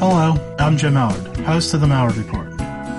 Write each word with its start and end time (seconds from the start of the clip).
Hello, 0.00 0.34
I'm 0.58 0.78
Jim 0.78 0.94
Malliard, 0.94 1.44
host 1.44 1.74
of 1.74 1.82
The 1.82 1.86
Malliard 1.86 2.16
Report. 2.16 2.46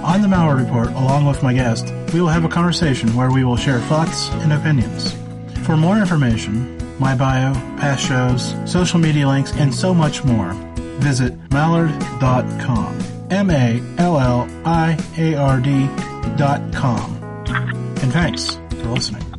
On 0.04 0.22
The 0.22 0.28
Malliard 0.28 0.60
Report, 0.60 0.90
along 0.90 1.26
with 1.26 1.42
my 1.42 1.52
guest, 1.52 1.92
we 2.14 2.22
will 2.22 2.28
have 2.28 2.46
a 2.46 2.48
conversation 2.48 3.16
where 3.16 3.32
we 3.32 3.44
will 3.44 3.58
share 3.58 3.80
thoughts 3.80 4.30
and 4.30 4.54
opinions. 4.54 5.16
For 5.66 5.76
more 5.76 5.98
information, 5.98 6.78
my 7.00 7.16
bio, 7.16 7.54
past 7.78 8.06
shows, 8.06 8.54
social 8.72 9.00
media 9.00 9.28
links, 9.28 9.52
and 9.54 9.74
so 9.74 9.96
much 9.96 10.24
more, 10.24 10.54
visit 11.00 11.34
malliard.com. 11.50 13.00
M 13.32 13.50
A 13.50 13.82
L 13.98 14.20
L 14.20 14.48
I 14.64 14.96
A 15.18 15.34
R 15.34 15.60
D.com. 15.60 17.18
And 18.04 18.14
thanks 18.14 18.58
for 18.70 18.90
listening. 18.90 19.31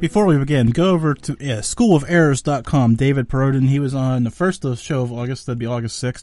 Before 0.00 0.26
we 0.26 0.38
begin, 0.38 0.70
go 0.70 0.90
over 0.90 1.12
to 1.12 1.36
yeah, 1.40 1.58
schooloferrors.com. 1.58 2.94
David 2.94 3.28
Perodin, 3.28 3.68
he 3.68 3.80
was 3.80 3.96
on 3.96 4.22
the 4.22 4.30
first 4.30 4.62
show 4.78 5.02
of 5.02 5.12
August, 5.12 5.46
that'd 5.46 5.58
be 5.58 5.66
August 5.66 6.00
6th. 6.00 6.22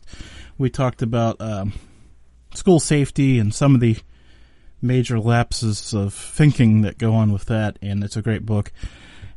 We 0.58 0.70
talked 0.70 1.02
about 1.02 1.42
um, 1.42 1.74
school 2.54 2.80
safety 2.80 3.38
and 3.38 3.54
some 3.54 3.76
of 3.76 3.82
the 3.82 3.98
major 4.82 5.20
lapses 5.20 5.94
of 5.94 6.14
thinking 6.14 6.84
that 6.84 6.98
go 6.98 7.14
on 7.16 7.34
with 7.34 7.46
that, 7.46 7.78
and 7.82 8.02
it's 8.02 8.16
a 8.16 8.22
great 8.22 8.46
book. 8.46 8.72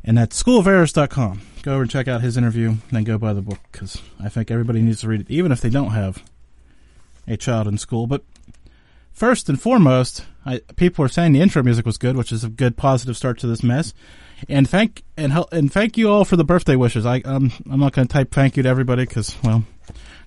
And 0.05 0.16
that's 0.16 0.41
schooloferrors.com. 0.41 1.41
Go 1.62 1.73
over 1.73 1.82
and 1.82 1.91
check 1.91 2.07
out 2.07 2.20
his 2.20 2.37
interview, 2.37 2.68
and 2.68 2.80
then 2.93 3.02
go 3.02 3.18
buy 3.18 3.32
the 3.32 3.43
book, 3.43 3.59
because 3.73 4.01
I 4.23 4.29
think 4.29 4.52
everybody 4.52 4.82
needs 4.82 5.01
to 5.01 5.09
read 5.09 5.23
it, 5.23 5.30
even 5.30 5.51
if 5.51 5.60
they 5.60 5.70
don't 5.70 5.91
have 5.91 6.23
a 7.26 7.37
child 7.37 7.66
in 7.66 7.76
school. 7.76 8.07
But 8.07 8.23
first 9.10 9.48
and 9.48 9.60
foremost, 9.60 10.26
I, 10.46 10.60
people 10.76 11.04
are 11.04 11.09
saying 11.09 11.32
the 11.32 11.41
intro 11.41 11.65
music 11.65 11.85
was 11.85 11.98
good, 11.98 12.16
which 12.16 12.30
is 12.30 12.45
a 12.45 12.48
good 12.48 12.76
positive 12.76 13.16
start 13.16 13.41
to 13.41 13.48
this 13.48 13.65
mess. 13.65 13.93
And 14.49 14.69
thank 14.69 15.03
and 15.17 15.33
and 15.51 15.73
thank 15.73 15.97
you 15.97 16.11
all 16.11 16.25
for 16.25 16.37
the 16.37 16.45
birthday 16.45 16.77
wishes. 16.77 17.05
I 17.05 17.21
um, 17.21 17.51
I'm 17.71 17.81
not 17.81 17.93
going 17.93 18.07
to 18.07 18.13
type 18.13 18.31
thank 18.31 18.57
you 18.57 18.63
to 18.63 18.69
everybody 18.69 19.05
because 19.05 19.37
well, 19.43 19.65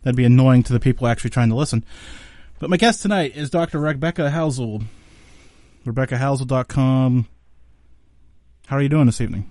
that'd 0.03 0.17
be 0.17 0.25
annoying 0.25 0.63
to 0.63 0.73
the 0.73 0.79
people 0.79 1.07
actually 1.07 1.29
trying 1.29 1.49
to 1.49 1.55
listen. 1.55 1.85
But 2.59 2.69
my 2.69 2.77
guest 2.77 3.01
tonight 3.01 3.35
is 3.35 3.49
Dr. 3.49 3.79
Rebecca 3.79 4.29
Housel. 4.29 4.83
RebeccaHousel.com. 5.85 7.27
How 8.67 8.75
are 8.75 8.81
you 8.81 8.89
doing 8.89 9.07
this 9.07 9.19
evening? 9.19 9.49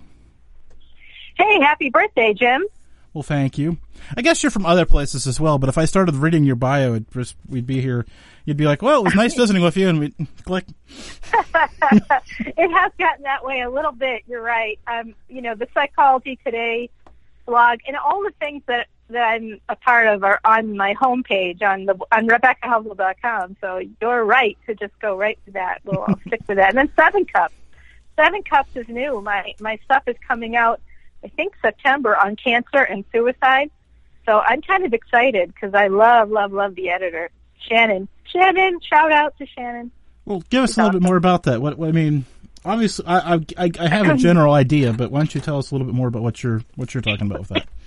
Hey, 1.35 1.59
happy 1.59 1.89
birthday, 1.89 2.33
Jim. 2.33 2.65
Well, 3.13 3.23
thank 3.23 3.57
you. 3.57 3.77
I 4.15 4.21
guess 4.21 4.41
you're 4.41 4.51
from 4.51 4.65
other 4.65 4.85
places 4.85 5.27
as 5.27 5.39
well, 5.39 5.57
but 5.57 5.67
if 5.67 5.77
I 5.77 5.85
started 5.85 6.15
reading 6.15 6.45
your 6.45 6.55
bio, 6.55 6.93
it 6.93 7.11
just, 7.11 7.35
we'd 7.49 7.67
be 7.67 7.81
here. 7.81 8.05
You'd 8.45 8.57
be 8.57 8.65
like, 8.65 8.81
"Well, 8.81 9.01
it 9.01 9.03
was 9.03 9.15
nice 9.15 9.33
visiting 9.37 9.61
with 9.61 9.75
you," 9.77 9.89
and 9.89 9.99
we'd 9.99 10.15
click. 10.45 10.65
it 11.33 12.71
has 12.71 12.91
gotten 12.97 13.23
that 13.23 13.43
way 13.43 13.61
a 13.61 13.69
little 13.69 13.91
bit. 13.91 14.23
You're 14.27 14.41
right. 14.41 14.79
Um, 14.87 15.13
you 15.29 15.41
know, 15.41 15.55
the 15.55 15.67
Psychology 15.73 16.39
Today 16.43 16.89
blog 17.45 17.79
and 17.85 17.97
all 17.97 18.23
the 18.23 18.31
things 18.39 18.63
that 18.67 18.87
that 19.09 19.23
I'm 19.23 19.59
a 19.67 19.75
part 19.75 20.07
of 20.07 20.23
are 20.23 20.39
on 20.45 20.77
my 20.77 20.95
homepage 20.95 21.61
on 21.61 21.85
the 21.85 21.95
on 22.11 22.27
RebeccaHousel.com. 22.27 23.57
So 23.59 23.81
you're 23.99 24.23
right 24.23 24.57
to 24.67 24.75
just 24.75 24.97
go 24.99 25.17
right 25.17 25.37
to 25.45 25.51
that. 25.51 25.81
We'll 25.83 26.05
I'll 26.07 26.19
stick 26.27 26.41
with 26.47 26.57
that. 26.57 26.69
And 26.69 26.77
then 26.77 26.91
Seven 26.95 27.25
Cups. 27.25 27.53
Seven 28.15 28.41
Cups 28.43 28.69
is 28.75 28.87
new. 28.87 29.21
My 29.21 29.53
my 29.59 29.77
stuff 29.83 30.03
is 30.07 30.15
coming 30.25 30.55
out 30.55 30.81
I 31.23 31.27
think 31.29 31.53
September 31.61 32.15
on 32.15 32.35
cancer 32.35 32.81
and 32.81 33.05
suicide. 33.11 33.71
So 34.25 34.39
I'm 34.39 34.61
kind 34.61 34.85
of 34.85 34.93
excited 34.93 35.53
because 35.53 35.73
I 35.73 35.87
love, 35.87 36.29
love, 36.29 36.53
love 36.53 36.75
the 36.75 36.89
editor, 36.89 37.29
Shannon. 37.67 38.07
Shannon, 38.25 38.79
shout 38.81 39.11
out 39.11 39.37
to 39.37 39.45
Shannon. 39.45 39.91
Well, 40.25 40.43
give 40.49 40.63
us 40.63 40.71
She's 40.71 40.77
a 40.77 40.81
little 40.81 40.89
awesome. 40.89 40.99
bit 41.01 41.07
more 41.07 41.15
about 41.17 41.43
that. 41.43 41.61
What, 41.61 41.81
I 41.81 41.91
mean, 41.91 42.25
obviously, 42.63 43.05
I, 43.07 43.39
I, 43.57 43.71
I 43.79 43.87
have 43.87 44.09
a 44.09 44.15
general 44.17 44.53
idea, 44.53 44.93
but 44.93 45.11
why 45.11 45.19
don't 45.19 45.33
you 45.33 45.41
tell 45.41 45.57
us 45.57 45.71
a 45.71 45.73
little 45.73 45.87
bit 45.87 45.95
more 45.95 46.07
about 46.07 46.21
what 46.21 46.43
you're 46.43 46.61
what 46.75 46.93
you're 46.93 47.01
talking 47.01 47.27
about 47.27 47.39
with 47.39 47.49
that? 47.49 47.67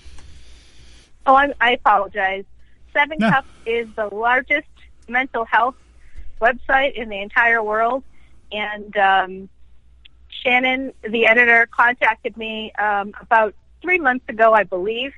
Oh, 1.26 1.34
I'm, 1.34 1.54
I 1.58 1.72
apologize. 1.72 2.44
Seven 2.92 3.16
no. 3.18 3.30
Cups 3.30 3.48
is 3.64 3.88
the 3.96 4.14
largest 4.14 4.68
mental 5.08 5.46
health 5.46 5.74
website 6.38 6.92
in 6.96 7.08
the 7.08 7.18
entire 7.18 7.62
world, 7.62 8.04
and 8.52 8.94
um, 8.98 9.48
Shannon, 10.42 10.92
the 11.08 11.26
editor, 11.26 11.68
contacted 11.70 12.36
me 12.36 12.72
um, 12.72 13.12
about 13.20 13.54
three 13.82 13.98
months 13.98 14.24
ago, 14.28 14.52
I 14.52 14.64
believe, 14.64 15.12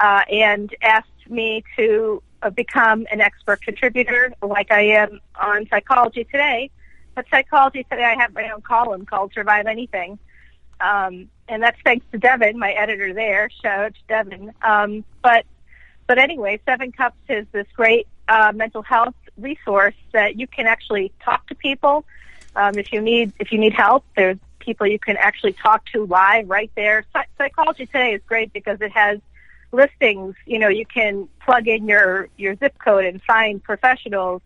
uh, 0.00 0.22
and 0.30 0.74
asked 0.82 1.08
me 1.28 1.64
to 1.76 2.22
uh, 2.42 2.50
become 2.50 3.06
an 3.10 3.20
expert 3.20 3.62
contributor 3.62 4.32
like 4.42 4.70
I 4.70 4.82
am 4.82 5.20
on 5.40 5.66
Psychology 5.68 6.24
Today. 6.24 6.70
But 7.14 7.26
Psychology 7.30 7.84
Today, 7.90 8.04
I 8.04 8.20
have 8.20 8.34
my 8.34 8.50
own 8.50 8.62
column 8.62 9.06
called 9.06 9.32
Survive 9.34 9.66
Anything. 9.66 10.18
Um, 10.80 11.28
and 11.48 11.62
that's 11.62 11.78
thanks 11.84 12.04
to 12.12 12.18
Devin, 12.18 12.58
my 12.58 12.72
editor 12.72 13.14
there. 13.14 13.48
Shout 13.62 13.78
out 13.78 13.94
to 13.94 14.00
Devin. 14.08 14.52
Um, 14.62 15.04
but 15.22 15.44
but 16.06 16.18
anyway, 16.18 16.60
Seven 16.66 16.92
Cups 16.92 17.16
is 17.28 17.46
this 17.52 17.66
great 17.74 18.08
uh, 18.28 18.52
mental 18.54 18.82
health 18.82 19.14
resource 19.38 19.94
that 20.12 20.38
you 20.38 20.46
can 20.46 20.66
actually 20.66 21.12
talk 21.24 21.46
to 21.46 21.54
people 21.54 22.04
um, 22.56 22.78
if 22.78 22.92
you 22.92 23.00
need 23.00 23.32
if 23.38 23.52
you 23.52 23.58
need 23.58 23.72
help. 23.72 24.04
There's 24.16 24.38
people 24.58 24.86
you 24.86 24.98
can 24.98 25.16
actually 25.16 25.52
talk 25.52 25.84
to 25.92 26.06
live 26.06 26.48
right 26.48 26.70
there. 26.76 27.04
Psychology 27.38 27.86
Today 27.86 28.14
is 28.14 28.22
great 28.26 28.52
because 28.52 28.80
it 28.80 28.92
has 28.92 29.18
listings. 29.72 30.34
You 30.46 30.58
know, 30.58 30.68
you 30.68 30.86
can 30.86 31.28
plug 31.44 31.68
in 31.68 31.88
your 31.88 32.28
your 32.36 32.56
zip 32.56 32.78
code 32.78 33.04
and 33.04 33.22
find 33.22 33.62
professionals 33.62 34.42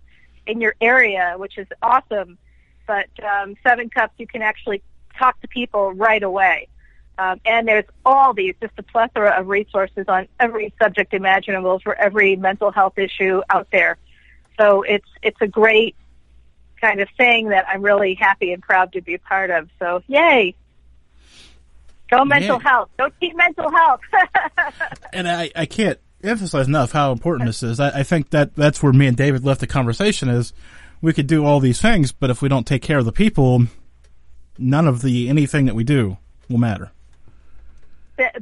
in 0.47 0.61
your 0.61 0.75
area, 0.81 1.35
which 1.37 1.59
is 1.59 1.67
awesome. 1.83 2.39
But 2.87 3.09
um, 3.23 3.57
Seven 3.63 3.91
Cups, 3.91 4.15
you 4.19 4.27
can 4.27 4.43
actually 4.43 4.83
talk 5.19 5.41
to 5.41 5.49
people 5.49 5.93
right 5.93 6.23
away. 6.23 6.69
Um, 7.19 7.41
and 7.47 7.67
there's 7.67 7.87
all 8.05 8.35
these, 8.35 8.55
just 8.61 8.75
a 8.77 8.83
plethora 8.83 9.31
of 9.31 9.49
resources 9.49 10.05
on 10.07 10.29
every 10.39 10.73
subject 10.81 11.15
imaginable 11.15 11.79
for 11.81 11.95
every 11.95 12.37
mental 12.37 12.71
health 12.71 12.99
issue 12.99 13.41
out 13.49 13.69
there. 13.73 13.97
So 14.59 14.83
it's 14.83 15.09
it's 15.23 15.41
a 15.41 15.47
great 15.47 15.97
kind 16.81 17.01
of 17.01 17.09
thing 17.17 17.49
that 17.49 17.67
I'm 17.69 17.83
really 17.83 18.15
happy 18.15 18.53
and 18.53 18.63
proud 18.63 18.93
to 18.93 19.01
be 19.01 19.15
a 19.15 19.19
part 19.19 19.51
of. 19.51 19.69
So, 19.79 20.03
yay! 20.07 20.55
Go 22.11 22.25
mental 22.25 22.61
yeah. 22.63 22.71
health. 22.71 22.91
Go 22.99 23.11
keep 23.21 23.37
mental 23.37 23.71
health. 23.71 24.01
and 25.13 25.29
I, 25.29 25.51
I 25.57 25.67
can't 25.67 25.99
emphasize 26.23 26.69
enough 26.69 26.93
how 26.93 27.13
important 27.13 27.49
this 27.49 27.63
is. 27.63 27.81
I, 27.81 28.01
I 28.01 28.03
think 28.03 28.31
that 28.31 28.55
that's 28.55 28.83
where 28.83 28.93
me 28.93 29.07
and 29.07 29.17
David 29.17 29.45
left 29.45 29.61
the 29.61 29.67
conversation 29.67 30.29
is 30.29 30.53
we 31.01 31.13
could 31.13 31.27
do 31.27 31.45
all 31.45 31.61
these 31.61 31.81
things, 31.81 32.13
but 32.13 32.31
if 32.31 32.43
we 32.43 32.49
don't 32.49 32.67
take 32.67 32.83
care 32.83 32.99
of 32.99 33.05
the 33.05 33.13
people, 33.13 33.67
none 34.59 34.87
of 34.87 35.03
the 35.03 35.29
anything 35.29 35.67
that 35.67 35.75
we 35.75 35.85
do 35.85 36.17
will 36.49 36.59
matter. 36.59 36.93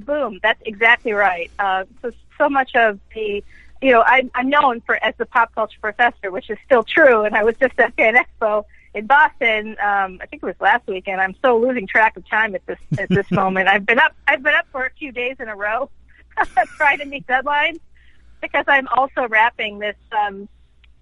Boom. 0.01 0.39
That's 0.43 0.61
exactly 0.65 1.13
right. 1.13 1.51
Uh, 1.59 1.85
so 2.01 2.13
so 2.39 2.49
much 2.49 2.75
of 2.75 2.99
the 3.15 3.43
you 3.85 3.93
know, 3.93 4.03
I'm, 4.07 4.31
I'm 4.35 4.49
known 4.49 4.81
for 4.81 4.97
as 5.05 5.15
the 5.19 5.27
pop 5.27 5.55
culture 5.55 5.77
professor, 5.79 6.31
which 6.31 6.49
is 6.49 6.57
still 6.65 6.85
true. 6.85 7.25
And 7.25 7.37
I 7.37 7.45
was 7.45 7.55
just 7.61 7.79
at 7.79 7.95
Fan 7.97 8.15
Expo 8.15 8.65
in 8.95 9.05
Boston. 9.05 9.73
Um, 9.73 10.21
I 10.23 10.27
think 10.27 10.43
it 10.43 10.47
was 10.47 10.55
last 10.59 10.87
weekend. 10.87 11.21
I'm 11.21 11.37
so 11.45 11.59
losing 11.59 11.87
track 11.87 12.17
of 12.17 12.27
time 12.27 12.55
at 12.55 12.65
this 12.65 12.79
at 12.99 13.11
this 13.11 13.31
moment. 13.31 13.69
I've 13.69 13.85
been 13.85 13.99
up. 13.99 14.17
I've 14.27 14.43
been 14.43 14.55
up 14.55 14.67
for 14.73 14.87
a 14.87 14.91
few 14.99 15.13
days 15.13 15.37
in 15.39 15.49
a 15.49 15.55
row, 15.55 15.91
trying 16.79 16.99
to 17.01 17.05
meet 17.05 17.27
deadlines 17.27 17.79
because 18.41 18.65
I'm 18.67 18.89
also 18.89 19.29
wrapping 19.29 19.81
this 19.81 19.97
um, 20.19 20.49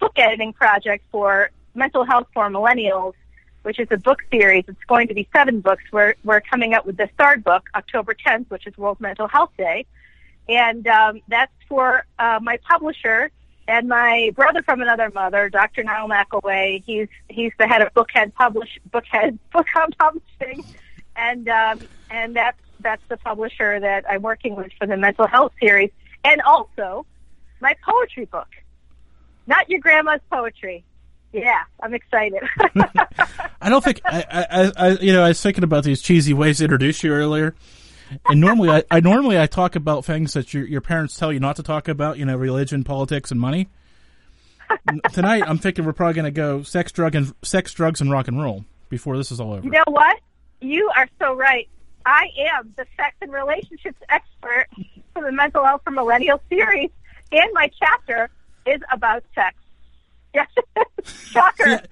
book 0.00 0.14
editing 0.16 0.52
project 0.52 1.04
for 1.12 1.52
mental 1.76 2.02
health 2.02 2.26
for 2.34 2.48
millennials, 2.48 3.14
which 3.62 3.78
is 3.78 3.86
a 3.92 3.96
book 3.96 4.22
series. 4.32 4.64
It's 4.66 4.84
going 4.88 5.06
to 5.06 5.14
be 5.14 5.28
seven 5.32 5.60
books. 5.60 5.84
We're 5.92 6.16
we're 6.24 6.40
coming 6.40 6.74
up 6.74 6.84
with 6.84 6.96
the 6.96 7.08
third 7.16 7.44
book, 7.44 7.62
October 7.76 8.16
10th, 8.26 8.50
which 8.50 8.66
is 8.66 8.76
World 8.76 9.00
Mental 9.00 9.28
Health 9.28 9.52
Day 9.56 9.86
and 10.56 10.86
um, 10.86 11.20
that's 11.28 11.52
for 11.68 12.04
uh, 12.18 12.38
my 12.42 12.58
publisher 12.68 13.30
and 13.68 13.88
my 13.88 14.30
brother 14.34 14.62
from 14.62 14.82
another 14.82 15.10
mother, 15.10 15.48
Dr. 15.48 15.82
Niall 15.84 16.08
McElway. 16.08 16.82
He's 16.84 17.08
he's 17.28 17.52
the 17.58 17.66
head 17.66 17.82
of 17.82 17.92
Bookhead 17.94 18.34
Publish 18.34 18.78
Bookhead 18.92 19.38
Publishing, 19.98 20.64
and 21.16 21.48
um, 21.48 21.80
and 22.10 22.36
that's 22.36 22.58
that's 22.80 23.02
the 23.08 23.16
publisher 23.16 23.80
that 23.80 24.04
I'm 24.08 24.22
working 24.22 24.56
with 24.56 24.72
for 24.78 24.86
the 24.86 24.96
mental 24.96 25.26
health 25.26 25.52
series, 25.60 25.90
and 26.24 26.40
also 26.42 27.06
my 27.60 27.74
poetry 27.84 28.26
book, 28.26 28.48
not 29.46 29.70
your 29.70 29.80
grandma's 29.80 30.20
poetry. 30.30 30.84
Yeah, 31.32 31.62
I'm 31.82 31.94
excited. 31.94 32.42
I 33.62 33.70
don't 33.70 33.82
think 33.82 34.02
I, 34.04 34.24
I, 34.30 34.72
I, 34.76 34.88
you 34.98 35.14
know, 35.14 35.22
I 35.22 35.28
was 35.28 35.40
thinking 35.40 35.64
about 35.64 35.82
these 35.82 36.02
cheesy 36.02 36.34
ways 36.34 36.58
to 36.58 36.64
introduce 36.64 37.02
you 37.02 37.10
earlier 37.10 37.54
and 38.28 38.40
normally 38.40 38.70
I, 38.70 38.84
I, 38.90 39.00
normally 39.00 39.38
I 39.38 39.46
talk 39.46 39.76
about 39.76 40.04
things 40.04 40.32
that 40.34 40.52
your 40.52 40.66
your 40.66 40.80
parents 40.80 41.16
tell 41.16 41.32
you 41.32 41.40
not 41.40 41.56
to 41.56 41.62
talk 41.62 41.88
about, 41.88 42.18
you 42.18 42.24
know, 42.24 42.36
religion, 42.36 42.84
politics, 42.84 43.30
and 43.30 43.40
money. 43.40 43.68
Tonight, 45.12 45.42
I'm 45.46 45.58
thinking 45.58 45.84
we're 45.84 45.92
probably 45.92 46.14
going 46.14 46.24
to 46.24 46.30
go 46.30 46.62
sex, 46.62 46.92
drug, 46.92 47.14
and 47.14 47.34
sex, 47.42 47.72
drugs, 47.74 48.00
and 48.00 48.10
rock 48.10 48.28
and 48.28 48.40
roll 48.42 48.64
before 48.88 49.16
this 49.16 49.30
is 49.30 49.40
all 49.40 49.52
over. 49.52 49.64
You 49.64 49.70
know 49.70 49.84
what? 49.86 50.18
You 50.60 50.90
are 50.96 51.08
so 51.18 51.34
right. 51.34 51.68
I 52.06 52.28
am 52.56 52.72
the 52.76 52.86
sex 52.96 53.14
and 53.20 53.32
relationships 53.32 53.98
expert 54.08 54.66
for 55.12 55.22
the 55.22 55.32
Mental 55.32 55.64
Health 55.64 55.82
for 55.84 55.90
Millennials 55.90 56.40
series, 56.48 56.90
and 57.30 57.50
my 57.52 57.70
chapter 57.78 58.30
is 58.66 58.80
about 58.90 59.24
sex. 59.34 59.56
Yes. 60.34 60.48
Shocker. 61.04 61.82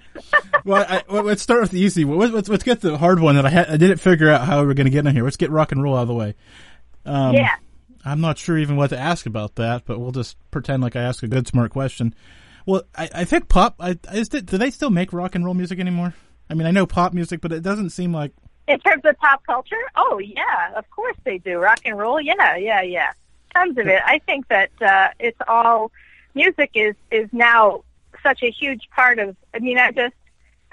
Well, 0.63 0.85
I, 0.87 1.03
well, 1.09 1.23
let's 1.23 1.41
start 1.41 1.61
with 1.61 1.71
the 1.71 1.79
easy 1.79 2.05
one. 2.05 2.17
Let's, 2.17 2.33
let's, 2.33 2.49
let's 2.49 2.63
get 2.63 2.81
the 2.81 2.97
hard 2.97 3.19
one 3.19 3.35
that 3.35 3.45
I, 3.45 3.49
had, 3.49 3.69
I 3.69 3.77
didn't 3.77 3.97
figure 3.97 4.29
out 4.29 4.45
how 4.45 4.61
we 4.61 4.67
were 4.67 4.73
going 4.73 4.85
to 4.85 4.91
get 4.91 5.05
in 5.05 5.13
here. 5.13 5.23
Let's 5.23 5.37
get 5.37 5.51
rock 5.51 5.71
and 5.71 5.81
roll 5.81 5.95
out 5.95 6.03
of 6.03 6.07
the 6.07 6.13
way. 6.13 6.35
Um, 7.05 7.35
yeah. 7.35 7.55
I'm 8.05 8.21
not 8.21 8.37
sure 8.37 8.57
even 8.57 8.75
what 8.77 8.89
to 8.91 8.97
ask 8.97 9.25
about 9.25 9.55
that, 9.55 9.85
but 9.85 9.99
we'll 9.99 10.11
just 10.11 10.37
pretend 10.49 10.81
like 10.81 10.95
I 10.95 11.01
ask 11.01 11.23
a 11.23 11.27
good, 11.27 11.47
smart 11.47 11.71
question. 11.71 12.15
Well, 12.65 12.83
I, 12.95 13.09
I 13.13 13.25
think 13.25 13.47
pop. 13.47 13.75
I, 13.79 13.97
is 14.13 14.29
do 14.29 14.41
they 14.41 14.71
still 14.71 14.89
make 14.89 15.13
rock 15.13 15.35
and 15.35 15.43
roll 15.45 15.53
music 15.53 15.79
anymore? 15.79 16.13
I 16.49 16.53
mean, 16.53 16.67
I 16.67 16.71
know 16.71 16.85
pop 16.85 17.13
music, 17.13 17.41
but 17.41 17.51
it 17.51 17.63
doesn't 17.63 17.91
seem 17.91 18.13
like. 18.13 18.33
In 18.67 18.79
terms 18.79 19.03
of 19.05 19.17
pop 19.17 19.45
culture, 19.45 19.81
oh 19.95 20.19
yeah, 20.19 20.73
of 20.75 20.89
course 20.91 21.17
they 21.23 21.39
do. 21.39 21.57
Rock 21.57 21.79
and 21.85 21.97
roll, 21.97 22.21
yeah, 22.21 22.55
yeah, 22.55 22.81
yeah, 22.81 23.11
tons 23.53 23.77
of 23.77 23.87
it. 23.87 24.01
I 24.05 24.19
think 24.19 24.47
that 24.49 24.69
uh, 24.81 25.09
it's 25.19 25.37
all 25.47 25.91
music 26.35 26.71
is 26.75 26.95
is 27.09 27.27
now 27.31 27.83
such 28.23 28.43
a 28.43 28.51
huge 28.51 28.89
part 28.95 29.19
of. 29.19 29.35
I 29.53 29.59
mean, 29.59 29.77
I 29.77 29.91
just 29.91 30.15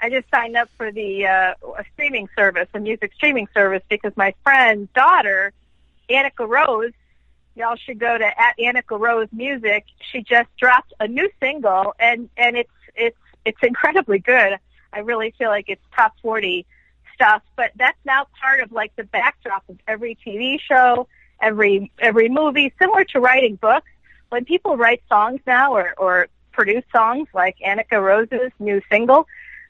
I 0.01 0.09
just 0.09 0.27
signed 0.33 0.55
up 0.55 0.69
for 0.77 0.91
the 0.91 1.25
uh, 1.25 1.53
a 1.77 1.83
streaming 1.93 2.29
service, 2.35 2.67
a 2.73 2.79
music 2.79 3.11
streaming 3.15 3.47
service, 3.53 3.83
because 3.89 4.13
my 4.15 4.33
friend's 4.43 4.89
daughter, 4.93 5.51
Annika 6.09 6.47
Rose, 6.47 6.93
y'all 7.55 7.75
should 7.75 7.99
go 7.99 8.17
to 8.17 8.25
at 8.25 8.57
Annika 8.57 8.99
Rose 8.99 9.27
Music. 9.31 9.85
She 10.11 10.23
just 10.23 10.49
dropped 10.57 10.93
a 10.99 11.07
new 11.07 11.29
single, 11.39 11.93
and 11.99 12.29
and 12.37 12.55
it's 12.55 12.71
it's 12.95 13.17
it's 13.45 13.59
incredibly 13.61 14.19
good. 14.19 14.57
I 14.91 14.99
really 14.99 15.33
feel 15.37 15.49
like 15.49 15.65
it's 15.67 15.83
top 15.95 16.13
forty 16.21 16.65
stuff. 17.13 17.43
But 17.55 17.71
that's 17.75 17.99
now 18.05 18.27
part 18.41 18.61
of 18.61 18.71
like 18.71 18.95
the 18.95 19.03
backdrop 19.03 19.63
of 19.69 19.77
every 19.87 20.17
TV 20.25 20.59
show, 20.59 21.07
every 21.41 21.91
every 21.99 22.29
movie, 22.29 22.73
similar 22.79 23.03
to 23.05 23.19
writing 23.19 23.55
books. 23.55 23.89
When 24.29 24.45
people 24.45 24.77
write 24.77 25.03
songs 25.09 25.41
now 25.45 25.73
or 25.75 25.93
or 25.97 26.27
produce 26.59 26.83
songs 26.93 27.29
like 27.33 27.57
Annika 27.65 28.01
Rose's 28.01 28.51
new 28.59 28.81
single, 28.91 29.27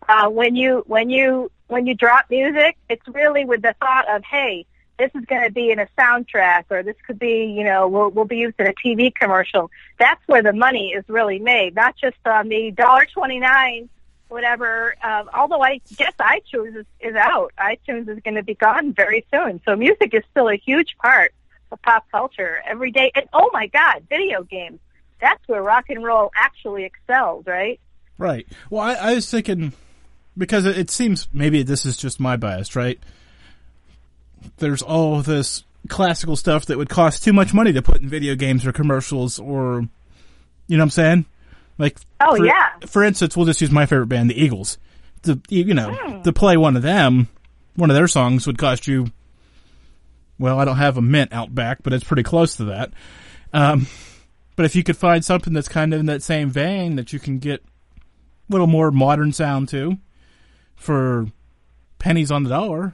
uh, 0.07 0.27
when 0.27 0.55
you 0.55 0.83
when 0.87 1.11
you 1.11 1.51
when 1.67 1.85
you 1.85 1.93
drop 1.93 2.25
music, 2.31 2.77
it's 2.89 3.07
really 3.07 3.45
with 3.45 3.61
the 3.61 3.75
thought 3.79 4.09
of 4.09 4.23
hey 4.23 4.65
this 4.97 5.11
is 5.15 5.23
going 5.25 5.43
to 5.43 5.51
be 5.51 5.71
in 5.71 5.79
a 5.79 5.87
soundtrack 5.97 6.65
or 6.69 6.83
this 6.83 6.95
could 7.07 7.17
be, 7.17 7.45
you 7.45 7.63
know, 7.63 7.87
will 7.87 8.09
will 8.09 8.25
be 8.25 8.37
used 8.37 8.55
in 8.59 8.65
a 8.65 8.73
TV 8.73 9.13
commercial. 9.13 9.69
That's 9.99 10.19
where 10.25 10.41
the 10.41 10.51
money 10.51 10.89
is 10.89 11.05
really 11.07 11.37
made, 11.37 11.75
not 11.75 11.95
just 11.95 12.17
on 12.25 12.49
the 12.49 12.71
dollar 12.71 13.05
twenty 13.05 13.39
nine, 13.39 13.87
whatever. 14.29 14.95
Um, 15.03 15.29
although 15.31 15.61
I 15.61 15.81
guess 15.95 16.13
iTunes 16.19 16.75
is, 16.75 16.85
is 16.99 17.15
out, 17.15 17.53
iTunes 17.59 18.09
is 18.09 18.19
going 18.23 18.35
to 18.35 18.43
be 18.43 18.55
gone 18.55 18.93
very 18.93 19.25
soon. 19.31 19.61
So 19.63 19.75
music 19.75 20.15
is 20.15 20.23
still 20.31 20.49
a 20.49 20.55
huge 20.57 20.97
part 20.97 21.33
of 21.71 21.79
pop 21.83 22.09
culture 22.11 22.63
every 22.65 22.91
day. 22.91 23.11
And 23.13 23.29
oh 23.31 23.51
my 23.53 23.67
God, 23.67 24.07
video 24.09 24.41
games. 24.41 24.79
That's 25.21 25.45
where 25.47 25.61
rock 25.61 25.85
and 25.89 26.03
roll 26.03 26.31
actually 26.35 26.85
excels, 26.85 27.45
right? 27.45 27.79
Right. 28.17 28.47
Well, 28.69 28.81
I, 28.81 28.93
I 28.93 29.15
was 29.15 29.29
thinking 29.29 29.73
because 30.37 30.65
it, 30.65 30.77
it 30.77 30.89
seems 30.91 31.27
maybe 31.33 31.63
this 31.63 31.85
is 31.85 31.97
just 31.97 32.19
my 32.19 32.37
bias, 32.37 32.75
right? 32.75 32.99
there's 34.57 34.81
all 34.81 35.21
this 35.21 35.63
classical 35.89 36.35
stuff 36.35 36.65
that 36.67 36.77
would 36.77 36.89
cost 36.89 37.23
too 37.23 37.33
much 37.33 37.53
money 37.53 37.73
to 37.73 37.81
put 37.81 38.01
in 38.01 38.07
video 38.07 38.35
games 38.35 38.65
or 38.65 38.71
commercials 38.71 39.39
or 39.39 39.81
you 40.67 40.77
know 40.77 40.81
what 40.81 40.85
I'm 40.85 40.89
saying? 40.91 41.25
Like 41.77 41.97
Oh 42.21 42.35
for, 42.37 42.45
yeah. 42.45 42.69
For 42.87 43.03
instance, 43.03 43.35
we'll 43.35 43.45
just 43.45 43.61
use 43.61 43.71
my 43.71 43.85
favorite 43.85 44.07
band, 44.07 44.29
the 44.29 44.41
Eagles. 44.41 44.77
To 45.23 45.41
you 45.49 45.73
know, 45.73 45.91
Hmm. 45.93 46.21
to 46.21 46.31
play 46.31 46.55
one 46.55 46.77
of 46.77 46.81
them, 46.83 47.27
one 47.75 47.89
of 47.89 47.95
their 47.95 48.07
songs 48.07 48.47
would 48.47 48.57
cost 48.57 48.87
you 48.87 49.11
well, 50.37 50.57
I 50.57 50.63
don't 50.63 50.77
have 50.77 50.95
a 50.95 51.01
mint 51.01 51.33
out 51.33 51.53
back, 51.53 51.79
but 51.83 51.91
it's 51.91 52.05
pretty 52.05 52.23
close 52.23 52.55
to 52.57 52.65
that. 52.65 52.91
Um, 53.51 53.87
but 54.59 54.65
if 54.65 54.75
you 54.75 54.83
could 54.83 54.97
find 54.97 55.23
something 55.23 55.53
that's 55.53 55.69
kind 55.69 55.93
of 55.93 56.01
in 56.01 56.07
that 56.07 56.21
same 56.21 56.49
vein 56.49 56.97
that 56.97 57.13
you 57.13 57.17
can 57.17 57.39
get 57.39 57.61
a 57.61 58.51
little 58.51 58.67
more 58.67 58.91
modern 58.91 59.31
sound 59.31 59.69
to 59.69 59.97
for 60.75 61.27
pennies 61.97 62.29
on 62.29 62.43
the 62.43 62.49
dollar, 62.49 62.93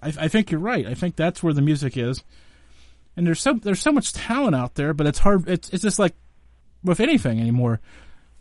I, 0.00 0.14
I 0.20 0.28
think 0.28 0.50
you're 0.50 0.58
right. 0.58 0.86
I 0.86 0.94
think 0.94 1.16
that's 1.16 1.42
where 1.42 1.52
the 1.52 1.60
music 1.60 1.98
is. 1.98 2.24
And 3.14 3.26
there's 3.26 3.42
so 3.42 3.52
there's 3.62 3.82
so 3.82 3.92
much 3.92 4.14
talent 4.14 4.56
out 4.56 4.76
there, 4.76 4.94
but 4.94 5.06
it's 5.06 5.18
hard. 5.18 5.46
It's 5.50 5.68
it's 5.68 5.82
just 5.82 5.98
like 5.98 6.14
with 6.82 6.98
anything 6.98 7.40
anymore. 7.40 7.80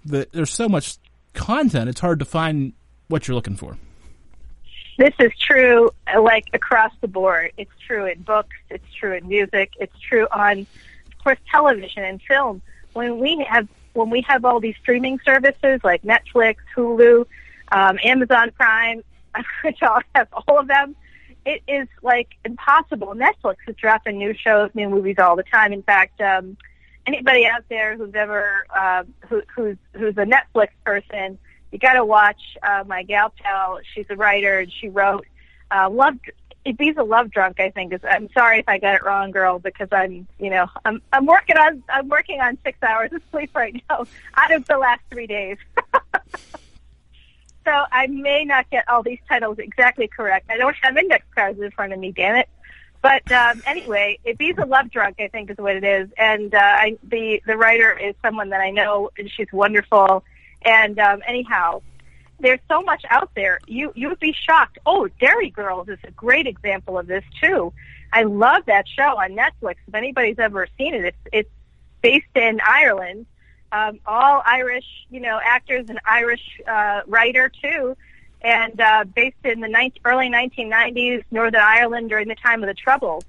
That 0.05 0.31
there's 0.31 0.53
so 0.53 0.69
much 0.69 0.95
content. 1.33 1.89
It's 1.89 1.99
hard 1.99 2.19
to 2.19 2.25
find 2.25 2.71
what 3.09 3.27
you're 3.27 3.35
looking 3.35 3.57
for. 3.57 3.77
This 4.97 5.13
is 5.19 5.33
true, 5.37 5.91
like 6.17 6.45
across 6.53 6.93
the 7.01 7.09
board. 7.09 7.51
It's 7.57 7.71
true 7.85 8.05
in 8.05 8.21
books. 8.21 8.55
It's 8.69 8.93
true 8.93 9.13
in 9.13 9.27
music. 9.27 9.73
It's 9.77 9.99
true 9.99 10.25
on, 10.31 10.67
course, 11.23 11.39
television 11.51 12.03
and 12.03 12.21
film. 12.21 12.61
When 12.93 13.19
we 13.19 13.45
have 13.49 13.67
when 13.93 14.09
we 14.09 14.21
have 14.27 14.45
all 14.45 14.59
these 14.59 14.75
streaming 14.81 15.19
services 15.25 15.81
like 15.83 16.03
Netflix, 16.03 16.57
Hulu, 16.75 17.25
um, 17.71 17.99
Amazon 18.03 18.51
Prime, 18.51 19.03
which 19.63 19.81
all 19.81 20.01
have 20.15 20.27
all 20.33 20.59
of 20.59 20.67
them, 20.67 20.95
it 21.45 21.61
is 21.67 21.87
like 22.01 22.29
impossible. 22.45 23.13
Netflix 23.15 23.57
is 23.67 23.75
dropping 23.75 24.17
new 24.17 24.33
shows, 24.33 24.69
new 24.73 24.89
movies 24.89 25.17
all 25.19 25.35
the 25.35 25.43
time. 25.43 25.73
In 25.73 25.83
fact, 25.83 26.21
um, 26.21 26.57
anybody 27.05 27.45
out 27.45 27.63
there 27.69 27.97
who's 27.97 28.13
ever 28.15 28.65
uh, 28.75 29.03
who, 29.27 29.41
who's 29.55 29.77
who's 29.93 30.17
a 30.17 30.25
Netflix 30.25 30.69
person, 30.85 31.37
you 31.71 31.79
got 31.79 31.93
to 31.93 32.05
watch 32.05 32.41
uh, 32.63 32.83
my 32.87 33.03
gal 33.03 33.33
pal. 33.41 33.79
She's 33.93 34.05
a 34.09 34.15
writer 34.15 34.59
and 34.59 34.71
she 34.71 34.89
wrote 34.89 35.25
uh, 35.71 35.89
Love. 36.69 36.77
Ibiza 36.77 37.07
Love 37.07 37.31
Drunk, 37.31 37.59
I 37.59 37.69
think 37.69 37.93
is. 37.93 38.01
I'm 38.09 38.29
sorry 38.31 38.59
if 38.59 38.69
I 38.69 38.77
got 38.77 38.95
it 38.95 39.03
wrong, 39.03 39.31
girl, 39.31 39.59
because 39.59 39.89
I'm, 39.91 40.27
you 40.39 40.49
know, 40.49 40.67
I'm 40.85 41.01
I'm 41.11 41.25
working 41.25 41.57
on 41.57 41.83
I'm 41.89 42.09
working 42.09 42.39
on 42.41 42.57
six 42.63 42.77
hours 42.83 43.11
of 43.13 43.21
sleep 43.31 43.51
right 43.55 43.81
now 43.89 44.05
out 44.35 44.51
of 44.51 44.65
the 44.67 44.77
last 44.77 45.01
three 45.11 45.27
days. 45.27 45.57
so 47.65 47.83
I 47.91 48.07
may 48.07 48.45
not 48.45 48.69
get 48.69 48.87
all 48.89 49.03
these 49.03 49.19
titles 49.27 49.59
exactly 49.59 50.07
correct. 50.07 50.49
I 50.49 50.57
don't 50.57 50.75
have 50.81 50.97
index 50.97 51.25
cards 51.33 51.59
in 51.59 51.71
front 51.71 51.93
of 51.93 51.99
me, 51.99 52.11
damn 52.11 52.35
it. 52.35 52.49
But 53.01 53.31
um, 53.31 53.63
anyway, 53.65 54.19
Ibiza 54.25 54.67
Love 54.67 54.91
Drunk, 54.91 55.21
I 55.21 55.29
think, 55.29 55.49
is 55.49 55.57
what 55.57 55.77
it 55.77 55.85
is. 55.85 56.09
And 56.17 56.53
uh, 56.53 56.57
I, 56.59 56.97
the 57.03 57.41
the 57.45 57.57
writer 57.57 57.97
is 57.97 58.15
someone 58.21 58.49
that 58.49 58.61
I 58.61 58.71
know, 58.71 59.09
and 59.17 59.29
she's 59.31 59.51
wonderful. 59.53 60.23
And 60.63 60.99
um, 60.99 61.21
anyhow, 61.25 61.81
there's 62.39 62.59
so 62.67 62.81
much 62.81 63.03
out 63.09 63.31
there. 63.35 63.59
You 63.67 63.91
you 63.95 64.09
would 64.09 64.19
be 64.19 64.33
shocked. 64.33 64.79
Oh, 64.85 65.07
Derry 65.19 65.49
Girls 65.49 65.89
is 65.89 65.99
a 66.03 66.11
great 66.11 66.47
example 66.47 66.97
of 66.97 67.07
this 67.07 67.23
too. 67.41 67.73
I 68.11 68.23
love 68.23 68.63
that 68.67 68.87
show 68.87 69.19
on 69.19 69.31
Netflix. 69.31 69.75
If 69.87 69.93
anybody's 69.93 70.39
ever 70.39 70.67
seen 70.77 70.95
it, 70.95 71.05
it's 71.05 71.17
it's 71.31 71.49
based 72.01 72.35
in 72.35 72.59
Ireland. 72.65 73.25
Um, 73.71 73.99
all 74.05 74.41
Irish, 74.45 74.85
you 75.11 75.19
know, 75.19 75.39
actors 75.43 75.85
and 75.89 75.99
Irish 76.03 76.41
uh, 76.67 77.01
writer 77.05 77.51
too, 77.61 77.95
and 78.41 78.79
uh, 78.81 79.03
based 79.03 79.37
in 79.43 79.59
the 79.59 79.67
19, 79.67 80.01
early 80.05 80.29
1990s, 80.29 81.23
Northern 81.29 81.61
Ireland 81.61 82.09
during 82.09 82.27
the 82.27 82.35
time 82.35 82.63
of 82.63 82.67
the 82.67 82.73
Troubles. 82.73 83.23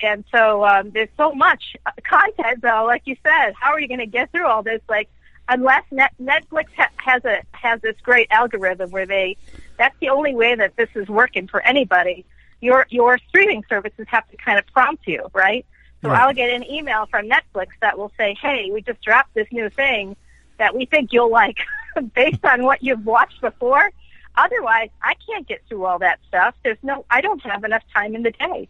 And 0.00 0.24
so 0.32 0.64
um, 0.64 0.90
there's 0.90 1.08
so 1.16 1.32
much 1.32 1.76
content, 2.04 2.60
though. 2.60 2.84
Like 2.86 3.02
you 3.06 3.16
said, 3.22 3.52
how 3.58 3.72
are 3.72 3.80
you 3.80 3.88
going 3.88 4.00
to 4.00 4.06
get 4.06 4.30
through 4.32 4.46
all 4.46 4.62
this? 4.62 4.80
Like 4.88 5.08
unless 5.52 5.84
Net- 5.90 6.14
Netflix 6.20 6.66
ha- 6.76 6.88
has 6.96 7.24
a 7.24 7.42
has 7.52 7.80
this 7.82 7.96
great 8.02 8.28
algorithm 8.30 8.90
where 8.90 9.06
they 9.06 9.36
that's 9.76 9.94
the 10.00 10.08
only 10.08 10.34
way 10.34 10.54
that 10.54 10.76
this 10.76 10.88
is 10.94 11.08
working 11.08 11.46
for 11.46 11.60
anybody. 11.62 12.24
Your 12.60 12.86
your 12.90 13.18
streaming 13.28 13.62
services 13.68 14.06
have 14.08 14.28
to 14.30 14.36
kind 14.36 14.58
of 14.58 14.66
prompt 14.68 15.06
you, 15.06 15.28
right? 15.32 15.64
So 16.02 16.08
Right. 16.08 16.20
I'll 16.20 16.34
get 16.34 16.50
an 16.50 16.64
email 16.68 17.06
from 17.06 17.28
Netflix 17.28 17.68
that 17.80 17.96
will 17.98 18.10
say, 18.18 18.34
"Hey, 18.40 18.70
we 18.72 18.82
just 18.82 19.00
dropped 19.02 19.34
this 19.34 19.46
new 19.52 19.68
thing 19.70 20.16
that 20.58 20.74
we 20.74 20.86
think 20.86 21.12
you'll 21.12 21.30
like 21.30 21.58
based 22.14 22.44
on 22.44 22.64
what 22.64 22.82
you've 22.82 23.04
watched 23.06 23.40
before." 23.40 23.90
Otherwise, 24.36 24.88
I 25.02 25.14
can't 25.28 25.46
get 25.46 25.60
through 25.68 25.84
all 25.84 25.98
that 25.98 26.18
stuff. 26.26 26.54
There's 26.64 26.82
no 26.82 27.04
I 27.10 27.20
don't 27.20 27.42
have 27.42 27.64
enough 27.64 27.82
time 27.94 28.14
in 28.14 28.22
the 28.22 28.30
day. 28.32 28.68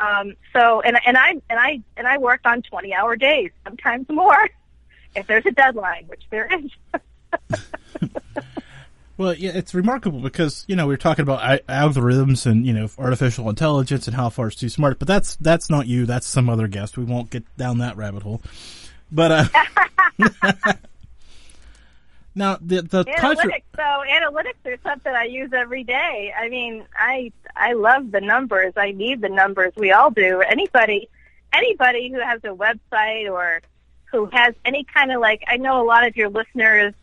Um, 0.00 0.34
so 0.52 0.80
and 0.82 0.98
and 1.06 1.16
I 1.16 1.30
and 1.50 1.58
I 1.58 1.80
and 1.96 2.06
I 2.06 2.18
work 2.18 2.40
on 2.44 2.62
20-hour 2.62 3.16
days, 3.16 3.50
sometimes 3.64 4.08
more 4.08 4.48
if 5.14 5.26
there's 5.26 5.46
a 5.46 5.50
deadline, 5.50 6.04
which 6.06 6.22
there 6.30 6.48
is. 6.52 6.70
Well, 9.20 9.34
yeah, 9.34 9.50
it's 9.52 9.74
remarkable 9.74 10.20
because 10.20 10.64
you 10.66 10.74
know 10.76 10.86
we 10.86 10.94
are 10.94 10.96
talking 10.96 11.24
about 11.24 11.40
I- 11.40 11.58
algorithms 11.68 12.46
and 12.46 12.64
you 12.64 12.72
know 12.72 12.88
artificial 12.96 13.50
intelligence 13.50 14.06
and 14.06 14.16
how 14.16 14.30
far 14.30 14.46
it's 14.46 14.56
too 14.56 14.70
smart, 14.70 14.98
but 14.98 15.06
that's 15.06 15.36
that's 15.36 15.68
not 15.68 15.86
you. 15.86 16.06
That's 16.06 16.26
some 16.26 16.48
other 16.48 16.68
guest. 16.68 16.96
We 16.96 17.04
won't 17.04 17.28
get 17.28 17.44
down 17.58 17.76
that 17.80 17.98
rabbit 17.98 18.22
hole. 18.22 18.40
But 19.12 19.30
uh, 19.30 19.44
now 22.34 22.56
the 22.62 22.80
the 22.80 23.04
contra- 23.18 23.44
analytics 23.44 23.62
so 23.76 23.82
analytics 23.82 24.64
are 24.64 24.78
something 24.82 25.12
i 25.12 25.24
use 25.24 25.52
every 25.52 25.84
day 25.84 26.32
i 26.38 26.48
mean 26.48 26.84
i 26.96 27.32
i 27.56 27.72
love 27.72 28.10
the 28.12 28.20
numbers 28.20 28.72
i 28.76 28.92
need 28.92 29.20
the 29.20 29.28
numbers 29.28 29.72
we 29.76 29.90
all 29.90 30.10
do 30.10 30.40
anybody 30.40 31.08
anybody 31.52 32.10
who 32.10 32.20
has 32.20 32.40
a 32.44 32.48
website 32.48 33.30
or 33.30 33.60
who 34.12 34.26
has 34.32 34.54
any 34.64 34.84
kind 34.84 35.10
of 35.12 35.20
like 35.20 35.42
i 35.48 35.56
know 35.56 35.82
a 35.82 35.86
lot 35.86 36.06
of 36.06 36.16
your 36.16 36.28
listeners 36.28 36.94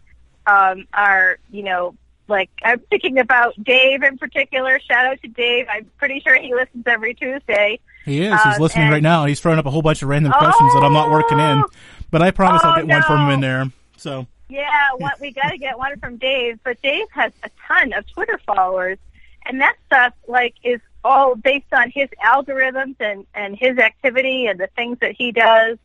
um 0.45 0.85
are 0.93 1.37
you 1.51 1.63
know 1.63 1.95
like 2.27 2.49
i'm 2.63 2.79
thinking 2.89 3.17
about 3.19 3.53
dave 3.63 4.03
in 4.03 4.17
particular 4.17 4.79
shout 4.79 5.05
out 5.05 5.21
to 5.21 5.27
dave 5.27 5.65
i'm 5.69 5.85
pretty 5.97 6.19
sure 6.19 6.35
he 6.39 6.53
listens 6.53 6.83
every 6.87 7.13
tuesday 7.13 7.79
he 8.05 8.21
is. 8.21 8.31
He's 8.41 8.55
uh, 8.55 8.61
listening 8.61 8.85
and- 8.85 8.93
right 8.93 9.03
now. 9.03 9.25
He's 9.25 9.41
throwing 9.41 9.59
up 9.59 9.65
a 9.65 9.69
whole 9.69 9.81
bunch 9.81 10.01
of 10.01 10.07
random 10.07 10.31
questions 10.31 10.73
that 10.75 10.81
I'm 10.81 10.93
not 10.93 11.11
working 11.11 11.39
in, 11.39 11.57
Oh! 11.57 11.67
but 12.09 12.21
I 12.21 12.31
promise 12.31 12.61
I'll 12.63 12.71
Oh, 12.71 12.75
get 12.77 12.87
one 12.87 13.03
from 13.03 13.25
him 13.25 13.31
in 13.31 13.39
there. 13.41 13.65
So 13.97 14.25
Yeah, 14.47 14.69
what 14.97 15.19
we 15.19 15.31
got 15.31 15.49
to 15.49 15.57
get 15.57 15.77
one 15.77 15.99
from 15.99 16.15
Dave, 16.15 16.57
but 16.63 16.81
Dave 16.81 17.07
has 17.11 17.33
a 17.43 17.49
ton 17.67 17.91
of 17.91 18.07
Twitter 18.13 18.39
followers, 18.45 18.97
and 19.45 19.59
that 19.59 19.75
stuff 19.87 20.13
like 20.25 20.55
is 20.63 20.79
all 21.03 21.35
based 21.35 21.73
on 21.73 21.91
his 21.93 22.07
algorithms 22.25 22.95
and 23.01 23.25
and 23.35 23.57
his 23.59 23.77
activity 23.77 24.45
and 24.45 24.57
the 24.57 24.67
things 24.67 24.97
that 25.01 25.11
he 25.17 25.33
does. 25.33 25.77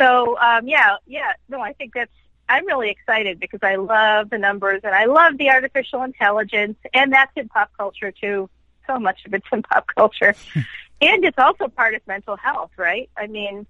So 0.00 0.38
um, 0.38 0.66
yeah, 0.66 0.96
yeah, 1.06 1.32
no, 1.48 1.60
I 1.60 1.72
think 1.72 1.94
that's. 1.94 2.10
I'm 2.48 2.66
really 2.66 2.90
excited 2.90 3.40
because 3.40 3.60
I 3.62 3.76
love 3.76 4.28
the 4.28 4.36
numbers 4.36 4.80
and 4.84 4.94
I 4.94 5.06
love 5.06 5.38
the 5.38 5.48
artificial 5.48 6.02
intelligence, 6.02 6.76
and 6.92 7.12
that's 7.12 7.32
in 7.36 7.48
pop 7.48 7.70
culture 7.78 8.12
too. 8.12 8.50
So 8.86 8.98
much 8.98 9.24
of 9.24 9.32
it's 9.32 9.46
in 9.52 9.62
pop 9.62 9.86
culture, 9.94 10.34
and 11.00 11.24
it's 11.24 11.38
also 11.38 11.68
part 11.68 11.94
of 11.94 12.06
mental 12.06 12.36
health, 12.36 12.72
right? 12.76 13.08
I 13.16 13.26
mean, 13.28 13.66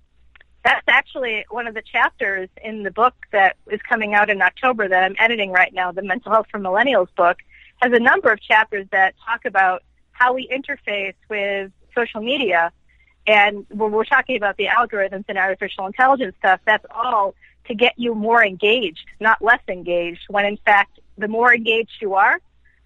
that's 0.65 0.85
actually 0.89 1.45
one 1.51 1.67
of 1.67 1.75
the 1.75 1.83
chapters 1.83 2.49
in 2.63 2.83
the 2.83 2.91
book 2.91 3.15
that 3.33 3.57
is 3.71 3.81
coming 3.89 4.15
out 4.15 4.31
in 4.31 4.41
October 4.41 4.89
that 4.89 5.05
I'm 5.05 5.17
editing 5.19 5.51
right 5.51 5.73
now, 5.73 5.93
the 5.93 6.03
Mental 6.03 6.31
Health 6.31 6.47
for 6.51 6.61
Millennials 6.61 7.09
book, 7.17 7.39
has 7.81 7.93
a 7.93 7.99
number 7.99 8.31
of 8.31 8.41
chapters 8.41 8.87
that 8.93 9.15
talk 9.27 9.45
about 9.45 9.83
how 10.13 10.35
we 10.35 10.49
interface 10.49 11.15
with 11.29 11.73
social 11.97 12.21
media. 12.21 12.71
And 13.27 13.67
when 13.71 13.93
we're 13.93 14.05
talking 14.05 14.37
about 14.37 14.57
the 14.57 14.67
algorithms 14.67 15.25
and 15.29 15.39
artificial 15.39 15.87
intelligence 15.87 16.35
stuff, 16.39 16.61
that's 16.65 16.85
all 16.91 17.35
to 17.67 17.75
get 17.75 17.95
you 17.97 18.15
more 18.15 18.45
engaged, 18.45 19.05
not 19.21 19.41
less 19.41 19.61
engaged, 19.69 20.23
when 20.29 20.45
in 20.45 20.57
fact, 20.65 20.99
the 21.17 21.29
more 21.29 21.55
engaged 21.55 21.93
you 22.01 22.15
are, 22.15 22.41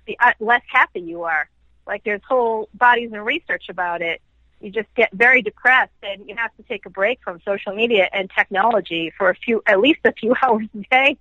the 0.07 0.19
uh, 0.21 0.33
less 0.41 0.63
happy 0.71 1.01
you 1.01 1.23
are. 1.23 1.49
Like 1.87 2.05
there's 2.05 2.21
whole 2.29 2.69
bodies 2.75 3.13
of 3.13 3.25
research 3.25 3.65
about 3.71 4.03
it 4.03 4.21
you 4.61 4.71
just 4.71 4.93
get 4.95 5.13
very 5.13 5.43
depressed 5.43 5.93
and 6.03 6.29
you 6.29 6.35
have 6.37 6.55
to 6.57 6.63
take 6.63 6.87
a 6.87 6.91
break 6.91 7.21
from 7.23 7.41
social 7.45 7.75
media 7.75 8.09
and 8.13 8.31
technology 8.37 9.13
for 9.17 9.31
a 9.31 9.35
few, 9.35 9.63
at 9.67 9.81
least 9.81 10.01
a 10.05 10.13
few 10.13 10.35
hours 10.43 10.67
a 10.75 10.83
day. 10.91 11.17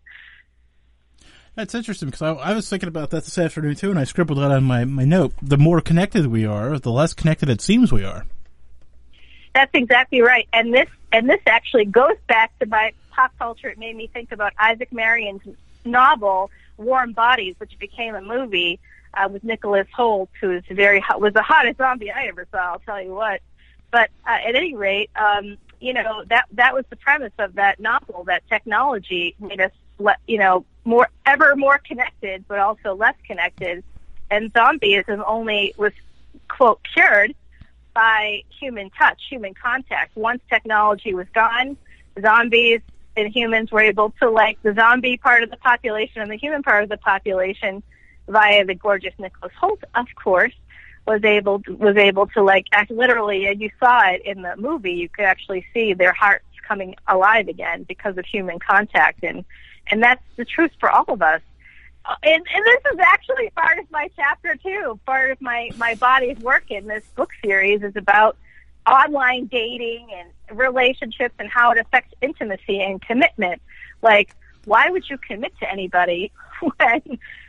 That's 1.55 1.73
interesting 1.73 2.09
because 2.09 2.21
I, 2.21 2.33
I, 2.33 2.53
was 2.53 2.69
thinking 2.69 2.89
about 2.89 3.11
that 3.11 3.23
this 3.23 3.37
afternoon 3.37 3.75
too, 3.75 3.89
and 3.89 3.97
I 3.97 4.03
scribbled 4.03 4.39
that 4.39 4.51
on 4.51 4.65
my, 4.65 4.83
my 4.83 5.05
note. 5.05 5.33
The 5.41 5.57
more 5.57 5.79
connected 5.79 6.27
we 6.27 6.45
are, 6.45 6.77
the 6.79 6.91
less 6.91 7.13
connected 7.13 7.49
it 7.49 7.61
seems 7.61 7.93
we 7.93 8.03
are. 8.03 8.25
That's 9.55 9.71
exactly 9.73 10.19
right, 10.19 10.49
and 10.51 10.73
this 10.73 10.89
and 11.13 11.29
this 11.29 11.39
actually 11.47 11.85
goes 11.85 12.17
back 12.27 12.51
to 12.59 12.65
my 12.65 12.91
pop 13.11 13.31
culture. 13.39 13.69
It 13.69 13.77
made 13.77 13.95
me 13.95 14.07
think 14.07 14.33
about 14.33 14.51
Isaac 14.59 14.91
Marion's 14.91 15.43
novel 15.85 16.51
Warm 16.75 17.13
Bodies, 17.13 17.55
which 17.57 17.79
became 17.79 18.15
a 18.15 18.21
movie 18.21 18.81
uh, 19.13 19.29
with 19.31 19.45
Nicholas 19.45 19.87
Hoult, 19.95 20.27
who 20.41 20.51
is 20.51 20.63
very 20.69 20.99
hot, 20.99 21.21
was 21.21 21.31
the 21.33 21.41
hottest 21.41 21.77
zombie 21.77 22.11
I 22.11 22.25
ever 22.25 22.45
saw. 22.51 22.73
I'll 22.73 22.79
tell 22.79 23.01
you 23.01 23.13
what. 23.13 23.39
But 23.91 24.09
uh, 24.27 24.39
at 24.45 24.55
any 24.55 24.75
rate, 24.75 25.09
um, 25.15 25.55
you 25.79 25.93
know 25.93 26.25
that 26.27 26.47
that 26.51 26.73
was 26.73 26.83
the 26.89 26.97
premise 26.97 27.31
of 27.39 27.53
that 27.53 27.79
novel. 27.79 28.25
That 28.25 28.45
technology 28.49 29.35
made 29.39 29.61
us, 29.61 29.71
le- 29.99 30.17
you 30.27 30.37
know, 30.37 30.65
more 30.83 31.07
ever 31.25 31.55
more 31.55 31.77
connected, 31.77 32.43
but 32.49 32.59
also 32.59 32.93
less 32.93 33.15
connected. 33.25 33.85
And 34.29 34.51
zombieism 34.53 35.23
only 35.25 35.73
was 35.77 35.93
quote 36.49 36.81
cured 36.93 37.33
by 37.95 38.43
human 38.59 38.91
touch, 38.91 39.19
human 39.27 39.55
contact. 39.55 40.15
Once 40.15 40.41
technology 40.49 41.15
was 41.15 41.25
gone, 41.33 41.75
zombies 42.21 42.81
and 43.17 43.33
humans 43.33 43.71
were 43.71 43.81
able 43.81 44.13
to 44.21 44.29
like 44.29 44.61
the 44.61 44.73
zombie 44.75 45.17
part 45.17 45.41
of 45.41 45.49
the 45.49 45.57
population 45.57 46.21
and 46.21 46.29
the 46.29 46.37
human 46.37 46.61
part 46.61 46.83
of 46.83 46.89
the 46.89 46.97
population 46.97 47.81
via 48.27 48.65
the 48.65 48.75
gorgeous 48.75 49.13
Nicholas 49.17 49.53
Hoult, 49.59 49.83
of 49.95 50.05
course, 50.21 50.53
was 51.07 51.23
able 51.23 51.61
to, 51.61 51.75
was 51.75 51.95
able 51.97 52.27
to 52.27 52.43
like 52.43 52.65
act 52.71 52.91
literally, 52.91 53.47
and 53.47 53.61
you 53.61 53.69
saw 53.79 54.01
it 54.09 54.21
in 54.25 54.41
the 54.41 54.55
movie. 54.57 54.93
You 54.93 55.09
could 55.09 55.25
actually 55.25 55.65
see 55.73 55.93
their 55.93 56.13
hearts 56.13 56.45
coming 56.67 56.95
alive 57.07 57.47
again 57.47 57.83
because 57.83 58.17
of 58.17 58.25
human 58.25 58.59
contact, 58.59 59.23
and 59.23 59.45
and 59.87 60.03
that's 60.03 60.23
the 60.35 60.45
truth 60.45 60.71
for 60.79 60.89
all 60.89 61.05
of 61.07 61.21
us. 61.21 61.41
Uh, 62.07 62.15
and, 62.23 62.45
and 62.53 62.65
this 62.65 62.93
is 62.93 62.99
actually 62.99 63.49
part 63.51 63.79
of 63.79 63.89
my 63.91 64.09
chapter 64.15 64.55
too. 64.55 64.99
Part 65.05 65.31
of 65.31 65.41
my 65.41 65.69
my 65.77 65.95
body's 65.95 66.37
work 66.39 66.69
in 66.69 66.87
this 66.87 67.03
book 67.15 67.31
series 67.43 67.81
is 67.81 67.95
about 67.95 68.37
online 68.85 69.47
dating 69.47 70.07
and 70.13 70.57
relationships 70.57 71.33
and 71.39 71.49
how 71.49 71.71
it 71.71 71.79
affects 71.79 72.13
intimacy 72.21 72.81
and 72.81 73.01
commitment. 73.01 73.61
Like, 74.01 74.35
why 74.65 74.89
would 74.89 75.09
you 75.09 75.17
commit 75.17 75.57
to 75.59 75.71
anybody 75.71 76.31
when 76.77 77.01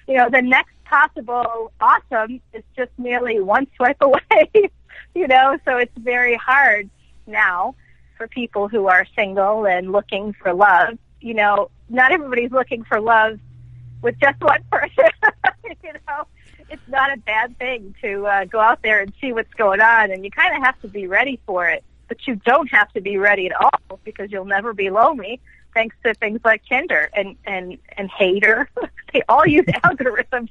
you 0.06 0.16
know 0.16 0.28
the 0.30 0.42
next 0.42 0.72
possible 0.84 1.72
awesome 1.80 2.40
is 2.52 2.62
just 2.76 2.90
merely 2.96 3.40
one 3.40 3.66
swipe 3.76 3.96
away 4.00 4.70
you 5.14 5.26
know 5.26 5.58
so 5.64 5.78
it's 5.78 5.96
very 5.98 6.36
hard 6.36 6.88
now 7.26 7.74
for 8.16 8.28
people 8.28 8.68
who 8.68 8.86
are 8.86 9.04
single 9.16 9.66
and 9.66 9.90
looking 9.90 10.32
for 10.32 10.54
love 10.54 10.96
you 11.20 11.34
know 11.34 11.70
not 11.88 12.12
everybody's 12.12 12.52
looking 12.52 12.84
for 12.84 13.00
love 13.00 13.40
with 14.02 14.18
just 14.20 14.40
one 14.40 14.62
person 14.70 15.04
you 15.82 15.92
know 16.06 16.26
it's 16.68 16.88
not 16.88 17.12
a 17.12 17.16
bad 17.18 17.56
thing 17.58 17.94
to 18.02 18.26
uh, 18.26 18.44
go 18.44 18.58
out 18.58 18.82
there 18.82 19.00
and 19.00 19.12
see 19.20 19.32
what's 19.32 19.52
going 19.54 19.80
on 19.80 20.10
and 20.10 20.24
you 20.24 20.30
kind 20.30 20.56
of 20.56 20.62
have 20.62 20.80
to 20.80 20.88
be 20.88 21.06
ready 21.06 21.38
for 21.46 21.68
it 21.68 21.82
but 22.08 22.26
you 22.26 22.36
don't 22.36 22.70
have 22.70 22.92
to 22.92 23.00
be 23.00 23.18
ready 23.18 23.46
at 23.46 23.52
all 23.60 24.00
because 24.04 24.30
you'll 24.30 24.44
never 24.44 24.72
be 24.72 24.90
lonely 24.90 25.40
thanks 25.76 25.94
to 26.02 26.14
things 26.14 26.40
like 26.44 26.64
Tinder 26.64 27.10
and 27.12 27.36
and 27.44 27.78
and 27.96 28.10
Hater. 28.10 28.68
they 29.12 29.22
all 29.28 29.46
use 29.46 29.66
algorithms. 29.84 30.48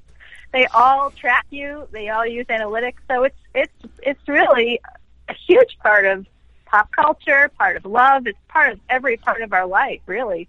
They 0.53 0.67
all 0.67 1.11
track 1.11 1.47
you. 1.49 1.87
They 1.91 2.09
all 2.09 2.25
use 2.25 2.45
analytics. 2.45 2.99
So 3.09 3.23
it's 3.23 3.39
it's 3.53 3.73
it's 4.03 4.27
really 4.27 4.79
a 5.27 5.33
huge 5.33 5.77
part 5.81 6.05
of 6.05 6.25
pop 6.65 6.91
culture, 6.91 7.51
part 7.57 7.75
of 7.75 7.85
love. 7.85 8.27
It's 8.27 8.37
part 8.47 8.71
of 8.73 8.79
every 8.87 9.17
part 9.17 9.41
of 9.41 9.51
our 9.51 9.65
life. 9.65 9.99
Really 10.05 10.47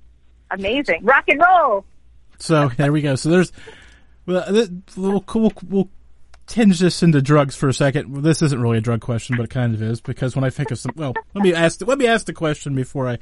amazing. 0.51 1.05
Rock 1.05 1.25
and 1.29 1.41
roll. 1.41 1.85
So 2.39 2.69
there 2.77 2.93
we 2.93 3.03
go. 3.03 3.15
So 3.17 3.31
there's 3.31 3.53
well, 4.27 4.45
we'll, 4.97 5.25
we'll, 5.35 5.53
we'll 5.69 5.91
tinge 6.47 6.79
this 6.79 7.03
into 7.03 7.23
drugs 7.23 7.57
for 7.57 7.69
a 7.69 7.75
second. 7.75 8.23
This 8.23 8.43
isn't 8.43 8.61
really 8.61 8.79
a 8.79 8.83
drug 8.83 9.01
question, 9.01 9.37
but 9.37 9.45
it 9.45 9.51
kind 9.51 9.75
of 9.75 9.83
is 9.83 10.01
because 10.01 10.35
when 10.35 10.45
I 10.45 10.51
think 10.51 10.71
of 10.71 10.79
some, 10.79 10.93
well, 10.97 11.15
let 11.35 11.43
me 11.43 11.55
ask 11.55 11.81
let 11.87 11.99
me 11.99 12.07
ask 12.07 12.27
the 12.27 12.33
question 12.33 12.75
before 12.75 13.09
I 13.09 13.19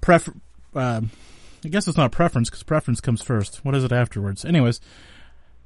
prefer. 0.00 0.32
Uh, 0.74 1.02
I 1.64 1.68
guess 1.68 1.86
it's 1.86 1.96
not 1.96 2.06
a 2.06 2.10
preference 2.10 2.50
because 2.50 2.62
preference 2.62 3.00
comes 3.00 3.22
first. 3.22 3.64
What 3.64 3.74
is 3.74 3.84
it 3.84 3.92
afterwards? 3.92 4.44
Anyways, 4.44 4.80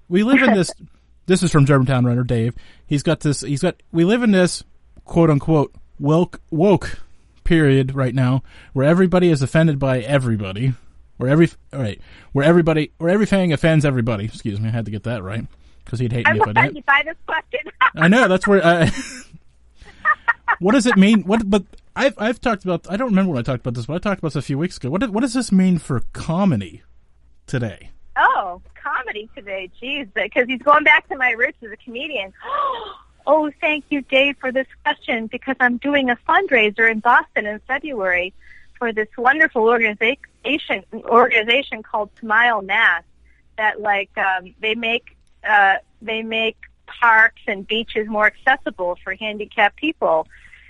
we 0.08 0.22
live 0.22 0.42
in 0.42 0.54
this. 0.54 0.70
this 1.26 1.42
is 1.42 1.50
from 1.50 1.66
Germantown 1.66 2.04
Runner 2.04 2.24
Dave. 2.24 2.54
He's 2.86 3.02
got 3.02 3.20
this. 3.20 3.40
He's 3.40 3.62
got. 3.62 3.82
We 3.92 4.04
live 4.04 4.22
in 4.22 4.32
this 4.32 4.62
quote 5.04 5.30
unquote 5.30 5.74
woke 5.98 6.40
woke 6.50 7.00
period 7.44 7.94
right 7.94 8.14
now 8.14 8.42
where 8.72 8.86
everybody 8.86 9.30
is 9.30 9.40
offended 9.40 9.78
by 9.78 10.00
everybody. 10.00 10.74
Where 11.16 11.30
every 11.30 11.49
all 11.73 11.80
right, 11.80 12.00
where 12.32 12.44
everybody, 12.44 12.92
where 12.99 13.11
everything 13.11 13.52
offends 13.52 13.85
everybody. 13.85 14.26
Excuse 14.26 14.61
me, 14.61 14.68
I 14.68 14.73
had 14.73 14.85
to 14.85 14.90
get 14.90 15.04
that 15.04 15.23
right 15.23 15.46
because 15.85 15.99
he'd 15.99 16.12
hate 16.12 16.28
I'm 16.28 16.35
me 16.37 16.42
if 16.42 16.56
I 16.56 16.66
didn't. 16.66 16.87
by 16.87 17.02
this 17.04 17.16
question. 17.26 17.61
I 17.96 18.08
know 18.08 18.28
that's 18.28 18.46
where. 18.46 18.64
I, 18.64 18.92
what 20.58 20.73
does 20.73 20.87
it 20.87 20.96
mean? 20.96 21.23
What? 21.23 21.49
But 21.49 21.64
I've 21.94 22.14
I've 22.18 22.40
talked 22.40 22.64
about. 22.64 22.90
I 22.90 22.96
don't 22.96 23.08
remember 23.08 23.32
when 23.32 23.38
I 23.38 23.42
talked 23.42 23.61
about 23.61 23.75
this, 23.75 23.87
but 23.87 23.94
I 23.94 23.99
talked 23.99 24.18
about 24.18 24.35
this 24.35 24.44
a 24.44 24.46
few 24.46 24.58
weeks 24.58 24.76
ago. 24.76 24.90
What 24.90 25.08
what 25.11 25.23
does 25.23 25.35
this 25.35 25.50
mean 25.50 25.78
for 25.78 26.00
comedy 26.12 26.82
today? 27.46 27.90
Oh, 28.16 28.61
comedy 28.75 29.28
today, 29.35 29.70
jeez, 29.80 30.08
because 30.14 30.46
he's 30.46 30.62
going 30.62 30.85
back 30.85 31.08
to 31.08 31.16
my 31.16 31.30
roots 31.30 31.58
as 31.62 31.70
a 31.70 31.76
comedian. 31.76 32.32
oh, 33.26 33.50
thank 33.61 33.85
you, 33.90 34.02
Dave, 34.02 34.37
for 34.38 34.52
this 34.52 34.66
question 34.85 35.26
because 35.26 35.56
I'm 35.61 35.76
doing 35.78 36.11
a 36.11 36.16
fundraiser 36.28 36.90
in 36.90 37.00
Boston 37.00 37.46
in 37.46 37.61
February 37.66 38.32
for 38.78 38.92
this 38.92 39.08
wonderful 39.16 39.64
organization 40.46 40.84
organization 40.92 41.82
called 41.82 42.10
Smile 42.20 42.62
Mass 42.62 43.02
that 43.58 43.80
like 43.80 44.10
um, 44.16 44.54
they 44.60 44.74
make 44.74 45.16
uh, 45.48 45.76
they 46.00 46.22
make 46.22 46.56
parks 46.86 47.42
and 47.46 47.66
beaches 47.66 48.08
more 48.08 48.26
accessible 48.26 48.96
for 49.02 49.14
handicapped 49.14 49.76
people 49.76 50.26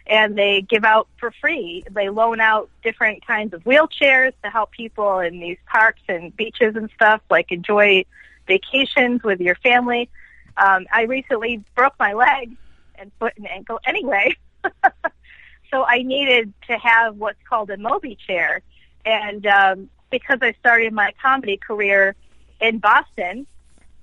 and 0.06 0.38
they 0.38 0.62
give 0.62 0.84
out 0.84 1.08
for 1.18 1.32
free. 1.40 1.84
They 1.90 2.08
loan 2.08 2.40
out 2.40 2.70
different 2.82 3.26
kinds 3.26 3.52
of 3.52 3.64
wheelchairs 3.64 4.32
to 4.44 4.50
help 4.50 4.70
people 4.70 5.18
in 5.18 5.40
these 5.40 5.58
parks 5.66 6.02
and 6.08 6.34
beaches 6.36 6.76
and 6.76 6.88
stuff, 6.94 7.20
like 7.28 7.50
enjoy 7.50 8.04
vacations 8.46 9.22
with 9.24 9.40
your 9.40 9.56
family. 9.56 10.08
Um, 10.56 10.86
I 10.92 11.02
recently 11.02 11.62
broke 11.74 11.94
my 11.98 12.12
leg 12.12 12.52
and 12.96 13.10
foot 13.18 13.34
and 13.36 13.50
ankle 13.50 13.80
anyway. 13.84 14.36
so 15.70 15.84
I 15.84 16.02
needed 16.02 16.52
to 16.68 16.78
have 16.78 17.16
what's 17.16 17.42
called 17.48 17.70
a 17.70 17.76
Mobi 17.76 18.16
chair. 18.16 18.62
And 19.06 19.46
um, 19.46 19.90
because 20.10 20.38
I 20.42 20.52
started 20.58 20.92
my 20.92 21.12
comedy 21.22 21.56
career 21.56 22.14
in 22.60 22.78
Boston, 22.78 23.46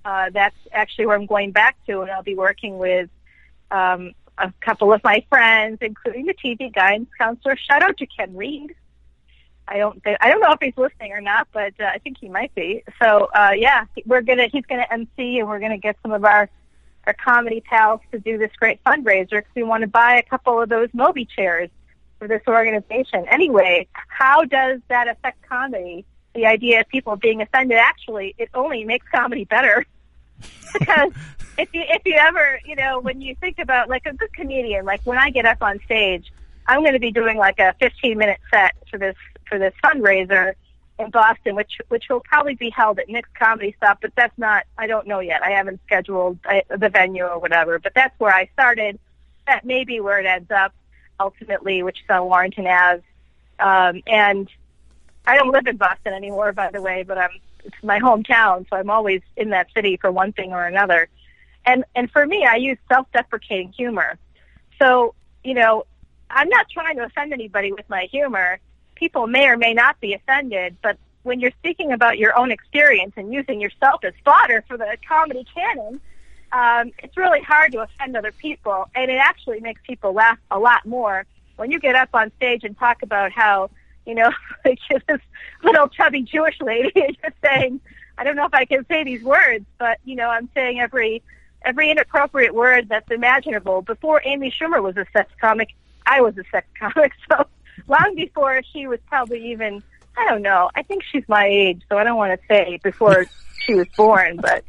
uh, 0.05 0.29
that's 0.31 0.55
actually 0.71 1.05
where 1.05 1.15
I'm 1.15 1.25
going 1.25 1.51
back 1.51 1.77
to, 1.87 2.01
and 2.01 2.09
I'll 2.09 2.23
be 2.23 2.35
working 2.35 2.77
with 2.77 3.09
um, 3.69 4.13
a 4.37 4.51
couple 4.61 4.93
of 4.93 5.03
my 5.03 5.23
friends, 5.29 5.79
including 5.81 6.25
the 6.25 6.33
TV 6.33 6.73
guidance 6.73 7.09
counselor. 7.17 7.55
Shout 7.57 7.83
out 7.83 7.97
to 7.97 8.05
Ken 8.07 8.35
Reed. 8.35 8.73
I 9.65 9.77
don't 9.77 10.01
I 10.05 10.29
don't 10.29 10.41
know 10.41 10.51
if 10.51 10.59
he's 10.61 10.75
listening 10.75 11.13
or 11.13 11.21
not, 11.21 11.47
but 11.53 11.73
uh, 11.79 11.85
I 11.85 11.99
think 11.99 12.17
he 12.19 12.27
might 12.27 12.53
be. 12.53 12.83
So 13.01 13.29
uh, 13.33 13.51
yeah, 13.55 13.85
we're 14.05 14.21
gonna 14.21 14.47
he's 14.47 14.65
gonna 14.65 14.85
MC 14.91 15.39
and 15.39 15.47
we're 15.47 15.59
gonna 15.59 15.77
get 15.77 15.95
some 16.01 16.11
of 16.11 16.25
our 16.25 16.49
our 17.07 17.13
comedy 17.13 17.61
pals 17.61 18.01
to 18.11 18.19
do 18.19 18.37
this 18.37 18.51
great 18.57 18.83
fundraiser 18.83 19.29
because 19.29 19.55
we 19.55 19.63
want 19.63 19.81
to 19.81 19.87
buy 19.87 20.17
a 20.17 20.23
couple 20.23 20.61
of 20.61 20.67
those 20.69 20.89
Mobi 20.89 21.27
chairs 21.27 21.69
for 22.23 22.29
this 22.29 22.41
organization. 22.47 23.25
Anyway, 23.29 23.85
how 24.07 24.45
does 24.45 24.79
that 24.87 25.09
affect 25.09 25.41
comedy? 25.41 26.05
the 26.33 26.45
idea 26.45 26.79
of 26.79 26.87
people 26.87 27.15
being 27.15 27.41
offended. 27.41 27.77
Actually, 27.77 28.35
it 28.37 28.49
only 28.53 28.83
makes 28.83 29.05
comedy 29.13 29.45
better 29.45 29.85
because 30.73 31.11
if 31.57 31.69
you 31.73 31.83
if 31.87 32.01
you 32.05 32.15
ever 32.15 32.59
you 32.65 32.75
know 32.75 32.99
when 32.99 33.21
you 33.21 33.35
think 33.35 33.59
about 33.59 33.89
like 33.89 34.05
a 34.05 34.13
good 34.13 34.33
comedian, 34.33 34.85
like 34.85 35.01
when 35.03 35.17
I 35.17 35.29
get 35.29 35.45
up 35.45 35.61
on 35.61 35.79
stage, 35.85 36.31
I'm 36.67 36.81
going 36.81 36.93
to 36.93 36.99
be 36.99 37.11
doing 37.11 37.37
like 37.37 37.59
a 37.59 37.75
15 37.79 38.17
minute 38.17 38.39
set 38.51 38.73
for 38.89 38.97
this 38.97 39.15
for 39.47 39.59
this 39.59 39.73
fundraiser 39.83 40.53
in 40.99 41.11
Boston, 41.11 41.55
which 41.55 41.77
which 41.89 42.05
will 42.09 42.21
probably 42.21 42.55
be 42.55 42.69
held 42.69 42.99
at 42.99 43.09
Nick's 43.09 43.29
Comedy 43.37 43.75
Stop, 43.77 43.99
but 44.01 44.11
that's 44.15 44.37
not. 44.37 44.65
I 44.77 44.87
don't 44.87 45.07
know 45.07 45.19
yet. 45.19 45.43
I 45.43 45.51
haven't 45.51 45.81
scheduled 45.85 46.39
the 46.43 46.89
venue 46.89 47.25
or 47.25 47.39
whatever, 47.39 47.77
but 47.79 47.93
that's 47.93 48.19
where 48.19 48.33
I 48.33 48.49
started. 48.53 48.97
That 49.45 49.65
may 49.65 49.83
be 49.83 49.99
where 49.99 50.19
it 50.19 50.25
ends 50.25 50.49
up 50.49 50.73
ultimately, 51.19 51.83
which 51.83 51.99
is 51.99 52.09
on 52.09 52.25
Warrenton 52.25 52.67
Ave. 52.67 53.03
Um, 53.59 54.01
and 54.07 54.49
I 55.25 55.37
don't 55.37 55.51
live 55.51 55.67
in 55.67 55.77
Boston 55.77 56.13
anymore, 56.13 56.51
by 56.53 56.71
the 56.71 56.81
way, 56.81 57.03
but 57.03 57.17
I'm 57.17 57.31
it's 57.65 57.75
my 57.81 57.99
hometown, 57.99 58.67
so 58.69 58.75
I'm 58.75 58.89
always 58.89 59.21
in 59.37 59.51
that 59.51 59.67
city 59.73 59.97
for 59.97 60.11
one 60.11 60.33
thing 60.33 60.51
or 60.51 60.65
another. 60.65 61.07
And 61.65 61.85
and 61.95 62.11
for 62.11 62.25
me, 62.25 62.45
I 62.45 62.55
use 62.57 62.77
self-deprecating 62.89 63.71
humor. 63.71 64.17
So 64.79 65.15
you 65.43 65.53
know, 65.53 65.85
I'm 66.29 66.49
not 66.49 66.69
trying 66.69 66.97
to 66.97 67.03
offend 67.03 67.33
anybody 67.33 67.71
with 67.71 67.89
my 67.89 68.07
humor. 68.11 68.59
People 68.95 69.27
may 69.27 69.47
or 69.47 69.57
may 69.57 69.73
not 69.73 69.99
be 69.99 70.13
offended, 70.13 70.77
but 70.81 70.97
when 71.23 71.39
you're 71.39 71.51
speaking 71.59 71.91
about 71.93 72.17
your 72.17 72.37
own 72.37 72.51
experience 72.51 73.13
and 73.15 73.33
using 73.33 73.61
yourself 73.61 74.03
as 74.03 74.13
fodder 74.25 74.63
for 74.67 74.77
the 74.77 74.97
comedy 75.07 75.45
canon, 75.53 76.01
um, 76.53 76.91
it's 76.99 77.17
really 77.17 77.41
hard 77.41 77.71
to 77.73 77.81
offend 77.81 78.15
other 78.15 78.31
people, 78.31 78.87
and 78.95 79.11
it 79.11 79.17
actually 79.17 79.59
makes 79.59 79.81
people 79.85 80.13
laugh 80.13 80.37
a 80.51 80.59
lot 80.59 80.85
more 80.85 81.25
when 81.55 81.71
you 81.71 81.79
get 81.79 81.95
up 81.95 82.09
on 82.13 82.31
stage 82.37 82.63
and 82.63 82.77
talk 82.77 83.03
about 83.03 83.31
how 83.31 83.69
you 84.05 84.15
know, 84.15 84.29
like 84.65 84.79
this 85.07 85.21
little 85.63 85.87
chubby 85.87 86.21
Jewish 86.21 86.59
lady, 86.61 86.91
and 86.95 87.17
you're 87.21 87.33
saying, 87.43 87.81
I 88.17 88.23
don't 88.23 88.35
know 88.35 88.45
if 88.45 88.53
I 88.53 88.65
can 88.65 88.85
say 88.87 89.03
these 89.03 89.23
words, 89.23 89.65
but 89.77 89.99
you 90.05 90.15
know, 90.15 90.29
I'm 90.29 90.49
saying 90.53 90.79
every 90.79 91.23
every 91.65 91.89
inappropriate 91.89 92.53
word 92.53 92.89
that's 92.89 93.09
imaginable. 93.09 93.81
Before 93.81 94.21
Amy 94.25 94.51
Schumer 94.51 94.83
was 94.83 94.97
a 94.97 95.05
sex 95.13 95.31
comic, 95.39 95.69
I 96.05 96.21
was 96.21 96.37
a 96.37 96.43
sex 96.51 96.67
comic. 96.77 97.13
So 97.29 97.47
long 97.87 98.15
before 98.15 98.61
she 98.71 98.85
was 98.85 98.99
probably 99.07 99.51
even, 99.51 99.81
I 100.17 100.27
don't 100.27 100.41
know. 100.41 100.69
I 100.75 100.83
think 100.83 101.03
she's 101.03 101.23
my 101.27 101.47
age, 101.47 101.81
so 101.89 101.97
I 101.97 102.03
don't 102.03 102.17
want 102.17 102.39
to 102.39 102.47
say 102.47 102.79
before 102.83 103.25
she 103.65 103.75
was 103.75 103.87
born, 103.95 104.37
but 104.37 104.65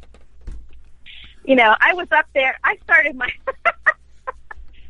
you 1.47 1.55
know, 1.55 1.75
I 1.79 1.93
was 1.93 2.07
up 2.11 2.25
there. 2.33 2.57
I 2.63 2.77
started 2.83 3.15
my 3.15 3.29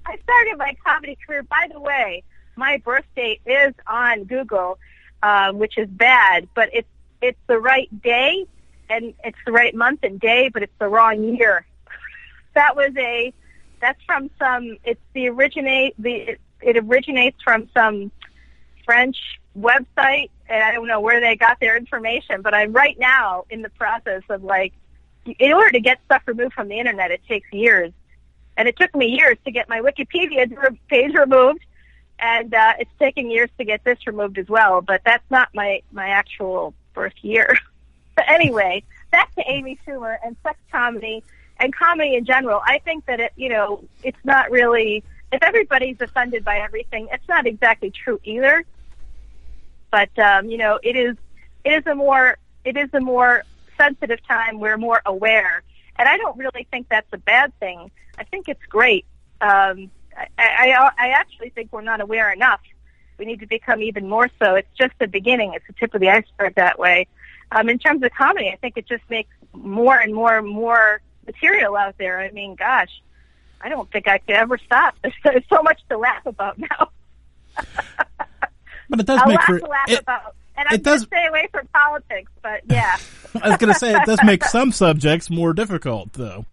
I 0.06 0.18
started 0.24 0.58
my 0.58 0.76
comedy 0.86 1.18
career. 1.26 1.44
By 1.44 1.68
the 1.72 1.80
way, 1.80 2.24
my 2.56 2.78
birth 2.84 3.06
date 3.16 3.42
is 3.46 3.74
on 3.88 4.26
Google, 4.26 4.78
um, 5.24 5.58
which 5.58 5.78
is 5.78 5.90
bad, 5.90 6.48
but 6.54 6.70
it's 6.74 6.88
it's 7.22 7.40
the 7.48 7.60
right 7.60 7.90
day 8.02 8.46
and 8.90 9.14
it's 9.24 9.38
the 9.46 9.52
right 9.52 9.74
month 9.74 10.02
and 10.04 10.20
day, 10.20 10.50
but 10.50 10.62
it's 10.64 10.78
the 10.80 10.88
wrong 10.88 11.24
year. 11.36 11.66
that 12.56 12.76
was 12.76 12.92
a 12.98 13.34
that's 13.82 14.02
from 14.04 14.30
some. 14.40 14.78
It's 14.84 15.02
the 15.14 15.30
originate 15.30 15.96
the 16.00 16.14
it, 16.14 16.42
it 16.62 16.78
originates 16.78 17.42
from 17.44 17.70
some 17.74 18.12
French 18.86 19.18
website, 19.58 20.30
and 20.48 20.64
I 20.64 20.72
don't 20.72 20.88
know 20.88 21.02
where 21.02 21.20
they 21.20 21.36
got 21.36 21.60
their 21.60 21.78
information. 21.78 22.42
But 22.42 22.54
I'm 22.54 22.74
right 22.74 22.98
now 22.98 23.46
in 23.50 23.62
the 23.62 23.70
process 23.70 24.24
of 24.30 24.44
like, 24.44 24.74
in 25.26 25.54
order 25.54 25.72
to 25.72 25.80
get 25.80 26.00
stuff 26.06 26.24
removed 26.26 26.54
from 26.54 26.68
the 26.68 26.80
internet, 26.80 27.12
it 27.12 27.22
takes 27.28 27.52
years, 27.52 27.92
and 28.58 28.68
it 28.68 28.78
took 28.78 28.94
me 28.96 29.08
years 29.08 29.38
to 29.46 29.52
get 29.52 29.68
my 29.70 29.82
Wikipedia 29.82 30.48
page 30.88 31.14
removed 31.14 31.66
and 32.20 32.54
uh, 32.54 32.74
it's 32.80 32.92
taking 33.00 33.30
years 33.30 33.50
to 33.58 33.66
get 33.66 33.84
this 33.84 34.08
removed 34.08 34.38
as 34.38 34.48
well. 34.48 34.82
But 34.82 35.02
that's 35.06 35.30
not 35.30 35.50
my 35.54 35.82
my 35.92 36.10
actual 36.10 36.74
birth 36.94 37.14
year. 37.22 37.58
but 38.16 38.26
anyway, 38.28 38.84
back 39.12 39.34
to 39.36 39.44
Amy 39.46 39.78
Schumer 39.86 40.18
and 40.24 40.36
sex 40.44 40.58
comedy 40.72 41.24
and 41.58 41.76
comedy 41.76 42.16
in 42.16 42.26
general. 42.26 42.62
I 42.64 42.80
think 42.80 43.06
that 43.06 43.20
it, 43.20 43.34
you 43.36 43.50
know, 43.50 43.84
it's 44.04 44.24
not 44.24 44.52
really. 44.52 45.04
If 45.32 45.44
everybody's 45.44 46.00
offended 46.00 46.46
by 46.46 46.60
everything, 46.60 47.10
it's 47.12 47.28
not 47.28 47.48
exactly 47.48 47.92
true 47.92 48.22
either. 48.24 48.64
But 49.92 50.18
um, 50.18 50.50
you 50.50 50.58
know, 50.58 50.80
it 50.82 50.96
is 50.96 51.18
it 51.64 51.72
is 51.72 51.88
a 51.88 51.96
more 51.96 52.38
it 52.64 52.78
is 52.78 52.90
a 52.94 53.02
more 53.02 53.44
sensitive 53.78 54.26
time. 54.28 54.60
We're 54.60 54.78
more 54.78 55.02
aware, 55.06 55.64
and 55.98 56.08
I 56.08 56.18
don't 56.18 56.38
really 56.38 56.68
think 56.72 56.88
that's 56.90 57.12
a 57.14 57.18
bad 57.18 57.58
thing. 57.60 57.92
I 58.18 58.24
think 58.24 58.48
it's 58.48 58.66
great. 58.68 59.06
Um, 59.42 59.92
I, 60.18 60.28
I, 60.38 60.92
I 60.98 61.08
actually 61.10 61.50
think 61.50 61.72
we're 61.72 61.82
not 61.82 62.02
aware 62.02 62.32
enough. 62.32 62.62
We 63.18 63.26
need 63.26 63.40
to 63.42 63.48
become 63.48 63.82
even 63.82 64.10
more 64.10 64.30
so. 64.42 64.56
It's 64.56 64.70
just 64.78 64.94
the 65.00 65.08
beginning. 65.08 65.54
It's 65.54 65.66
the 65.68 65.74
tip 65.74 65.94
of 65.94 66.02
the 66.02 66.10
iceberg 66.10 66.56
that 66.56 66.78
way. 66.80 67.08
Um, 67.52 67.70
in 67.70 67.80
terms 67.80 68.04
of 68.04 68.12
comedy, 68.12 68.50
I 68.50 68.58
think 68.58 68.78
it 68.78 68.88
just 68.88 69.04
makes 69.10 69.30
more 69.54 69.98
and 69.98 70.14
more 70.14 70.38
and 70.38 70.48
more 70.48 71.02
material 71.26 71.76
out 71.76 71.98
there. 71.98 72.20
I 72.20 72.32
mean, 72.32 72.56
gosh, 72.56 73.02
I 73.62 73.70
don't 73.70 73.90
think 73.92 74.08
I 74.08 74.18
could 74.18 74.36
ever 74.36 74.58
stop. 74.58 74.96
There's, 75.02 75.14
there's 75.24 75.44
so 75.50 75.62
much 75.64 75.82
to 75.90 75.98
laugh 75.98 76.26
about 76.26 76.58
now. 76.58 76.90
but 78.90 79.00
it 79.00 79.06
does 79.06 79.22
a 79.22 79.28
make 79.28 79.38
lot 79.38 79.46
for 79.46 79.60
to 79.60 79.68
laugh 79.68 79.90
it, 79.90 80.00
about. 80.02 80.36
And 80.58 80.68
I'm 80.70 80.76
it 80.76 80.84
does- 80.84 81.04
stay 81.04 81.26
away 81.28 81.48
from 81.52 81.68
politics, 81.74 82.32
but 82.42 82.62
yeah. 82.70 82.98
I 83.42 83.50
was 83.50 83.58
going 83.58 83.74
to 83.74 83.80
say 83.80 83.94
it 83.94 84.06
does 84.06 84.20
make 84.24 84.44
some 84.46 84.72
subjects 84.72 85.30
more 85.30 85.54
difficult, 85.54 86.14
though. 86.14 86.46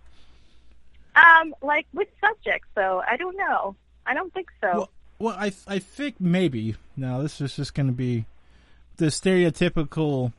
Um, 1.14 1.54
like 1.62 1.86
which 1.92 2.08
subjects 2.20 2.68
though? 2.74 3.02
I 3.06 3.16
don't 3.16 3.36
know. 3.36 3.76
I 4.06 4.14
don't 4.14 4.32
think 4.32 4.48
so. 4.60 4.68
Well, 4.72 4.90
well, 5.18 5.36
I 5.38 5.52
I 5.68 5.78
think 5.78 6.16
maybe 6.18 6.74
now 6.96 7.20
this 7.20 7.40
is 7.40 7.54
just 7.54 7.74
going 7.74 7.86
to 7.88 7.92
be 7.92 8.24
the 8.96 9.06
stereotypical 9.06 10.32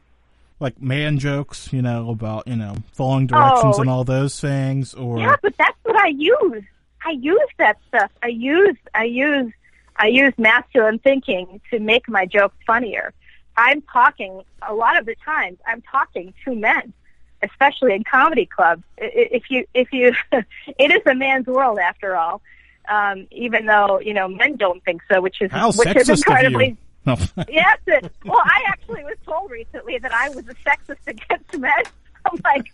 like 0.60 0.82
man 0.82 1.20
jokes, 1.20 1.72
you 1.72 1.82
know, 1.84 2.10
about 2.10 2.48
you 2.48 2.56
know 2.56 2.76
following 2.94 3.28
directions 3.28 3.76
Oh. 3.78 3.82
and 3.82 3.90
all 3.90 4.04
those 4.04 4.40
things, 4.40 4.94
or 4.96 5.20
yeah, 5.20 5.36
but 5.44 5.56
that's 5.58 5.78
what 5.84 5.96
I 5.96 6.08
use. 6.08 6.64
I 7.06 7.12
use 7.12 7.40
that 7.60 7.78
stuff. 7.90 8.12
I 8.24 8.28
use 8.28 8.76
I 8.96 9.04
use 9.04 9.54
I 9.98 10.08
use 10.08 10.34
masculine 10.40 10.98
thinking 11.00 11.62
to 11.70 11.80
make 11.80 12.10
my 12.10 12.26
jokes 12.26 12.56
funnier. 12.66 13.14
I'm 13.56 13.82
talking 13.82 14.42
a 14.68 14.74
lot 14.74 14.98
of 14.98 15.06
the 15.06 15.16
times. 15.24 15.60
I'm 15.66 15.82
talking 15.82 16.34
to 16.46 16.56
men, 16.56 16.94
especially 17.42 17.94
in 17.94 18.04
comedy 18.04 18.46
clubs. 18.46 18.84
If 18.98 19.50
you 19.50 19.66
if 19.74 19.90
you, 19.92 20.14
it 20.32 20.92
is 20.92 21.02
a 21.06 21.16
man's 21.16 21.48
world 21.48 21.80
after 21.80 22.16
all. 22.16 22.42
Um, 22.90 23.28
even 23.32 23.66
though 23.66 24.02
you 24.02 24.14
know 24.14 24.28
men 24.28 24.58
don't 24.58 24.84
think 24.84 25.02
so, 25.12 25.22
which 25.22 25.42
is 25.42 25.52
how 25.52 25.72
which 25.72 25.96
is 25.96 26.10
incredibly. 26.10 26.78
No. 27.06 27.18
Yes. 27.50 27.80
It, 27.86 28.12
well, 28.24 28.42
I 28.44 28.64
actually 28.68 29.04
was 29.04 29.18
told 29.26 29.52
recently 29.52 29.98
that 29.98 30.14
I 30.14 30.30
was 30.30 30.48
a 30.48 30.56
sexist 30.56 30.96
against 31.08 31.58
men. 31.58 31.84
I'm 32.26 32.40
like, 32.46 32.72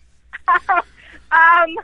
um, 1.32 1.76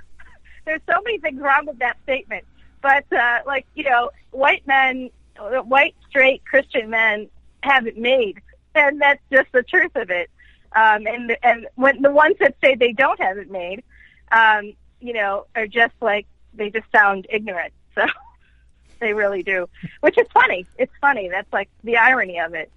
there's 0.65 0.81
so 0.87 1.01
many 1.03 1.17
things 1.19 1.41
wrong 1.41 1.65
with 1.65 1.79
that 1.79 1.97
statement. 2.03 2.45
But 2.81 3.11
uh, 3.11 3.39
like, 3.47 3.65
you 3.73 3.83
know, 3.83 4.11
white 4.29 4.65
men, 4.67 5.09
uh, 5.39 5.61
white 5.61 5.95
straight 6.07 6.45
Christian 6.45 6.91
men 6.91 7.29
have 7.61 7.87
it 7.87 7.97
made, 7.97 8.41
and 8.75 9.01
that's 9.01 9.21
just 9.31 9.51
the 9.51 9.63
truth 9.63 9.95
of 9.95 10.09
it. 10.09 10.29
Um, 10.75 11.07
and 11.07 11.37
and 11.41 11.67
when 11.75 12.01
the 12.01 12.11
ones 12.11 12.35
that 12.39 12.55
say 12.63 12.75
they 12.75 12.91
don't 12.91 13.19
have 13.19 13.37
it 13.37 13.49
made, 13.49 13.83
um, 14.31 14.73
you 14.99 15.13
know, 15.13 15.45
are 15.55 15.67
just 15.67 15.93
like 16.01 16.27
they 16.53 16.69
just 16.69 16.85
sound 16.93 17.27
ignorant. 17.29 17.73
So 17.97 18.05
they 18.99 19.13
really 19.13 19.43
do, 19.43 19.67
which 20.01 20.17
is 20.17 20.27
funny. 20.33 20.65
It's 20.77 20.91
funny. 21.01 21.29
That's 21.29 21.51
like 21.51 21.69
the 21.83 21.97
irony 21.97 22.39
of 22.39 22.53
it. 22.53 22.71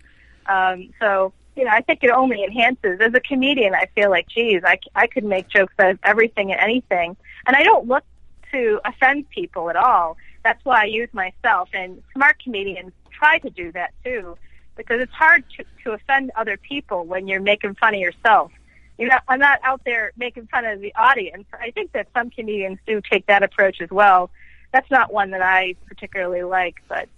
Um, 0.47 0.91
so, 1.01 1.33
you 1.55 1.65
know, 1.65 1.71
I 1.71 1.81
think 1.81 2.03
it 2.03 2.11
only 2.11 2.43
enhances. 2.43 3.01
As 3.01 3.15
a 3.15 3.21
comedian, 3.21 3.75
I 3.75 3.87
feel 3.95 4.11
like, 4.11 4.29
geez, 4.29 4.63
I, 4.65 4.79
I 4.95 5.07
could 5.07 5.25
make 5.25 5.49
jokes 5.49 5.75
out 5.79 5.91
of 5.91 5.99
everything 6.03 6.51
and 6.51 6.61
anything. 6.61 7.17
And 7.47 7.57
I 7.57 7.63
don't 7.63 7.87
look 7.87 8.05
to 8.53 8.81
offend 8.85 9.29
people 9.31 9.71
at 9.71 9.77
all. 9.77 10.17
That's 10.43 10.65
why 10.65 10.83
I 10.83 10.85
use 10.87 11.09
myself. 11.13 11.69
And 11.73 12.03
smart 12.15 12.43
comedians 12.43 12.93
try 13.11 13.39
to 13.39 13.51
do 13.51 13.73
that 13.73 13.93
too, 14.05 14.37
because 14.79 15.03
it's 15.03 15.13
hard 15.13 15.45
to, 15.59 15.65
to 15.85 15.93
offend 15.93 16.31
other 16.37 16.57
people 16.57 17.05
when 17.05 17.29
you're 17.29 17.43
making 17.43 17.75
fun 17.75 17.93
of 17.95 18.01
yourself. 18.01 18.51
You 18.97 19.09
know, 19.09 19.19
I'm 19.29 19.39
not 19.39 19.61
out 19.63 19.83
there 19.85 20.13
making 20.17 20.47
fun 20.47 20.65
of 20.65 20.81
the 20.81 20.95
audience. 20.95 21.45
I 21.53 21.71
think 21.73 21.93
that 21.93 22.09
some 22.15 22.31
comedians 22.31 22.79
do 22.87 23.03
take 23.03 23.27
that 23.27 23.43
approach 23.43 23.83
as 23.83 23.91
well. 23.91 24.31
That's 24.73 24.91
not 24.91 25.13
one 25.13 25.33
that 25.33 25.43
I 25.43 25.75
particularly 25.87 26.43
like, 26.43 26.77
but 26.89 27.09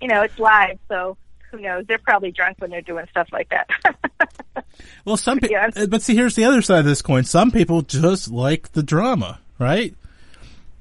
you 0.00 0.08
know, 0.08 0.22
it's 0.22 0.38
live, 0.38 0.78
so 0.88 1.16
who 1.50 1.60
knows? 1.60 1.84
They're 1.86 1.98
probably 1.98 2.30
drunk 2.32 2.56
when 2.60 2.70
they're 2.70 2.80
doing 2.82 3.06
stuff 3.10 3.28
like 3.30 3.50
that. 3.50 3.68
Well, 5.04 5.16
some 5.16 5.38
people, 5.40 5.52
Yeah. 5.52 5.70
Uh, 5.74 5.86
but 5.86 6.02
see, 6.02 6.14
here's 6.14 6.34
the 6.34 6.44
other 6.44 6.62
side 6.62 6.80
of 6.80 6.84
this 6.84 7.02
coin. 7.02 7.24
Some 7.24 7.50
people 7.50 7.82
just 7.82 8.30
like 8.30 8.72
the 8.72 8.82
drama, 8.82 9.38
right? 9.58 9.94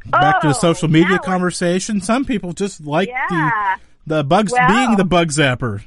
Back 0.05 0.41
to 0.41 0.47
the 0.47 0.53
Oh, 0.53 0.57
social 0.57 0.89
media 0.89 1.19
conversation. 1.19 2.01
Some 2.01 2.25
people 2.25 2.53
just 2.53 2.85
like 2.85 3.09
yeah. 3.09 3.27
the 3.29 3.81
the 4.05 4.23
bugs 4.23 4.51
Well- 4.51 4.67
being 4.67 4.97
the 4.97 5.05
bug 5.05 5.29
zapper, 5.29 5.85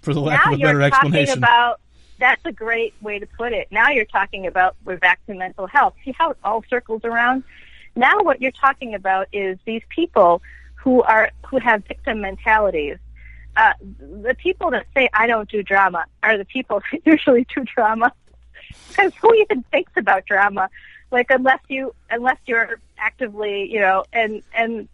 for 0.00 0.12
the 0.14 0.20
lack 0.20 0.46
of 0.46 0.54
a 0.54 0.56
better 0.56 0.80
you're 0.80 0.90
talking 0.90 1.06
explanation. 1.14 1.38
about 1.38 1.80
that's 2.18 2.44
a 2.44 2.52
great 2.52 2.94
way 3.00 3.18
to 3.18 3.26
put 3.26 3.52
it. 3.52 3.66
Now 3.72 3.90
you're 3.90 4.04
talking 4.04 4.46
about 4.46 4.76
we're 4.84 4.96
back 4.96 5.24
to 5.26 5.34
mental 5.34 5.66
health. 5.66 5.94
See 6.04 6.12
how 6.12 6.30
it 6.30 6.38
all 6.44 6.62
circles 6.70 7.02
around? 7.04 7.42
Now 7.96 8.22
what 8.22 8.40
you're 8.40 8.52
talking 8.52 8.94
about 8.94 9.26
is 9.32 9.58
these 9.64 9.82
people 9.88 10.40
who 10.76 11.02
are 11.02 11.30
who 11.46 11.58
have 11.58 11.84
victim 11.84 12.20
mentalities. 12.20 12.98
uh, 13.56 13.72
the 13.80 14.34
people 14.38 14.70
that 14.70 14.86
say 14.94 15.08
I 15.12 15.26
don't 15.26 15.48
do 15.48 15.62
drama 15.62 16.04
are 16.22 16.38
the 16.38 16.44
people 16.44 16.80
who 16.90 16.98
usually 17.04 17.46
do 17.54 17.64
drama. 17.64 18.12
Because 18.88 19.12
who 19.20 19.34
even 19.34 19.62
thinks 19.64 19.92
about 19.96 20.24
drama? 20.26 20.70
Like 21.10 21.26
unless 21.30 21.60
you 21.68 21.94
unless 22.10 22.38
you're 22.46 22.78
actively, 22.98 23.70
you 23.70 23.80
know, 23.80 24.04
and 24.12 24.42
and 24.54 24.88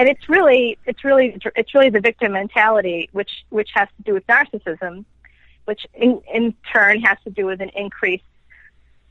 and 0.00 0.08
it's 0.08 0.30
really 0.30 0.78
it's 0.86 1.04
really 1.04 1.38
it's 1.54 1.74
really 1.74 1.90
the 1.90 2.00
victim 2.00 2.32
mentality, 2.32 3.10
which 3.12 3.44
which 3.50 3.68
has 3.74 3.86
to 3.98 4.02
do 4.02 4.14
with 4.14 4.26
narcissism, 4.26 5.04
which 5.66 5.86
in 5.92 6.22
in 6.32 6.54
turn 6.72 7.02
has 7.02 7.18
to 7.24 7.30
do 7.30 7.44
with 7.44 7.60
an 7.60 7.68
increased 7.76 8.24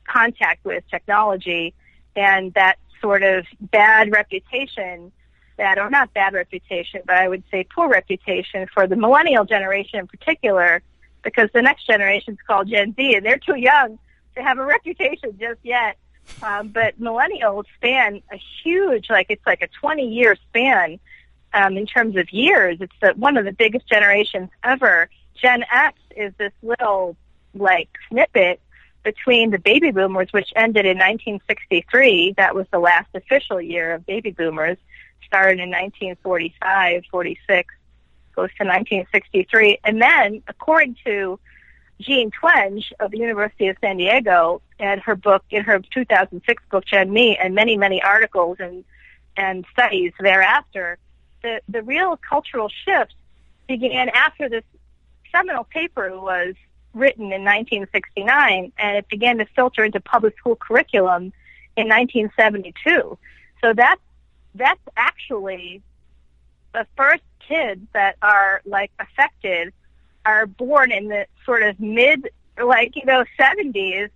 contact 0.04 0.64
with 0.64 0.82
technology 0.90 1.74
and 2.16 2.52
that 2.54 2.76
sort 3.00 3.22
of 3.22 3.46
bad 3.60 4.10
reputation 4.10 5.12
that, 5.58 5.78
or 5.78 5.90
not 5.90 6.12
bad 6.12 6.32
reputation, 6.32 7.02
but 7.06 7.16
I 7.16 7.28
would 7.28 7.44
say 7.52 7.64
poor 7.72 7.88
reputation 7.88 8.66
for 8.74 8.88
the 8.88 8.96
millennial 8.96 9.44
generation 9.44 10.00
in 10.00 10.08
particular, 10.08 10.82
because 11.22 11.50
the 11.54 11.62
next 11.62 11.86
generation 11.86 12.32
is 12.32 12.40
called 12.48 12.68
Gen 12.68 12.94
Z, 12.96 13.14
and 13.14 13.24
they're 13.24 13.38
too 13.38 13.56
young 13.56 13.96
to 14.34 14.42
have 14.42 14.58
a 14.58 14.64
reputation 14.64 15.38
just 15.38 15.60
yet. 15.62 15.98
Um, 16.42 16.68
but 16.68 17.00
millennials 17.00 17.64
span 17.76 18.22
a 18.32 18.40
huge, 18.62 19.10
like 19.10 19.26
it's 19.28 19.44
like 19.46 19.62
a 19.62 19.68
20 19.80 20.08
year 20.08 20.36
span 20.48 20.98
um, 21.52 21.76
in 21.76 21.86
terms 21.86 22.16
of 22.16 22.32
years. 22.32 22.78
It's 22.80 22.94
the, 23.00 23.10
one 23.16 23.36
of 23.36 23.44
the 23.44 23.52
biggest 23.52 23.88
generations 23.88 24.50
ever. 24.62 25.10
Gen 25.34 25.64
X 25.72 25.98
is 26.16 26.32
this 26.38 26.52
little 26.62 27.16
like 27.54 27.88
snippet 28.08 28.60
between 29.02 29.50
the 29.50 29.58
baby 29.58 29.90
boomers, 29.90 30.28
which 30.32 30.52
ended 30.54 30.84
in 30.84 30.98
1963. 30.98 32.34
That 32.36 32.54
was 32.54 32.66
the 32.70 32.78
last 32.78 33.08
official 33.14 33.60
year 33.60 33.94
of 33.94 34.06
baby 34.06 34.30
boomers 34.30 34.76
started 35.26 35.60
in 35.60 35.70
1945, 35.70 37.04
46, 37.10 37.74
goes 38.34 38.48
to 38.58 38.64
1963. 38.64 39.78
And 39.84 40.02
then, 40.02 40.42
according 40.48 40.96
to 41.04 41.38
Jean 42.00 42.30
Twenge 42.30 42.92
of 42.98 43.10
the 43.10 43.18
University 43.18 43.68
of 43.68 43.76
San 43.80 43.96
Diego, 43.96 44.60
and 44.80 45.00
her 45.02 45.14
book, 45.14 45.44
in 45.50 45.62
her 45.62 45.80
2006 45.92 46.62
book, 46.70 46.84
Gen 46.84 47.12
Me, 47.12 47.36
and 47.36 47.54
many, 47.54 47.76
many 47.76 48.02
articles 48.02 48.56
and, 48.58 48.84
and 49.36 49.64
studies 49.72 50.12
thereafter, 50.18 50.98
the, 51.42 51.60
the 51.68 51.82
real 51.82 52.16
cultural 52.16 52.68
shift 52.68 53.14
began 53.68 54.08
after 54.10 54.48
this 54.48 54.64
seminal 55.30 55.64
paper 55.64 56.18
was 56.18 56.54
written 56.94 57.26
in 57.26 57.44
1969, 57.44 58.72
and 58.78 58.96
it 58.96 59.08
began 59.08 59.38
to 59.38 59.46
filter 59.54 59.84
into 59.84 60.00
public 60.00 60.36
school 60.38 60.56
curriculum 60.56 61.32
in 61.76 61.88
1972. 61.88 63.18
So 63.62 63.72
that's 63.74 64.00
that's 64.54 64.80
actually 64.96 65.82
the 66.72 66.86
first 66.96 67.22
kids 67.46 67.80
that 67.92 68.16
are 68.22 68.62
like 68.64 68.90
affected 68.98 69.72
are 70.24 70.46
born 70.46 70.90
in 70.90 71.08
the 71.08 71.26
sort 71.44 71.62
of 71.62 71.78
mid 71.78 72.30
like 72.62 72.96
you 72.96 73.04
know 73.04 73.24
70s 73.38 74.10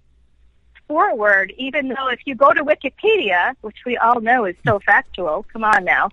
forward 0.87 1.53
even 1.57 1.89
though 1.89 2.09
if 2.09 2.21
you 2.27 2.35
go 2.35 2.53
to 2.53 2.63
wikipedia 2.65 3.55
which 3.63 3.79
we 3.87 3.97
all 3.97 4.21
know 4.21 4.45
is 4.45 4.57
so 4.67 4.79
factual 4.81 5.45
come 5.53 5.65
on 5.65 5.85
now 5.85 6.11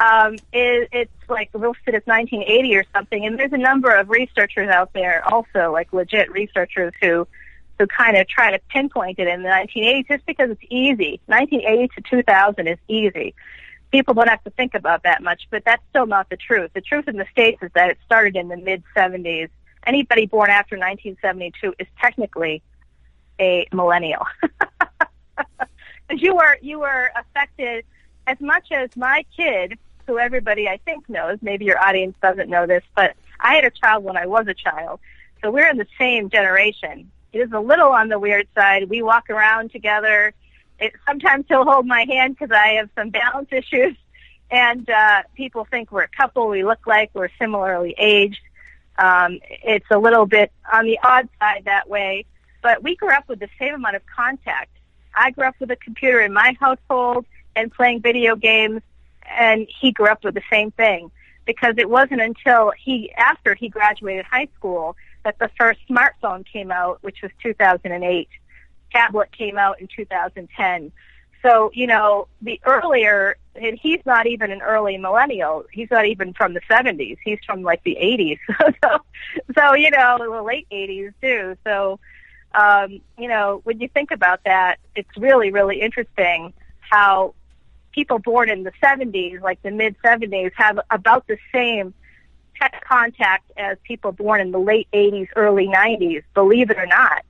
um, 0.00 0.34
it, 0.52 0.88
it's 0.92 1.28
like 1.28 1.50
listed 1.54 1.94
as 1.94 2.02
1980 2.04 2.76
or 2.76 2.84
something 2.94 3.26
and 3.26 3.38
there's 3.38 3.52
a 3.52 3.58
number 3.58 3.90
of 3.90 4.08
researchers 4.08 4.68
out 4.68 4.92
there 4.92 5.22
also 5.32 5.72
like 5.72 5.92
legit 5.92 6.30
researchers 6.32 6.92
who 7.00 7.26
who 7.78 7.86
kind 7.88 8.16
of 8.16 8.28
try 8.28 8.52
to 8.52 8.60
pinpoint 8.70 9.18
it 9.18 9.26
in 9.26 9.42
the 9.42 9.48
1980s 9.48 10.08
just 10.08 10.26
because 10.26 10.50
it's 10.50 10.62
easy 10.70 11.20
1980 11.26 11.88
to 11.94 12.22
2000 12.22 12.66
is 12.66 12.78
easy 12.88 13.34
people 13.94 14.12
don't 14.12 14.28
have 14.28 14.42
to 14.42 14.50
think 14.50 14.74
about 14.74 15.04
that 15.04 15.22
much, 15.22 15.46
but 15.52 15.64
that's 15.64 15.82
still 15.90 16.06
not 16.06 16.28
the 16.28 16.36
truth. 16.36 16.72
The 16.74 16.80
truth 16.80 17.06
in 17.06 17.16
the 17.16 17.26
States 17.30 17.62
is 17.62 17.70
that 17.76 17.90
it 17.90 17.98
started 18.04 18.34
in 18.34 18.48
the 18.48 18.56
mid 18.56 18.82
70s. 18.96 19.50
Anybody 19.86 20.26
born 20.26 20.50
after 20.50 20.76
1972 20.76 21.74
is 21.78 21.86
technically 22.00 22.60
a 23.40 23.66
millennial. 23.72 24.26
You 26.10 26.36
were, 26.36 26.58
you 26.60 26.78
were 26.78 27.10
affected 27.16 27.84
as 28.26 28.38
much 28.38 28.70
as 28.70 28.94
my 28.94 29.24
kid, 29.34 29.78
who 30.06 30.18
everybody 30.18 30.68
I 30.68 30.76
think 30.76 31.08
knows, 31.08 31.38
maybe 31.40 31.64
your 31.64 31.82
audience 31.82 32.14
doesn't 32.22 32.48
know 32.48 32.66
this, 32.66 32.84
but 32.94 33.16
I 33.40 33.54
had 33.54 33.64
a 33.64 33.70
child 33.70 34.04
when 34.04 34.16
I 34.16 34.26
was 34.26 34.46
a 34.46 34.54
child. 34.54 35.00
So 35.42 35.50
we're 35.50 35.68
in 35.68 35.78
the 35.78 35.86
same 35.98 36.28
generation. 36.28 37.10
It 37.32 37.38
is 37.40 37.52
a 37.52 37.58
little 37.58 37.88
on 37.88 38.10
the 38.10 38.18
weird 38.18 38.46
side. 38.54 38.90
We 38.90 39.02
walk 39.02 39.30
around 39.30 39.72
together 39.72 40.34
it, 40.78 40.92
sometimes 41.06 41.46
he'll 41.48 41.64
hold 41.64 41.86
my 41.86 42.04
hand 42.08 42.36
because 42.38 42.54
I 42.54 42.74
have 42.74 42.90
some 42.96 43.10
balance 43.10 43.48
issues, 43.52 43.96
and 44.50 44.88
uh, 44.88 45.22
people 45.34 45.64
think 45.64 45.92
we're 45.92 46.02
a 46.02 46.08
couple. 46.08 46.48
We 46.48 46.64
look 46.64 46.86
like 46.86 47.10
we're 47.14 47.30
similarly 47.38 47.94
aged. 47.98 48.40
Um, 48.96 49.40
it's 49.50 49.86
a 49.90 49.98
little 49.98 50.26
bit 50.26 50.52
on 50.72 50.84
the 50.84 50.98
odd 51.02 51.28
side 51.40 51.62
that 51.64 51.88
way, 51.88 52.26
but 52.64 52.82
we 52.82 52.96
grew 52.96 53.10
up 53.10 53.28
with 53.28 53.38
the 53.38 53.48
same 53.58 53.74
amount 53.74 53.94
of 53.94 54.02
contact. 54.06 54.70
I 55.14 55.30
grew 55.32 55.44
up 55.44 55.54
with 55.60 55.70
a 55.70 55.76
computer 55.76 56.20
in 56.22 56.32
my 56.32 56.56
household 56.58 57.26
and 57.54 57.70
playing 57.70 58.00
video 58.00 58.36
games, 58.36 58.80
and 59.30 59.68
he 59.68 59.92
grew 59.92 60.08
up 60.08 60.24
with 60.24 60.34
the 60.34 60.42
same 60.50 60.70
thing 60.70 61.10
because 61.44 61.74
it 61.76 61.90
wasn't 61.90 62.22
until 62.22 62.72
he 62.82 63.12
after 63.12 63.54
he 63.54 63.68
graduated 63.68 64.24
high 64.24 64.48
school 64.56 64.96
that 65.24 65.38
the 65.38 65.50
first 65.58 65.78
smartphone 65.90 66.44
came 66.50 66.72
out, 66.72 66.98
which 67.02 67.20
was 67.22 67.30
2008 67.42 68.28
tablet 68.90 69.30
came 69.30 69.58
out 69.58 69.78
in 69.80 69.88
2010. 69.94 70.90
So, 71.42 71.70
you 71.74 71.86
know, 71.86 72.28
the 72.40 72.58
earlier, 72.64 73.36
and 73.54 73.78
he's 73.78 74.00
not 74.06 74.26
even 74.26 74.50
an 74.50 74.62
early 74.62 74.96
millennial. 74.96 75.66
He's 75.70 75.90
not 75.90 76.06
even 76.06 76.32
from 76.32 76.54
the 76.54 76.62
70s. 76.62 77.18
He's 77.22 77.40
from 77.44 77.62
like 77.62 77.84
the 77.84 77.98
80s. 78.00 78.38
so, 78.82 78.98
so, 79.54 79.74
you 79.74 79.90
know, 79.90 80.16
the 80.18 80.42
late 80.42 80.66
80s 80.72 81.12
too. 81.20 81.56
So, 81.64 82.00
um, 82.54 83.00
you 83.18 83.28
know, 83.28 83.60
when 83.64 83.80
you 83.80 83.88
think 83.88 84.10
about 84.10 84.44
that, 84.44 84.78
it's 84.94 85.16
really, 85.16 85.50
really 85.50 85.80
interesting 85.80 86.52
how 86.78 87.34
people 87.92 88.18
born 88.18 88.48
in 88.50 88.62
the 88.62 88.72
70s, 88.82 89.40
like 89.40 89.62
the 89.62 89.70
mid 89.70 89.96
70s, 90.04 90.52
have 90.54 90.80
about 90.90 91.26
the 91.26 91.38
same 91.52 91.94
tech 92.60 92.84
contact 92.86 93.50
as 93.56 93.76
people 93.84 94.12
born 94.12 94.40
in 94.40 94.52
the 94.52 94.58
late 94.58 94.88
80s, 94.92 95.28
early 95.36 95.66
90s, 95.66 96.22
believe 96.34 96.70
it 96.70 96.78
or 96.78 96.86
not 96.86 97.24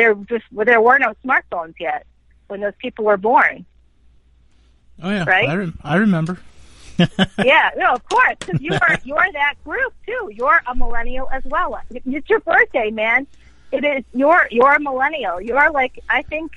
there 0.00 0.14
just 0.14 0.44
there 0.52 0.80
were 0.80 0.98
no 0.98 1.14
smartphones 1.24 1.74
yet 1.78 2.06
when 2.48 2.60
those 2.60 2.72
people 2.78 3.04
were 3.04 3.18
born. 3.18 3.66
Oh 5.02 5.10
yeah, 5.10 5.24
right. 5.24 5.48
I, 5.48 5.54
re- 5.54 5.72
I 5.82 5.96
remember. 5.96 6.38
yeah, 6.98 7.70
no, 7.76 7.94
of 7.94 8.04
course, 8.08 8.36
because 8.38 8.60
you 8.60 8.72
are 8.72 8.98
you're 9.04 9.32
that 9.32 9.54
group 9.64 9.92
too. 10.06 10.30
You're 10.32 10.60
a 10.66 10.74
millennial 10.74 11.28
as 11.30 11.44
well. 11.44 11.78
It's 11.90 12.28
your 12.30 12.40
birthday, 12.40 12.90
man. 12.90 13.26
It 13.72 13.84
is. 13.84 14.04
You're 14.12 14.48
you're 14.50 14.74
a 14.74 14.80
millennial. 14.80 15.40
You're 15.40 15.70
like 15.70 15.98
I 16.08 16.22
think 16.22 16.52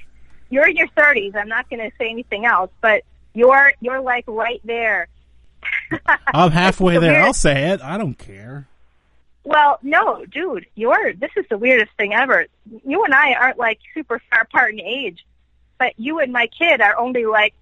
you're 0.49 0.67
in 0.67 0.75
your 0.75 0.87
thirties. 0.89 1.33
I'm 1.35 1.49
not 1.49 1.69
going 1.69 1.79
to 1.79 1.95
say 1.97 2.09
anything 2.09 2.45
else, 2.45 2.71
but 2.81 3.03
you're 3.33 3.73
you're 3.81 4.01
like 4.01 4.25
right 4.27 4.61
there. 4.63 5.07
I'm 6.27 6.51
halfway 6.51 6.97
there. 6.97 7.21
I'll 7.21 7.33
say 7.33 7.71
it. 7.71 7.81
I 7.81 7.97
don't 7.97 8.17
care. 8.17 8.67
Well, 9.43 9.79
no, 9.81 10.25
dude, 10.25 10.67
you're, 10.75 11.13
this 11.13 11.31
is 11.35 11.45
the 11.49 11.57
weirdest 11.57 11.91
thing 11.97 12.13
ever. 12.13 12.45
You 12.85 13.03
and 13.03 13.13
I 13.13 13.33
aren't 13.33 13.57
like 13.57 13.79
super 13.93 14.21
far 14.31 14.41
apart 14.43 14.73
in 14.73 14.79
age, 14.79 15.25
but 15.77 15.93
you 15.97 16.19
and 16.19 16.31
my 16.31 16.47
kid 16.47 16.79
are 16.79 16.97
only 16.97 17.25
like 17.25 17.53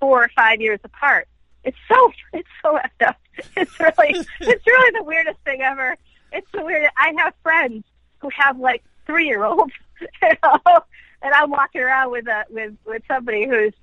four 0.00 0.24
or 0.24 0.30
five 0.34 0.60
years 0.60 0.80
apart. 0.82 1.28
It's 1.62 1.76
so, 1.88 2.12
it's 2.32 2.48
so 2.62 2.78
effed 2.78 3.06
up. 3.06 3.16
It's 3.56 3.78
really, 3.78 4.26
it's 4.40 4.66
really 4.66 4.98
the 4.98 5.04
weirdest 5.04 5.38
thing 5.44 5.62
ever. 5.62 5.96
It's 6.32 6.50
the 6.52 6.64
weirdest. 6.64 6.92
I 6.98 7.14
have 7.18 7.32
friends 7.42 7.84
who 8.18 8.28
have 8.36 8.58
like 8.58 8.82
three 9.10 9.26
year 9.26 9.42
you 10.22 10.28
know, 10.42 10.80
and 11.22 11.34
I'm 11.34 11.50
walking 11.50 11.82
around 11.82 12.10
with 12.12 12.26
a, 12.28 12.44
with, 12.48 12.74
with 12.86 13.02
somebody 13.08 13.46
who's, 13.46 13.74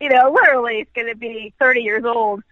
you 0.00 0.08
know, 0.08 0.32
literally 0.32 0.76
is 0.76 0.86
going 0.94 1.08
to 1.08 1.16
be 1.16 1.52
30 1.58 1.80
years 1.80 2.04
old 2.04 2.42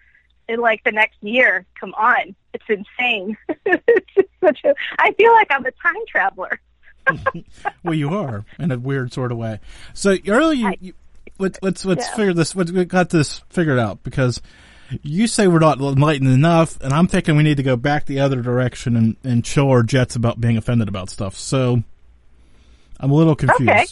in 0.48 0.60
like 0.60 0.82
the 0.84 0.92
next 0.92 1.16
year. 1.22 1.64
Come 1.78 1.94
on, 1.94 2.34
it's 2.52 2.64
insane. 2.68 3.36
it's 3.66 4.30
such 4.44 4.60
a, 4.64 4.74
I 4.98 5.12
feel 5.12 5.32
like 5.32 5.48
I'm 5.50 5.64
a 5.64 5.70
time 5.70 6.06
traveler. 6.08 6.60
well, 7.82 7.94
you 7.94 8.10
are 8.10 8.44
in 8.58 8.70
a 8.70 8.78
weird 8.78 9.12
sort 9.12 9.32
of 9.32 9.38
way. 9.38 9.60
So 9.94 10.16
earlier, 10.26 10.72
you, 10.80 10.92
let, 11.38 11.62
let's 11.62 11.86
let's 11.86 12.06
yeah. 12.06 12.16
figure 12.16 12.34
this. 12.34 12.54
Let's 12.54 12.70
we 12.70 12.84
got 12.84 13.08
this 13.08 13.40
figured 13.48 13.78
out 13.78 14.02
because 14.02 14.42
you 15.02 15.26
say 15.26 15.46
we're 15.46 15.58
not 15.58 15.80
enlightened 15.80 16.30
enough, 16.30 16.78
and 16.82 16.92
I'm 16.92 17.06
thinking 17.06 17.36
we 17.36 17.44
need 17.44 17.56
to 17.56 17.62
go 17.62 17.76
back 17.76 18.04
the 18.04 18.20
other 18.20 18.42
direction 18.42 18.94
and, 18.94 19.16
and 19.24 19.46
show 19.46 19.70
our 19.70 19.82
jets 19.82 20.16
about 20.16 20.38
being 20.38 20.58
offended 20.58 20.88
about 20.88 21.08
stuff. 21.08 21.34
So 21.36 21.82
I'm 23.00 23.10
a 23.10 23.14
little 23.14 23.36
confused. 23.36 23.70
Okay. 23.70 23.84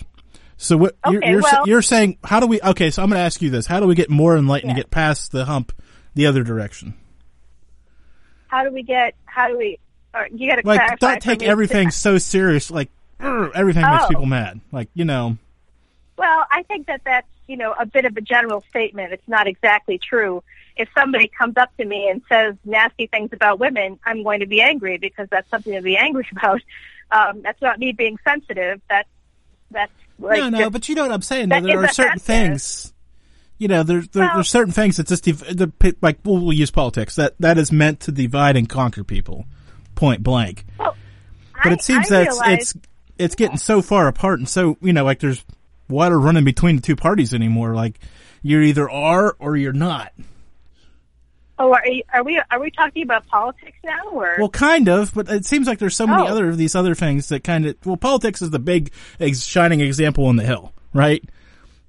So 0.58 0.76
what 0.76 0.96
okay, 1.04 1.12
you're 1.14 1.24
you're, 1.24 1.42
well, 1.42 1.62
you're, 1.66 1.82
saying? 1.82 2.18
How 2.24 2.40
do 2.40 2.46
we? 2.46 2.60
Okay, 2.60 2.90
so 2.90 3.02
I'm 3.02 3.10
going 3.10 3.18
to 3.18 3.24
ask 3.24 3.42
you 3.42 3.50
this: 3.50 3.66
How 3.66 3.80
do 3.80 3.86
we 3.86 3.94
get 3.94 4.08
more 4.08 4.36
enlightened 4.36 4.70
yeah. 4.70 4.76
get 4.76 4.90
past 4.90 5.32
the 5.32 5.44
hump 5.44 5.72
the 6.14 6.26
other 6.26 6.42
direction? 6.42 6.94
How 8.48 8.64
do 8.64 8.72
we 8.72 8.82
get? 8.82 9.14
How 9.26 9.48
do 9.48 9.58
we? 9.58 9.78
you 10.32 10.48
got 10.48 10.62
to 10.62 10.66
like 10.66 10.98
don't 10.98 11.20
take 11.20 11.42
everything 11.42 11.90
so 11.90 12.16
serious. 12.16 12.70
Like 12.70 12.90
everything 13.20 13.84
oh. 13.84 13.90
makes 13.92 14.06
people 14.06 14.26
mad. 14.26 14.60
Like 14.72 14.88
you 14.94 15.04
know. 15.04 15.36
Well, 16.16 16.46
I 16.50 16.62
think 16.62 16.86
that 16.86 17.02
that's 17.04 17.28
you 17.46 17.56
know, 17.56 17.74
a 17.78 17.86
bit 17.86 18.04
of 18.04 18.16
a 18.16 18.20
general 18.20 18.64
statement. 18.68 19.12
It's 19.12 19.28
not 19.28 19.46
exactly 19.46 19.98
true. 19.98 20.42
If 20.76 20.88
somebody 20.96 21.28
comes 21.28 21.56
up 21.56 21.74
to 21.78 21.84
me 21.84 22.08
and 22.10 22.22
says 22.28 22.54
nasty 22.64 23.06
things 23.06 23.30
about 23.32 23.58
women, 23.58 23.98
I'm 24.04 24.22
going 24.22 24.40
to 24.40 24.46
be 24.46 24.60
angry 24.60 24.98
because 24.98 25.28
that's 25.30 25.48
something 25.50 25.72
to 25.72 25.82
be 25.82 25.96
angry 25.96 26.26
about. 26.32 26.60
Um, 27.10 27.42
that's 27.42 27.60
not 27.62 27.78
me 27.78 27.92
being 27.92 28.18
sensitive. 28.26 28.80
That's 28.88 29.08
that's 29.70 29.92
like 30.18 30.38
no, 30.38 30.48
no. 30.50 30.58
just- 30.58 30.72
but 30.72 30.88
you 30.88 30.94
know 30.94 31.02
what 31.02 31.12
I'm 31.12 31.22
saying. 31.22 31.48
Though. 31.50 31.60
There 31.60 31.84
are 31.84 31.88
certain 31.88 32.18
things. 32.18 32.92
You 33.58 33.68
know, 33.68 33.82
there's 33.84 34.08
there, 34.08 34.24
Well- 34.24 34.34
there's 34.34 34.50
certain 34.50 34.72
things 34.72 34.96
that 34.98 35.06
just 35.06 35.24
div- 35.24 35.38
the, 35.40 35.72
like 36.02 36.18
we'll, 36.24 36.38
we'll 36.38 36.52
use 36.52 36.70
politics 36.70 37.16
that 37.16 37.34
that 37.40 37.56
is 37.58 37.72
meant 37.72 38.00
to 38.00 38.12
divide 38.12 38.56
and 38.56 38.68
conquer 38.68 39.02
people, 39.04 39.46
point 39.94 40.22
blank. 40.22 40.64
well, 40.78 40.94
But 41.62 41.70
I- 41.70 41.74
it 41.74 41.82
seems 41.82 42.10
I 42.12 42.16
that 42.16 42.26
it's, 42.26 42.40
realize- 42.40 42.58
it's 42.60 42.74
it's 43.18 43.34
getting 43.34 43.56
so 43.56 43.80
far 43.80 44.08
apart 44.08 44.38
and 44.40 44.46
so 44.48 44.76
you 44.82 44.92
know 44.92 45.04
like 45.04 45.20
there's 45.20 45.42
water 45.88 46.20
running 46.20 46.44
between 46.44 46.76
the 46.76 46.82
two 46.82 46.96
parties 46.96 47.32
anymore. 47.32 47.74
Like 47.74 47.98
you 48.42 48.60
either 48.60 48.90
are 48.90 49.34
or 49.38 49.56
you're 49.56 49.72
not. 49.72 50.12
Oh, 51.58 51.72
are, 51.72 51.86
you- 51.88 52.02
are 52.12 52.22
we 52.22 52.40
are 52.50 52.60
we 52.60 52.70
talking 52.70 53.02
about 53.02 53.26
politics 53.28 53.78
now, 53.84 54.02
or 54.12 54.36
Well, 54.38 54.48
kind 54.50 54.88
of, 54.88 55.14
but 55.14 55.28
it 55.30 55.44
seems 55.46 55.66
like 55.66 55.78
there's 55.78 55.96
so 55.96 56.06
many 56.06 56.22
Oh. 56.22 56.26
other 56.26 56.48
of 56.48 56.58
these 56.58 56.74
other 56.74 56.94
things 56.94 57.28
that 57.30 57.44
kind 57.44 57.64
of 57.66 57.76
well, 57.86 57.96
politics 57.96 58.42
is 58.42 58.50
the 58.50 58.58
big 58.58 58.90
ex- 59.20 59.42
shining 59.44 59.80
example 59.80 60.26
on 60.26 60.36
the 60.36 60.44
hill, 60.44 60.72
right? 60.92 61.24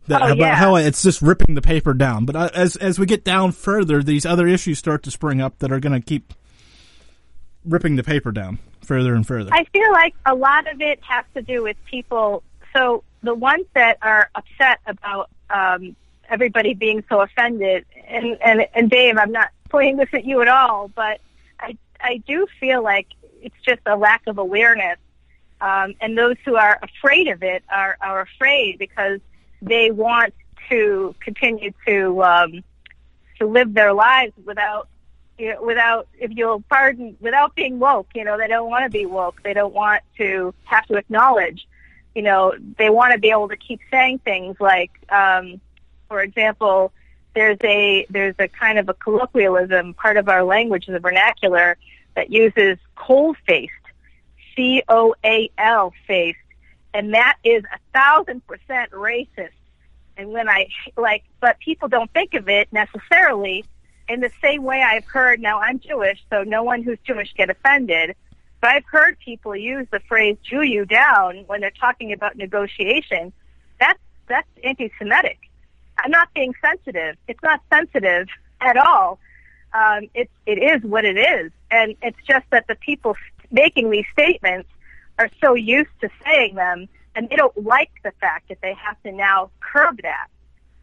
That, 0.07 0.21
Oh, 0.21 0.25
about 0.27 0.37
yeah. 0.37 0.55
how 0.55 0.75
it's 0.77 1.03
just 1.03 1.21
ripping 1.21 1.55
the 1.55 1.61
paper 1.61 1.93
down. 1.93 2.25
But 2.25 2.35
uh, 2.37 2.49
as 2.55 2.77
as 2.77 2.97
we 2.97 3.05
get 3.05 3.25
down 3.25 3.51
further, 3.51 4.01
these 4.01 4.25
other 4.25 4.47
issues 4.47 4.79
start 4.79 5.03
to 5.03 5.11
spring 5.11 5.41
up 5.41 5.59
that 5.59 5.69
are 5.71 5.81
going 5.81 5.99
to 5.99 6.05
keep 6.05 6.33
ripping 7.65 7.97
the 7.97 8.03
paper 8.03 8.31
down 8.31 8.59
further 8.85 9.13
and 9.15 9.27
further. 9.27 9.49
I 9.53 9.65
feel 9.65 9.91
like 9.91 10.15
a 10.25 10.33
lot 10.33 10.71
of 10.71 10.79
it 10.81 10.99
has 11.03 11.25
to 11.35 11.41
do 11.41 11.63
with 11.63 11.75
people. 11.91 12.41
So 12.73 13.03
the 13.21 13.33
ones 13.35 13.65
that 13.73 13.97
are 14.01 14.29
upset 14.35 14.79
about 14.85 15.29
um, 15.49 15.95
everybody 16.29 16.73
being 16.73 17.03
so 17.09 17.19
offended, 17.21 17.85
and, 18.07 18.37
and 18.41 18.65
and 18.73 18.89
Dave, 18.89 19.17
I'm 19.17 19.31
not 19.33 19.49
pointing 19.67 19.97
this 19.97 20.09
at 20.13 20.25
you 20.25 20.41
at 20.41 20.47
all, 20.47 20.89
but 20.89 21.19
I 21.59 21.77
I 21.99 22.17
do 22.27 22.47
feel 22.59 22.83
like 22.83 23.07
it's 23.41 23.55
just 23.63 23.81
a 23.85 23.95
lack 23.95 24.23
of 24.27 24.37
awareness, 24.37 24.97
um, 25.61 25.95
and 26.01 26.17
those 26.17 26.35
who 26.45 26.55
are 26.55 26.79
afraid 26.81 27.27
of 27.27 27.43
it 27.43 27.63
are 27.69 27.97
are 28.01 28.21
afraid 28.21 28.79
because 28.79 29.19
they 29.61 29.91
want 29.91 30.33
to 30.69 31.15
continue 31.19 31.71
to 31.85 32.23
um, 32.23 32.63
to 33.39 33.45
live 33.45 33.73
their 33.73 33.93
lives 33.93 34.33
without 34.45 34.89
you 35.37 35.53
know, 35.53 35.61
without, 35.61 36.07
if 36.19 36.31
you'll 36.33 36.61
pardon, 36.61 37.15
without 37.19 37.55
being 37.55 37.79
woke. 37.79 38.07
You 38.15 38.23
know, 38.23 38.37
they 38.37 38.47
don't 38.47 38.69
want 38.69 38.83
to 38.85 38.89
be 38.89 39.05
woke. 39.05 39.41
They 39.43 39.53
don't 39.53 39.73
want 39.73 40.01
to 40.17 40.53
have 40.65 40.85
to 40.87 40.95
acknowledge. 40.95 41.67
You 42.15 42.23
know, 42.23 42.53
they 42.77 42.89
want 42.89 43.13
to 43.13 43.19
be 43.19 43.29
able 43.29 43.49
to 43.49 43.57
keep 43.57 43.79
saying 43.91 44.19
things 44.19 44.57
like, 44.59 44.91
um, 45.09 45.61
for 46.07 46.21
example, 46.21 46.91
there's 47.37 47.59
a 47.63 48.07
there's 48.09 48.33
a 48.39 48.47
kind 48.47 48.79
of 48.79 48.89
a 48.89 48.95
colloquialism 48.95 49.93
part 49.93 50.17
of 50.17 50.27
our 50.27 50.43
language, 50.43 50.87
the 50.87 50.99
vernacular, 50.99 51.77
that 52.15 52.31
uses 52.31 52.79
cold 52.95 53.37
faced, 53.47 53.85
C 54.55 54.81
O 54.89 55.13
A 55.23 55.51
L 55.55 55.93
faced, 56.07 56.39
and 56.95 57.13
that 57.13 57.35
is 57.43 57.63
a 57.65 57.79
thousand 57.93 58.41
percent 58.47 58.89
racist. 58.89 59.51
And 60.17 60.31
when 60.31 60.49
I 60.49 60.69
like, 60.97 61.25
but 61.39 61.59
people 61.59 61.87
don't 61.89 62.11
think 62.11 62.33
of 62.33 62.49
it 62.49 62.73
necessarily 62.73 63.65
in 64.09 64.19
the 64.19 64.31
same 64.41 64.63
way 64.63 64.81
I've 64.81 65.05
heard, 65.05 65.39
now 65.39 65.59
I'm 65.59 65.79
Jewish, 65.79 66.19
so 66.31 66.41
no 66.41 66.63
one 66.63 66.81
who's 66.81 66.97
Jewish 67.03 67.35
get 67.35 67.51
offended, 67.51 68.15
but 68.61 68.71
I've 68.71 68.85
heard 68.85 69.19
people 69.19 69.55
use 69.55 69.85
the 69.91 69.99
phrase 69.99 70.37
Jew 70.41 70.63
you 70.63 70.85
down 70.85 71.43
when 71.45 71.61
they're 71.61 71.69
talking 71.69 72.13
about 72.13 72.35
negotiation. 72.35 73.31
That's, 73.79 73.99
that's 74.27 74.47
anti-Semitic. 74.63 75.37
I'm 75.97 76.11
not 76.11 76.33
being 76.33 76.53
sensitive. 76.61 77.15
It's 77.27 77.41
not 77.43 77.61
sensitive 77.71 78.27
at 78.61 78.77
all. 78.77 79.19
Um, 79.73 80.09
it, 80.13 80.29
it 80.45 80.59
is 80.59 80.83
what 80.83 81.05
it 81.05 81.17
is. 81.17 81.51
And 81.69 81.95
it's 82.01 82.17
just 82.27 82.45
that 82.51 82.67
the 82.67 82.75
people 82.75 83.15
making 83.51 83.89
these 83.89 84.05
statements 84.11 84.69
are 85.19 85.29
so 85.41 85.55
used 85.55 85.89
to 86.01 86.09
saying 86.25 86.55
them 86.55 86.87
and 87.15 87.29
they 87.29 87.35
don't 87.35 87.65
like 87.65 87.89
the 88.03 88.11
fact 88.21 88.49
that 88.49 88.59
they 88.61 88.73
have 88.75 89.01
to 89.03 89.11
now 89.11 89.49
curb 89.59 90.01
that. 90.03 90.27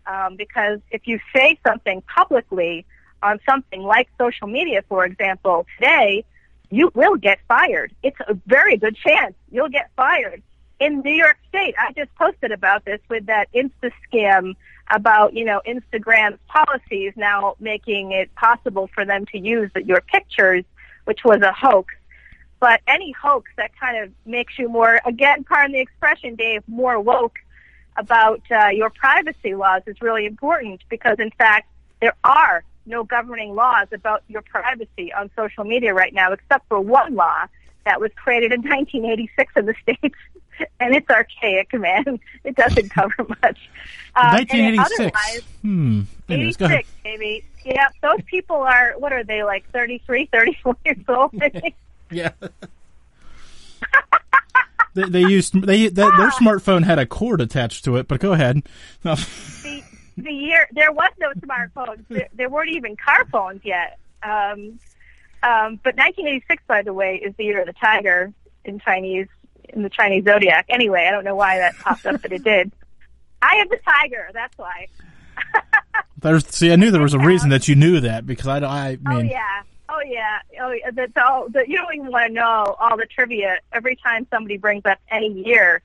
Um, 0.07 0.37
because 0.37 0.81
if 0.91 1.07
you 1.07 1.19
say 1.35 1.59
something 1.67 2.03
publicly 2.03 2.85
on 3.23 3.39
something 3.49 3.83
like 3.83 4.09
social 4.19 4.49
media, 4.49 4.83
for 4.89 5.05
example, 5.07 5.67
today, 5.79 6.25
you 6.71 6.91
will 6.95 7.17
get 7.17 7.39
fired. 7.47 7.95
It's 8.03 8.19
a 8.29 8.35
very 8.47 8.77
good 8.77 8.97
chance 8.97 9.35
you'll 9.51 9.69
get 9.69 9.91
fired. 9.97 10.43
In 10.85 11.01
New 11.01 11.15
York 11.15 11.39
State, 11.49 11.75
I 11.79 11.93
just 11.93 12.15
posted 12.15 12.53
about 12.53 12.85
this 12.85 13.01
with 13.09 13.25
that 13.25 13.51
Insta 13.55 13.91
scam 14.07 14.55
about, 14.91 15.33
you 15.33 15.47
know, 15.47 15.63
Instagram's 15.67 16.39
policies 16.47 17.15
now 17.17 17.57
making 17.59 18.13
it 18.13 18.35
possible 18.35 18.91
for 18.95 19.07
them 19.07 19.25
to 19.33 19.39
use 19.39 19.71
your 19.83 20.03
pictures, 20.03 20.63
which 21.07 21.21
was 21.25 21.41
a 21.41 21.53
hoax. 21.53 21.95
But 22.61 22.83
any 22.87 23.13
hoax 23.13 23.51
that 23.57 23.71
kind 23.81 24.05
of 24.05 24.13
makes 24.27 24.59
you 24.59 24.69
more, 24.69 25.01
again, 25.07 25.45
pardon 25.45 25.73
the 25.73 25.81
expression, 25.81 26.35
Dave, 26.35 26.63
more 26.69 27.01
woke 27.01 27.39
about 27.97 28.43
uh, 28.51 28.69
your 28.69 28.91
privacy 28.91 29.55
laws 29.55 29.81
is 29.87 29.97
really 30.03 30.27
important 30.27 30.83
because, 30.91 31.17
in 31.19 31.31
fact, 31.31 31.67
there 32.03 32.15
are 32.25 32.63
no 32.85 33.05
governing 33.05 33.55
laws 33.55 33.87
about 33.91 34.23
your 34.29 34.43
privacy 34.43 35.15
on 35.15 35.31
social 35.35 35.65
media 35.65 35.95
right 35.95 36.13
now, 36.13 36.33
except 36.33 36.69
for 36.69 36.79
one 36.79 37.15
law 37.15 37.47
that 37.87 38.03
was 38.03 38.11
created 38.17 38.53
in 38.53 38.61
1986 38.69 39.53
in 39.57 39.65
the 39.65 39.75
states, 39.81 40.19
and 40.81 40.95
it's 40.95 41.09
archaic, 41.11 41.73
man. 41.75 42.21
It 42.45 42.57
doesn't 42.57 42.91
cover 42.91 43.15
much. 43.43 43.71
Uh, 44.15 44.37
and 44.39 44.49
1986. 44.51 45.01
otherwise, 45.01 45.43
Hmm. 45.63 46.03
Anyways, 46.29 46.57
go 46.59 46.67
ahead. 46.67 46.81
86, 46.81 46.95
baby. 47.03 47.45
Yeah, 47.65 47.89
those 48.03 48.21
people 48.27 48.57
are, 48.57 48.93
what 48.99 49.13
are 49.15 49.25
they, 49.25 49.43
like 49.45 49.69
33, 49.71 50.27
34 50.27 50.77
years 50.85 50.97
old? 51.09 51.35
Yeah. 52.11 52.31
they, 54.95 55.09
they 55.09 55.21
used 55.21 55.61
they 55.63 55.89
that, 55.89 56.15
their 56.17 56.31
smartphone 56.31 56.85
had 56.85 56.99
a 56.99 57.07
cord 57.07 57.41
attached 57.41 57.85
to 57.87 57.97
it, 57.97 58.07
but 58.09 58.21
go 58.21 58.33
ahead. 58.33 58.63
No. 59.05 59.15
the, 59.15 59.83
the 60.19 60.33
year 60.33 60.69
there 60.73 60.93
was 60.93 61.11
no 61.19 61.33
smartphones. 61.33 62.05
There, 62.09 62.29
there 62.35 62.49
weren't 62.51 62.71
even 62.71 62.97
car 62.97 63.25
phones 63.33 63.63
yet. 63.65 63.99
Um, 64.23 64.79
um, 65.43 65.79
but 65.83 65.97
1986, 65.97 66.63
by 66.67 66.83
the 66.83 66.93
way, 66.93 67.17
is 67.17 67.35
the 67.37 67.45
year 67.45 67.61
of 67.61 67.67
the 67.67 67.73
tiger 67.75 68.33
in 68.65 68.79
Chinese 68.81 69.29
in 69.71 69.83
the 69.83 69.91
Chinese 69.91 70.25
zodiac. 70.25 70.67
Anyway, 70.69 71.07
I 71.07 71.11
don't 71.11 71.25
know 71.25 71.37
why 71.37 71.59
that 71.59 71.77
popped 71.79 72.07
up, 72.07 72.23
but 72.23 72.33
it 72.33 72.45
did. 72.45 72.73
I 73.43 73.57
am 73.57 73.69
the 73.69 73.79
tiger. 73.85 74.31
That's 74.33 74.57
why. 74.57 74.89
There's, 76.19 76.47
see, 76.47 76.73
I 76.73 76.77
knew 76.77 76.91
there 76.91 77.03
was 77.03 77.15
a 77.15 77.19
reason 77.19 77.51
that 77.51 77.69
you 77.69 77.75
knew 77.75 78.01
that 78.01 78.27
because 78.27 78.47
I, 78.47 78.59
I 78.59 78.99
Oh 79.07 79.11
mean, 79.17 79.27
yeah. 79.27 79.63
Oh 79.89 80.01
yeah. 80.07 80.39
Oh, 80.61 80.71
yeah. 80.71 80.91
that's 80.93 81.17
all. 81.17 81.49
The, 81.49 81.65
you 81.69 81.77
don't 81.77 81.95
even 81.95 82.11
want 82.11 82.29
to 82.29 82.33
know 82.33 82.77
all 82.81 82.97
the 82.97 83.07
trivia. 83.07 83.59
Every 83.73 83.97
time 83.97 84.27
somebody 84.31 84.57
brings 84.57 84.87
up 84.87 84.99
any 85.11 85.29
year, 85.29 85.83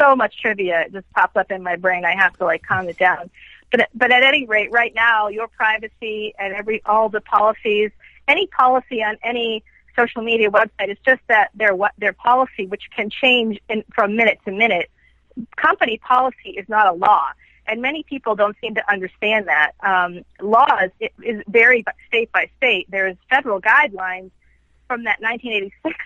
so 0.00 0.16
much 0.16 0.40
trivia 0.40 0.86
just 0.90 1.10
pops 1.12 1.36
up 1.36 1.50
in 1.50 1.62
my 1.62 1.76
brain. 1.76 2.04
I 2.04 2.14
have 2.14 2.36
to 2.38 2.44
like 2.44 2.62
calm 2.62 2.88
it 2.88 2.98
down. 2.98 3.30
But 3.70 3.88
but 3.94 4.10
at 4.10 4.22
any 4.22 4.46
rate, 4.46 4.70
right 4.70 4.94
now, 4.94 5.28
your 5.28 5.48
privacy 5.48 6.34
and 6.38 6.54
every 6.54 6.82
all 6.86 7.08
the 7.10 7.20
policies, 7.20 7.90
any 8.26 8.46
policy 8.46 9.02
on 9.02 9.18
any 9.22 9.62
social 9.98 10.22
media 10.22 10.50
website 10.50 10.90
is 10.90 10.98
just 11.04 11.20
that 11.28 11.50
their 11.54 11.74
what 11.74 11.92
their 11.98 12.12
policy, 12.12 12.66
which 12.66 12.84
can 12.94 13.10
change 13.10 13.58
in, 13.68 13.84
from 13.94 14.16
minute 14.16 14.38
to 14.44 14.52
minute. 14.52 14.90
Company 15.56 15.98
policy 15.98 16.50
is 16.50 16.68
not 16.68 16.86
a 16.86 16.92
law 16.92 17.28
and 17.68 17.82
many 17.82 18.02
people 18.02 18.34
don't 18.34 18.56
seem 18.60 18.74
to 18.74 18.90
understand 18.90 19.46
that. 19.46 19.72
Um, 19.80 20.24
laws 20.40 20.90
it, 20.98 21.12
is 21.22 21.42
vary 21.46 21.82
by 21.82 21.92
state 22.08 22.32
by 22.32 22.50
state. 22.56 22.86
There's 22.90 23.16
federal 23.28 23.60
guidelines 23.60 24.30
from 24.88 25.04
that 25.04 25.20
1986 25.20 25.96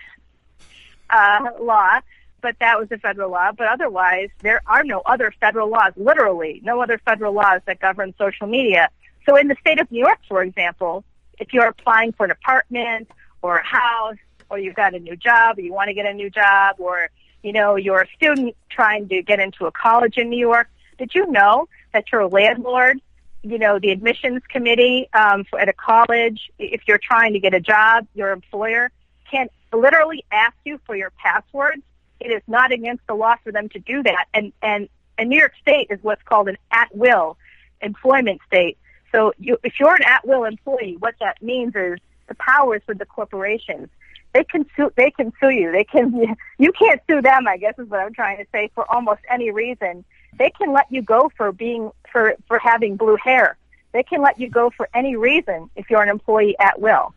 uh, 1.09 1.63
law, 1.63 2.01
but 2.41 2.57
that 2.59 2.77
was 2.77 2.91
a 2.91 2.97
federal 2.97 3.31
law. 3.31 3.51
But 3.53 3.67
otherwise, 3.67 4.29
there 4.41 4.61
are 4.67 4.83
no 4.83 4.99
other 5.05 5.33
federal 5.39 5.69
laws. 5.69 5.93
Literally, 5.95 6.59
no 6.63 6.81
other 6.81 6.99
federal 6.99 7.33
laws 7.33 7.61
that 7.65 7.79
govern 7.79 8.13
social 8.17 8.47
media. 8.47 8.89
So, 9.25 9.37
in 9.37 9.47
the 9.47 9.55
state 9.61 9.79
of 9.79 9.89
New 9.89 9.99
York, 9.99 10.19
for 10.27 10.43
example, 10.43 11.05
if 11.39 11.53
you're 11.53 11.67
applying 11.67 12.11
for 12.11 12.25
an 12.25 12.31
apartment 12.31 13.09
or 13.43 13.57
a 13.57 13.65
house, 13.65 14.17
or 14.49 14.57
you've 14.57 14.75
got 14.75 14.95
a 14.95 14.99
new 14.99 15.15
job, 15.15 15.59
or 15.59 15.61
you 15.61 15.73
want 15.73 15.89
to 15.89 15.93
get 15.93 16.07
a 16.07 16.13
new 16.13 16.31
job, 16.31 16.77
or 16.79 17.09
you 17.43 17.53
know 17.53 17.75
you're 17.75 18.01
a 18.01 18.07
student 18.15 18.55
trying 18.69 19.07
to 19.09 19.21
get 19.21 19.39
into 19.39 19.67
a 19.67 19.71
college 19.71 20.17
in 20.17 20.29
New 20.29 20.39
York 20.39 20.67
did 20.97 21.13
you 21.15 21.29
know 21.31 21.67
that 21.93 22.11
your 22.11 22.27
landlord, 22.27 23.01
you 23.41 23.59
know, 23.59 23.79
the 23.79 23.91
admissions 23.91 24.41
committee 24.49 25.09
um, 25.13 25.43
for, 25.43 25.59
at 25.59 25.69
a 25.69 25.73
college, 25.73 26.51
if 26.59 26.81
you're 26.87 26.99
trying 26.99 27.33
to 27.33 27.39
get 27.39 27.53
a 27.53 27.59
job, 27.59 28.07
your 28.13 28.31
employer 28.31 28.91
can 29.29 29.49
literally 29.71 30.23
ask 30.31 30.55
you 30.63 30.79
for 30.85 30.95
your 30.95 31.11
passwords. 31.11 31.81
It 32.19 32.31
is 32.31 32.41
not 32.47 32.71
against 32.71 33.05
the 33.07 33.15
law 33.15 33.35
for 33.43 33.51
them 33.51 33.69
to 33.69 33.79
do 33.79 34.03
that. 34.03 34.25
And 34.33 34.53
and, 34.61 34.87
and 35.17 35.29
New 35.29 35.37
York 35.37 35.53
State 35.61 35.87
is 35.89 35.99
what's 36.01 36.23
called 36.23 36.47
an 36.47 36.57
at-will 36.71 37.37
employment 37.81 38.41
state. 38.47 38.77
So 39.11 39.33
you, 39.37 39.57
if 39.63 39.79
you're 39.79 39.93
an 39.93 40.03
at-will 40.03 40.45
employee, 40.45 40.95
what 40.99 41.15
that 41.19 41.41
means 41.41 41.75
is 41.75 41.99
the 42.27 42.35
powers 42.35 42.81
with 42.87 42.99
the 42.99 43.05
corporations. 43.05 43.89
They 44.33 44.43
can 44.43 44.65
sue. 44.75 44.91
They 44.95 45.11
can 45.11 45.31
sue 45.39 45.51
you. 45.51 45.71
They 45.71 45.83
can. 45.83 46.35
You 46.57 46.71
can't 46.71 47.01
sue 47.09 47.21
them. 47.21 47.47
I 47.47 47.57
guess 47.57 47.77
is 47.77 47.89
what 47.89 47.99
I'm 47.99 48.13
trying 48.13 48.37
to 48.37 48.45
say 48.51 48.69
for 48.73 48.89
almost 48.91 49.21
any 49.29 49.51
reason 49.51 50.05
They 50.37 50.49
can 50.49 50.71
let 50.71 50.89
you 50.89 51.01
go 51.01 51.29
for 51.35 51.51
being 51.51 51.91
for 52.11 52.35
for 52.47 52.57
having 52.57 52.95
blue 52.95 53.17
hair. 53.17 53.57
They 53.91 54.03
can 54.03 54.21
let 54.21 54.39
you 54.39 54.49
go 54.49 54.69
for 54.69 54.87
any 54.93 55.15
reason 55.15 55.69
if 55.75 55.89
you're 55.89 56.01
an 56.01 56.09
employee 56.09 56.55
at 56.59 56.79
will. 56.79 57.13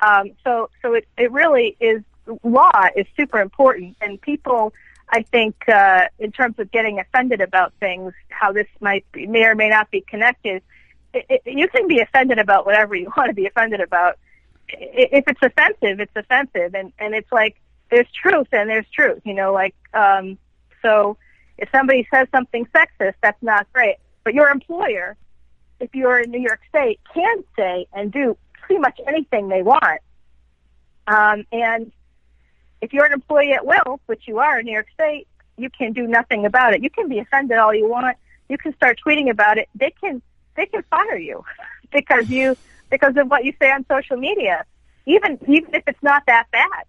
Um, 0.00 0.32
so 0.44 0.70
so 0.82 0.94
it 0.94 1.06
it 1.16 1.32
really 1.32 1.76
is 1.80 2.02
law 2.42 2.86
is 2.96 3.06
super 3.16 3.38
important, 3.40 3.96
and 4.00 4.20
people. 4.20 4.72
I 5.08 5.22
think 5.22 5.68
uh, 5.68 6.06
in 6.18 6.32
terms 6.32 6.58
of 6.58 6.72
getting 6.72 6.98
offended 6.98 7.40
about 7.40 7.72
things, 7.78 8.12
how 8.28 8.50
this 8.50 8.66
might 8.80 9.04
be, 9.12 9.26
may 9.26 9.44
or 9.44 9.54
may 9.54 9.68
not 9.68 9.88
be 9.90 10.00
connected. 10.00 10.62
It, 11.14 11.26
it, 11.28 11.42
you 11.46 11.68
can 11.68 11.86
be 11.86 12.00
offended 12.00 12.40
about 12.40 12.66
whatever 12.66 12.96
you 12.96 13.12
want 13.16 13.28
to 13.28 13.34
be 13.34 13.46
offended 13.46 13.80
about. 13.80 14.18
If 14.68 15.24
it's 15.26 15.42
offensive, 15.42 16.00
it's 16.00 16.16
offensive, 16.16 16.74
and 16.74 16.92
and 16.98 17.14
it's 17.14 17.30
like 17.32 17.60
there's 17.90 18.08
truth 18.10 18.48
and 18.52 18.68
there's 18.68 18.88
truth. 18.90 19.22
You 19.24 19.34
know, 19.34 19.52
like 19.52 19.74
um, 19.94 20.38
so 20.82 21.16
if 21.58 21.68
somebody 21.70 22.06
says 22.12 22.28
something 22.32 22.66
sexist, 22.74 23.14
that's 23.22 23.42
not 23.42 23.66
great. 23.72 23.96
But 24.24 24.34
your 24.34 24.48
employer, 24.48 25.16
if 25.80 25.94
you're 25.94 26.20
in 26.20 26.30
New 26.30 26.40
York 26.40 26.60
State, 26.68 27.00
can 27.12 27.44
say 27.56 27.86
and 27.92 28.12
do 28.12 28.36
pretty 28.62 28.80
much 28.80 28.98
anything 29.06 29.48
they 29.48 29.62
want. 29.62 30.00
Um, 31.06 31.44
and 31.52 31.92
if 32.80 32.92
you're 32.92 33.04
an 33.04 33.12
employee 33.12 33.52
at 33.52 33.64
will, 33.64 34.00
which 34.06 34.26
you 34.26 34.38
are 34.38 34.58
in 34.58 34.66
New 34.66 34.72
York 34.72 34.88
State, 34.92 35.28
you 35.56 35.70
can 35.70 35.92
do 35.92 36.06
nothing 36.06 36.44
about 36.44 36.74
it. 36.74 36.82
You 36.82 36.90
can 36.90 37.08
be 37.08 37.18
offended 37.18 37.56
all 37.58 37.74
you 37.74 37.88
want. 37.88 38.16
You 38.48 38.58
can 38.58 38.74
start 38.74 39.00
tweeting 39.04 39.30
about 39.30 39.58
it. 39.58 39.68
They 39.74 39.92
can 40.00 40.22
they 40.56 40.66
can 40.66 40.82
fire 40.90 41.16
you 41.16 41.44
because 41.92 42.28
you 42.28 42.56
because 42.90 43.16
of 43.16 43.30
what 43.30 43.44
you 43.44 43.52
say 43.60 43.70
on 43.70 43.84
social 43.90 44.16
media, 44.16 44.64
even 45.06 45.38
even 45.48 45.74
if 45.74 45.82
it's 45.86 46.02
not 46.02 46.24
that 46.26 46.46
bad. 46.50 46.84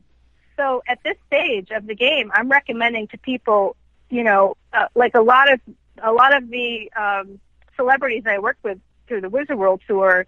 So 0.57 0.81
at 0.87 0.99
this 1.03 1.15
stage 1.27 1.69
of 1.71 1.85
the 1.85 1.95
game, 1.95 2.31
I'm 2.33 2.49
recommending 2.49 3.07
to 3.09 3.17
people, 3.17 3.75
you 4.09 4.23
know, 4.23 4.57
uh, 4.73 4.87
like 4.95 5.15
a 5.15 5.21
lot 5.21 5.51
of 5.51 5.59
a 6.01 6.11
lot 6.11 6.35
of 6.35 6.49
the 6.49 6.91
um, 6.93 7.39
celebrities 7.75 8.23
I 8.25 8.39
work 8.39 8.57
with 8.63 8.79
through 9.07 9.21
the 9.21 9.29
Wizard 9.29 9.57
World 9.57 9.81
tour, 9.87 10.25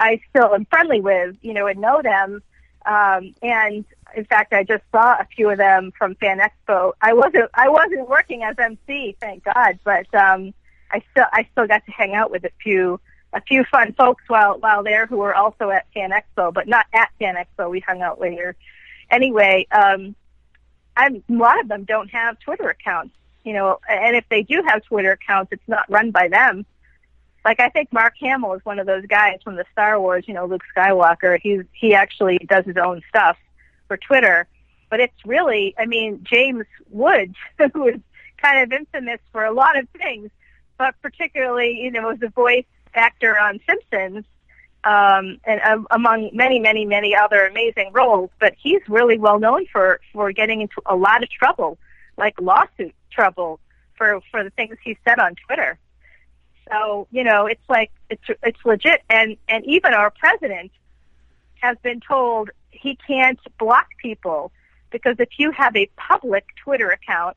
I 0.00 0.20
still 0.30 0.54
am 0.54 0.64
friendly 0.66 1.00
with, 1.00 1.36
you 1.42 1.52
know, 1.52 1.66
and 1.66 1.80
know 1.80 2.02
them. 2.02 2.42
Um, 2.84 3.34
and 3.42 3.84
in 4.16 4.24
fact, 4.24 4.52
I 4.52 4.64
just 4.64 4.82
saw 4.90 5.14
a 5.14 5.26
few 5.36 5.50
of 5.50 5.58
them 5.58 5.92
from 5.96 6.16
Fan 6.16 6.40
Expo. 6.40 6.92
I 7.00 7.12
wasn't 7.12 7.50
I 7.54 7.68
wasn't 7.68 8.08
working 8.08 8.42
as 8.42 8.56
MC, 8.58 9.16
thank 9.20 9.44
God, 9.44 9.78
but 9.84 10.12
um, 10.14 10.52
I 10.90 11.02
still 11.12 11.26
I 11.32 11.46
still 11.52 11.66
got 11.66 11.84
to 11.86 11.92
hang 11.92 12.14
out 12.14 12.30
with 12.30 12.44
a 12.44 12.50
few 12.62 13.00
a 13.32 13.40
few 13.40 13.64
fun 13.64 13.92
folks 13.94 14.22
while 14.28 14.58
while 14.58 14.82
there 14.82 15.06
who 15.06 15.16
were 15.18 15.34
also 15.34 15.70
at 15.70 15.86
Fan 15.94 16.10
Expo, 16.10 16.52
but 16.52 16.68
not 16.68 16.86
at 16.92 17.10
Fan 17.18 17.36
Expo. 17.36 17.70
We 17.70 17.80
hung 17.80 18.02
out 18.02 18.20
later. 18.20 18.54
Anyway, 19.10 19.66
um, 19.70 20.14
I'm, 20.96 21.22
a 21.28 21.32
lot 21.32 21.60
of 21.60 21.68
them 21.68 21.84
don't 21.84 22.10
have 22.10 22.38
Twitter 22.40 22.68
accounts, 22.68 23.14
you 23.44 23.52
know, 23.52 23.78
and 23.88 24.16
if 24.16 24.24
they 24.28 24.42
do 24.42 24.62
have 24.66 24.84
Twitter 24.84 25.12
accounts, 25.12 25.52
it's 25.52 25.68
not 25.68 25.90
run 25.90 26.10
by 26.10 26.28
them. 26.28 26.66
Like 27.44 27.60
I 27.60 27.70
think 27.70 27.92
Mark 27.92 28.14
Hamill 28.20 28.54
is 28.54 28.64
one 28.64 28.78
of 28.78 28.86
those 28.86 29.04
guys 29.06 29.38
from 29.42 29.56
the 29.56 29.64
Star 29.72 30.00
Wars, 30.00 30.24
you 30.28 30.34
know, 30.34 30.46
Luke 30.46 30.62
Skywalker. 30.76 31.38
He's 31.42 31.62
he 31.72 31.94
actually 31.94 32.38
does 32.38 32.64
his 32.64 32.76
own 32.76 33.02
stuff 33.08 33.36
for 33.88 33.96
Twitter, 33.96 34.46
but 34.90 35.00
it's 35.00 35.26
really, 35.26 35.74
I 35.78 35.86
mean, 35.86 36.22
James 36.22 36.66
Woods, 36.90 37.34
who 37.72 37.88
is 37.88 38.00
kind 38.40 38.60
of 38.60 38.78
infamous 38.78 39.20
for 39.32 39.44
a 39.44 39.52
lot 39.52 39.78
of 39.78 39.88
things, 39.90 40.30
but 40.78 40.94
particularly, 41.02 41.80
you 41.80 41.90
know, 41.90 42.10
as 42.10 42.22
a 42.22 42.28
voice 42.28 42.64
actor 42.94 43.38
on 43.38 43.60
Simpsons, 43.68 44.24
um, 44.84 45.38
and 45.44 45.60
um, 45.62 45.86
among 45.90 46.30
many, 46.32 46.58
many, 46.58 46.84
many 46.84 47.14
other 47.14 47.46
amazing 47.46 47.90
roles. 47.92 48.30
But 48.40 48.54
he's 48.58 48.80
really 48.88 49.18
well 49.18 49.38
known 49.38 49.66
for 49.66 50.00
for 50.12 50.32
getting 50.32 50.60
into 50.60 50.80
a 50.86 50.96
lot 50.96 51.22
of 51.22 51.30
trouble, 51.30 51.78
like 52.16 52.40
lawsuit 52.40 52.94
trouble, 53.10 53.60
for 53.96 54.20
for 54.30 54.44
the 54.44 54.50
things 54.50 54.76
he 54.82 54.96
said 55.04 55.18
on 55.18 55.34
Twitter. 55.46 55.78
So 56.70 57.06
you 57.10 57.24
know, 57.24 57.46
it's 57.46 57.68
like 57.68 57.90
it's 58.10 58.24
it's 58.42 58.58
legit, 58.64 59.02
and 59.08 59.36
and 59.48 59.64
even 59.66 59.94
our 59.94 60.10
president 60.10 60.72
has 61.62 61.76
been 61.82 62.00
told 62.00 62.50
he 62.70 62.98
can't 63.06 63.38
block 63.58 63.86
people 63.98 64.50
because 64.90 65.16
if 65.18 65.28
you 65.38 65.50
have 65.52 65.74
a 65.76 65.88
public 65.96 66.44
Twitter 66.62 66.90
account 66.90 67.36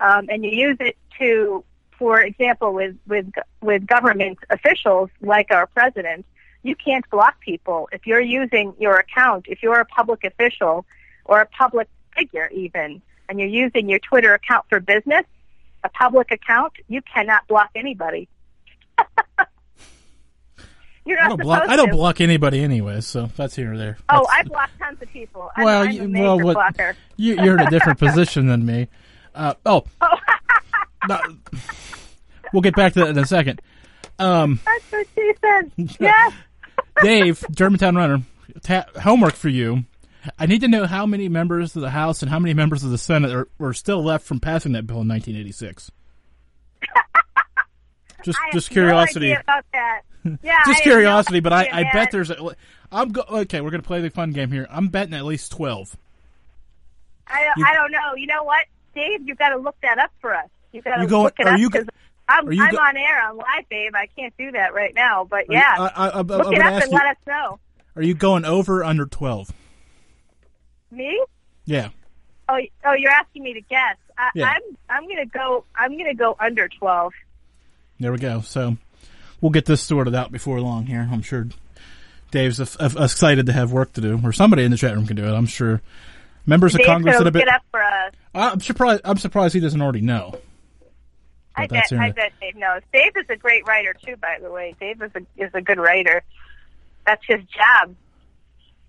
um, 0.00 0.26
and 0.30 0.44
you 0.44 0.50
use 0.50 0.76
it 0.80 0.96
to, 1.18 1.64
for 1.98 2.20
example, 2.20 2.72
with 2.72 2.96
with 3.06 3.30
with 3.60 3.86
government 3.86 4.38
officials 4.50 5.10
like 5.20 5.50
our 5.50 5.66
president, 5.66 6.24
you 6.62 6.76
can't 6.76 7.08
block 7.10 7.40
people 7.40 7.88
if 7.92 8.06
you're 8.06 8.20
using 8.20 8.74
your 8.78 8.96
account. 8.96 9.46
If 9.48 9.62
you're 9.62 9.80
a 9.80 9.84
public 9.84 10.24
official 10.24 10.86
or 11.24 11.40
a 11.40 11.46
public 11.46 11.88
figure, 12.16 12.48
even, 12.54 13.02
and 13.28 13.38
you're 13.38 13.48
using 13.48 13.88
your 13.88 13.98
Twitter 13.98 14.34
account 14.34 14.66
for 14.68 14.80
business, 14.80 15.24
a 15.84 15.88
public 15.88 16.30
account, 16.30 16.72
you 16.88 17.02
cannot 17.02 17.46
block 17.48 17.70
anybody. 17.74 18.28
You're 21.04 21.16
not 21.16 21.24
I 21.24 21.28
don't 21.28 21.40
block. 21.40 21.68
I 21.70 21.76
don't 21.76 21.90
block 21.90 22.20
anybody 22.20 22.62
anyway, 22.62 23.00
so 23.00 23.30
that's 23.34 23.56
here 23.56 23.72
or 23.72 23.78
there. 23.78 23.96
Oh, 24.10 24.26
I 24.30 24.42
block 24.42 24.68
tons 24.78 25.00
of 25.00 25.08
people. 25.08 25.50
I'm, 25.56 25.64
well, 25.64 25.82
I'm 25.84 26.14
you, 26.14 26.22
well, 26.22 26.38
what, 26.38 26.52
blocker. 26.52 26.96
you, 27.16 27.42
you're 27.42 27.54
in 27.58 27.66
a 27.66 27.70
different 27.70 27.98
position 28.04 28.46
than 28.46 28.66
me. 28.66 28.88
Uh, 29.34 29.54
oh, 29.64 29.84
no, 31.06 31.20
we'll 32.52 32.62
get 32.62 32.74
back 32.74 32.94
to 32.94 33.00
that 33.00 33.08
in 33.10 33.18
a 33.18 33.26
second. 33.26 33.60
Um, 34.18 34.58
That's 34.64 34.92
what 34.92 35.06
she 35.14 35.32
said. 35.40 35.72
Yes. 36.00 36.32
Dave, 37.02 37.44
Germantown 37.52 37.94
Runner, 37.96 38.22
ta- 38.62 38.86
homework 39.00 39.34
for 39.34 39.48
you. 39.48 39.84
I 40.38 40.46
need 40.46 40.62
to 40.62 40.68
know 40.68 40.86
how 40.86 41.06
many 41.06 41.28
members 41.28 41.76
of 41.76 41.82
the 41.82 41.90
House 41.90 42.22
and 42.22 42.30
how 42.30 42.38
many 42.40 42.52
members 42.54 42.82
of 42.82 42.90
the 42.90 42.98
Senate 42.98 43.30
are, 43.32 43.48
were 43.58 43.72
still 43.72 44.02
left 44.02 44.26
from 44.26 44.40
passing 44.40 44.72
that 44.72 44.86
bill 44.86 45.00
in 45.02 45.08
1986. 45.08 45.90
Just, 48.24 48.38
I 48.44 48.50
just 48.52 48.70
curiosity. 48.70 49.32
No 49.32 49.38
about 49.40 49.64
that. 49.72 50.00
Yeah, 50.42 50.58
just 50.66 50.78
have 50.78 50.82
curiosity, 50.82 51.38
no 51.38 51.42
but 51.42 51.52
I, 51.52 51.68
I 51.72 51.82
bet 51.92 52.10
there's 52.10 52.30
a. 52.30 52.56
I'm 52.90 53.10
go, 53.12 53.22
okay. 53.30 53.60
We're 53.60 53.70
gonna 53.70 53.84
play 53.84 54.00
the 54.00 54.10
fun 54.10 54.32
game 54.32 54.50
here. 54.50 54.66
I'm 54.68 54.88
betting 54.88 55.14
at 55.14 55.24
least 55.24 55.52
twelve. 55.52 55.96
I 57.28 57.44
don't, 57.44 57.58
you- 57.58 57.64
I 57.64 57.74
don't 57.74 57.92
know. 57.92 58.14
You 58.16 58.26
know 58.26 58.42
what, 58.42 58.64
Dave? 58.94 59.20
You've 59.26 59.38
got 59.38 59.50
to 59.50 59.56
look 59.56 59.76
that 59.82 59.98
up 59.98 60.10
for 60.20 60.34
us. 60.34 60.48
You 60.72 60.82
got 60.82 60.96
to 60.96 61.02
You 61.02 61.08
going- 61.08 61.24
look 61.24 61.34
it 61.38 61.46
are 61.46 61.54
up 61.54 61.58
you 61.60 61.70
I'm, 62.30 62.46
I'm 62.46 62.70
go- 62.72 62.78
on 62.78 62.96
air 62.96 63.22
on 63.26 63.36
live, 63.38 63.68
babe. 63.70 63.92
I 63.94 64.06
can't 64.14 64.34
do 64.36 64.52
that 64.52 64.74
right 64.74 64.94
now, 64.94 65.24
but 65.24 65.40
Are 65.48 65.52
you- 65.52 65.58
yeah, 65.58 65.74
I, 65.78 65.86
I, 65.86 66.08
I, 66.08 66.18
I'm 66.18 66.26
look 66.26 66.52
it 66.52 66.60
up 66.60 66.82
and 66.82 66.92
you, 66.92 66.98
let 66.98 67.06
us 67.06 67.16
know. 67.26 67.58
Are 67.96 68.02
you 68.02 68.14
going 68.14 68.44
over 68.44 68.80
or 68.80 68.84
under 68.84 69.06
twelve? 69.06 69.50
Me? 70.90 71.24
Yeah. 71.64 71.88
Oh, 72.48 72.58
oh, 72.84 72.92
you're 72.94 73.10
asking 73.10 73.42
me 73.42 73.54
to 73.54 73.60
guess. 73.62 73.96
I, 74.16 74.30
Yeah. 74.34 74.46
I'm 74.48 74.62
I'm 74.90 75.08
gonna 75.08 75.26
go. 75.26 75.64
I'm 75.74 75.96
gonna 75.96 76.14
go 76.14 76.36
under 76.38 76.68
twelve. 76.68 77.12
There 78.00 78.12
we 78.12 78.18
go. 78.18 78.40
So 78.42 78.76
we'll 79.40 79.50
get 79.50 79.64
this 79.66 79.80
sorted 79.82 80.14
out 80.14 80.30
before 80.32 80.60
long 80.60 80.86
here. 80.86 81.08
I'm 81.10 81.22
sure 81.22 81.46
Dave's 82.30 82.60
excited 82.60 83.46
to 83.46 83.52
have 83.52 83.72
work 83.72 83.92
to 83.94 84.00
do, 84.00 84.20
or 84.22 84.32
somebody 84.32 84.64
in 84.64 84.70
the 84.70 84.76
chat 84.76 84.94
room 84.94 85.06
can 85.06 85.16
do 85.16 85.24
it. 85.24 85.32
I'm 85.34 85.46
sure 85.46 85.80
members 86.46 86.74
of 86.74 86.82
Congress 86.84 87.16
that 87.18 87.24
have 87.24 87.32
been. 87.32 87.42
it 87.42 87.48
up 87.48 87.62
for 87.70 87.82
us. 87.82 88.12
I'm 88.34 88.60
surprised. 88.60 89.02
I'm 89.04 89.18
surprised 89.18 89.54
he 89.54 89.60
doesn't 89.60 89.80
already 89.80 90.00
know. 90.02 90.38
I 91.58 91.66
that's 91.66 91.90
bet. 91.90 92.00
I 92.00 92.10
bet 92.12 92.32
Dave 92.40 92.56
knows. 92.56 92.82
Dave 92.92 93.12
is 93.16 93.26
a 93.28 93.36
great 93.36 93.66
writer 93.66 93.94
too. 93.94 94.16
By 94.16 94.38
the 94.40 94.50
way, 94.50 94.74
Dave 94.78 95.02
is 95.02 95.10
a 95.14 95.20
is 95.36 95.50
a 95.54 95.60
good 95.60 95.78
writer. 95.78 96.22
That's 97.06 97.22
his 97.26 97.40
job. 97.44 97.94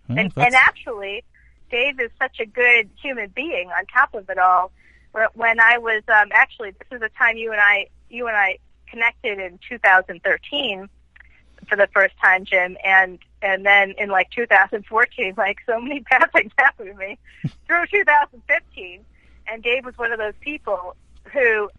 Well, 0.08 0.18
and, 0.18 0.34
and 0.36 0.56
actually, 0.56 1.24
Dave 1.72 2.00
is 2.00 2.12
such 2.20 2.40
a 2.40 2.46
good 2.46 2.90
human 3.02 3.30
being. 3.36 3.70
On 3.70 3.86
top 3.86 4.14
of 4.14 4.30
it 4.30 4.38
all, 4.38 4.72
when 5.34 5.60
I 5.60 5.78
was 5.78 6.04
um, 6.08 6.30
actually, 6.32 6.72
this 6.72 6.88
is 6.92 7.00
the 7.00 7.10
time 7.18 7.38
you 7.38 7.52
and 7.52 7.62
I, 7.62 7.88
you 8.10 8.28
and 8.28 8.36
I 8.36 8.58
connected 8.88 9.40
in 9.40 9.60
2013 9.70 10.90
for 11.68 11.76
the 11.76 11.88
first 11.94 12.16
time, 12.22 12.46
Jim, 12.46 12.78
and 12.84 13.20
and 13.42 13.66
then 13.66 13.94
in 13.98 14.10
like 14.10 14.30
2014, 14.32 15.34
like 15.38 15.58
so 15.66 15.80
many 15.80 16.00
bad 16.10 16.32
things 16.34 16.52
happened 16.58 16.90
to 16.90 16.96
me 16.96 17.18
through 17.68 17.86
2015, 17.88 19.06
and 19.48 19.64
Dave 19.64 19.86
was 19.86 19.98
one 19.98 20.12
of 20.12 20.20
those 20.20 20.34
people 20.42 20.96
who, 21.32 21.70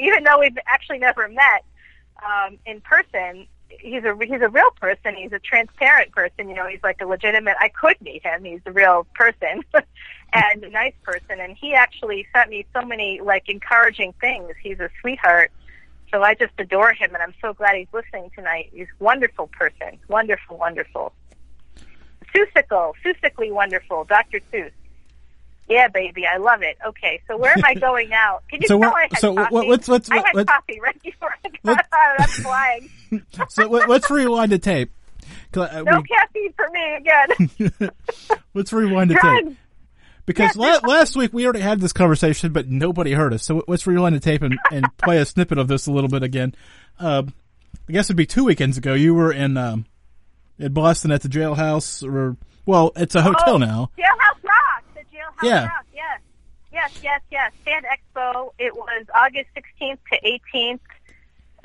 even 0.00 0.24
though 0.24 0.40
we've 0.40 0.58
actually 0.66 0.98
never 0.98 1.28
met 1.28 1.64
um, 2.24 2.58
in 2.66 2.80
person, 2.80 3.46
he's 3.68 4.04
a 4.04 4.16
he's 4.20 4.42
a 4.42 4.48
real 4.48 4.70
person. 4.80 5.14
He's 5.14 5.32
a 5.32 5.38
transparent 5.38 6.12
person. 6.12 6.48
You 6.48 6.54
know, 6.54 6.66
he's 6.66 6.82
like 6.82 7.00
a 7.00 7.06
legitimate. 7.06 7.56
I 7.60 7.68
could 7.68 8.00
meet 8.00 8.22
him. 8.24 8.44
He's 8.44 8.60
a 8.66 8.72
real 8.72 9.06
person 9.14 9.62
and 10.32 10.64
a 10.64 10.70
nice 10.70 10.94
person. 11.02 11.40
And 11.40 11.56
he 11.56 11.74
actually 11.74 12.26
sent 12.34 12.50
me 12.50 12.66
so 12.74 12.82
many 12.82 13.20
like 13.20 13.48
encouraging 13.48 14.14
things. 14.20 14.52
He's 14.62 14.80
a 14.80 14.90
sweetheart. 15.00 15.50
So 16.12 16.22
I 16.22 16.34
just 16.34 16.52
adore 16.58 16.92
him, 16.92 17.14
and 17.14 17.22
I'm 17.22 17.34
so 17.40 17.52
glad 17.52 17.76
he's 17.76 17.86
listening 17.92 18.32
tonight. 18.34 18.70
He's 18.72 18.88
a 19.00 19.04
wonderful 19.04 19.46
person. 19.46 19.98
Wonderful, 20.08 20.56
wonderful. 20.56 21.12
Seussical, 22.34 22.94
Seussically 23.04 23.52
wonderful. 23.52 24.04
Dr. 24.04 24.40
Seuss. 24.52 24.72
Yeah, 25.70 25.88
baby, 25.88 26.26
I 26.26 26.36
love 26.38 26.62
it. 26.62 26.76
Okay, 26.86 27.22
so 27.28 27.36
where 27.38 27.52
am 27.56 27.64
I 27.64 27.74
going 27.80 28.08
now? 28.10 28.40
Can 28.50 28.60
you 28.60 28.68
So 28.68 28.78
tell 28.80 28.92
I 28.94 29.02
had 29.10 29.18
so 29.18 29.34
coffee? 29.36 29.54
what- 29.54 29.66
what's- 29.68 29.88
what's- 29.88 30.10
I 30.10 30.16
had 30.16 30.24
what- 30.34 30.46
coffee 30.48 30.80
right 30.80 31.02
before 31.02 31.32
I 31.44 31.48
got 31.64 31.78
out. 31.78 32.20
I'm 32.20 32.28
flying. 32.28 32.90
so 33.48 33.66
let- 33.68 33.88
let's 33.88 34.10
rewind 34.10 34.52
the 34.52 34.58
tape. 34.58 34.90
uh, 35.56 35.82
No 35.86 36.00
we- 36.00 36.02
caffeine 36.08 36.52
for 36.54 36.68
me 36.70 36.96
again. 36.96 37.90
let's 38.54 38.72
rewind 38.72 39.10
the 39.10 39.14
Drugs. 39.14 39.48
tape. 39.48 39.56
Because 40.26 40.54
la- 40.56 40.80
last 40.86 41.16
week 41.16 41.32
we 41.32 41.44
already 41.44 41.60
had 41.60 41.80
this 41.80 41.92
conversation, 41.92 42.52
but 42.52 42.68
nobody 42.68 43.12
heard 43.12 43.32
us. 43.32 43.42
So 43.44 43.64
let's 43.66 43.86
rewind 43.86 44.14
the 44.14 44.20
tape 44.20 44.42
and, 44.42 44.58
and 44.70 44.86
play 44.98 45.18
a 45.18 45.24
snippet 45.24 45.58
of 45.58 45.66
this 45.68 45.86
a 45.86 45.92
little 45.92 46.10
bit 46.10 46.22
again. 46.22 46.54
Uh, 47.00 47.22
I 47.88 47.92
guess 47.92 48.06
it'd 48.06 48.16
be 48.16 48.26
two 48.26 48.44
weekends 48.44 48.76
ago. 48.78 48.94
You 48.94 49.14
were 49.14 49.32
in 49.32 49.56
um, 49.56 49.86
in 50.58 50.72
Boston 50.72 51.10
at 51.10 51.22
the 51.22 51.28
jailhouse, 51.28 52.06
or 52.06 52.36
well, 52.64 52.92
it's 52.94 53.14
a 53.16 53.22
hotel 53.22 53.54
oh, 53.54 53.58
now. 53.58 53.90
Jailhouse 53.98 54.44
Rock, 54.44 54.69
Yeah. 55.42 55.64
Rock, 55.66 55.86
yes. 55.94 56.20
Yes, 56.72 56.92
yes, 57.02 57.20
yes. 57.30 57.52
Fan 57.64 57.82
Expo, 57.82 58.52
it 58.58 58.74
was 58.74 59.06
August 59.14 59.48
16th 59.56 59.98
to 60.12 60.40
18th, 60.54 60.80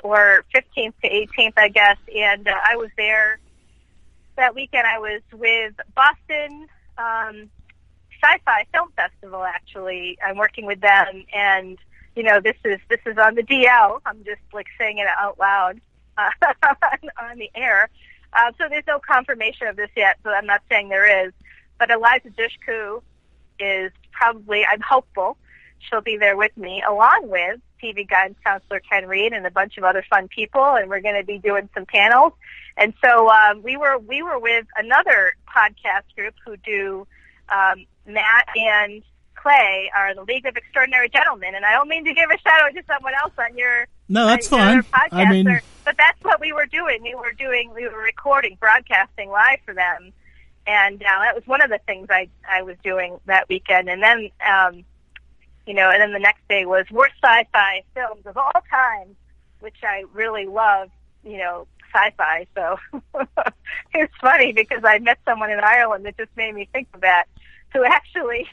or 0.02 0.44
15th 0.54 0.94
to 1.02 1.08
18th, 1.08 1.52
I 1.56 1.68
guess, 1.68 1.96
and 2.14 2.48
uh, 2.48 2.54
I 2.64 2.76
was 2.76 2.90
there 2.96 3.38
that 4.36 4.54
weekend. 4.54 4.86
I 4.86 4.98
was 4.98 5.22
with 5.32 5.74
Boston 5.94 6.66
um, 6.98 7.50
Sci-Fi 8.22 8.66
Film 8.72 8.90
Festival, 8.96 9.44
actually. 9.44 10.18
I'm 10.24 10.36
working 10.36 10.66
with 10.66 10.80
them, 10.80 11.24
and, 11.32 11.78
you 12.14 12.22
know, 12.22 12.40
this 12.40 12.56
is, 12.64 12.80
this 12.88 13.00
is 13.06 13.16
on 13.16 13.36
the 13.36 13.42
DL. 13.42 14.00
I'm 14.04 14.24
just, 14.24 14.42
like, 14.52 14.66
saying 14.78 14.98
it 14.98 15.06
out 15.18 15.38
loud 15.38 15.80
uh, 16.18 16.30
on, 16.64 17.30
on 17.30 17.38
the 17.38 17.50
air. 17.54 17.88
Uh, 18.32 18.52
so 18.58 18.68
there's 18.68 18.86
no 18.86 18.98
confirmation 18.98 19.68
of 19.68 19.76
this 19.76 19.90
yet, 19.96 20.18
so 20.24 20.30
I'm 20.30 20.46
not 20.46 20.62
saying 20.68 20.88
there 20.88 21.26
is. 21.26 21.32
But 21.78 21.90
Eliza 21.90 22.30
Dushku 22.30 23.02
is 23.60 23.92
probably, 24.12 24.64
I'm 24.64 24.80
hopeful, 24.80 25.36
she'll 25.78 26.00
be 26.00 26.16
there 26.16 26.36
with 26.36 26.56
me, 26.56 26.82
along 26.88 27.28
with 27.28 27.60
TV 27.82 28.08
guidance 28.08 28.38
counselor 28.44 28.80
Ken 28.80 29.06
Reed 29.06 29.32
and 29.32 29.46
a 29.46 29.50
bunch 29.50 29.76
of 29.78 29.84
other 29.84 30.04
fun 30.08 30.28
people, 30.28 30.62
and 30.62 30.88
we're 30.88 31.00
going 31.00 31.16
to 31.16 31.26
be 31.26 31.38
doing 31.38 31.68
some 31.74 31.86
panels. 31.86 32.32
And 32.76 32.94
so 33.04 33.28
um, 33.30 33.62
we 33.62 33.76
were 33.76 33.98
we 33.98 34.22
were 34.22 34.38
with 34.38 34.66
another 34.76 35.34
podcast 35.48 36.14
group 36.14 36.34
who 36.44 36.56
do 36.58 37.06
um, 37.48 37.86
Matt 38.06 38.48
and 38.54 39.02
Clay 39.34 39.90
are 39.96 40.14
the 40.14 40.24
League 40.24 40.46
of 40.46 40.56
Extraordinary 40.56 41.08
Gentlemen, 41.08 41.54
and 41.54 41.64
I 41.64 41.72
don't 41.72 41.88
mean 41.88 42.04
to 42.04 42.12
give 42.12 42.30
a 42.30 42.38
shout 42.38 42.62
out 42.62 42.74
to 42.74 42.82
someone 42.86 43.12
else 43.22 43.32
on 43.38 43.56
your 43.56 43.86
No, 44.08 44.26
that's 44.26 44.48
fine. 44.48 44.82
I 44.92 45.30
mean, 45.30 45.44
but 45.84 45.96
that's 45.96 46.22
what 46.22 46.40
we 46.40 46.52
were 46.52 46.66
doing. 46.66 47.02
We 47.02 47.14
were 47.14 47.32
doing, 47.32 47.72
we 47.74 47.88
were 47.88 48.02
recording, 48.02 48.56
broadcasting 48.60 49.30
live 49.30 49.60
for 49.64 49.72
them, 49.72 50.12
and 50.66 51.02
uh, 51.02 51.06
that 51.22 51.34
was 51.34 51.46
one 51.46 51.62
of 51.62 51.70
the 51.70 51.80
things 51.86 52.08
I 52.10 52.28
I 52.48 52.62
was 52.62 52.76
doing 52.82 53.18
that 53.26 53.48
weekend. 53.48 53.88
And 53.88 54.02
then, 54.02 54.30
um, 54.46 54.84
you 55.66 55.74
know, 55.74 55.90
and 55.90 56.00
then 56.00 56.12
the 56.12 56.18
next 56.18 56.46
day 56.48 56.66
was 56.66 56.86
worst 56.90 57.14
sci-fi 57.22 57.82
films 57.94 58.26
of 58.26 58.36
all 58.36 58.52
time, 58.70 59.16
which 59.60 59.76
I 59.82 60.04
really 60.12 60.46
love. 60.46 60.90
You 61.24 61.38
know, 61.38 61.66
sci-fi. 61.94 62.46
So 62.54 62.78
it's 63.94 64.14
funny 64.20 64.52
because 64.52 64.82
I 64.84 64.98
met 64.98 65.18
someone 65.24 65.50
in 65.50 65.60
Ireland 65.60 66.06
that 66.06 66.16
just 66.16 66.36
made 66.36 66.54
me 66.54 66.68
think 66.72 66.88
of 66.94 67.00
that, 67.00 67.24
who 67.72 67.84
actually 67.84 68.48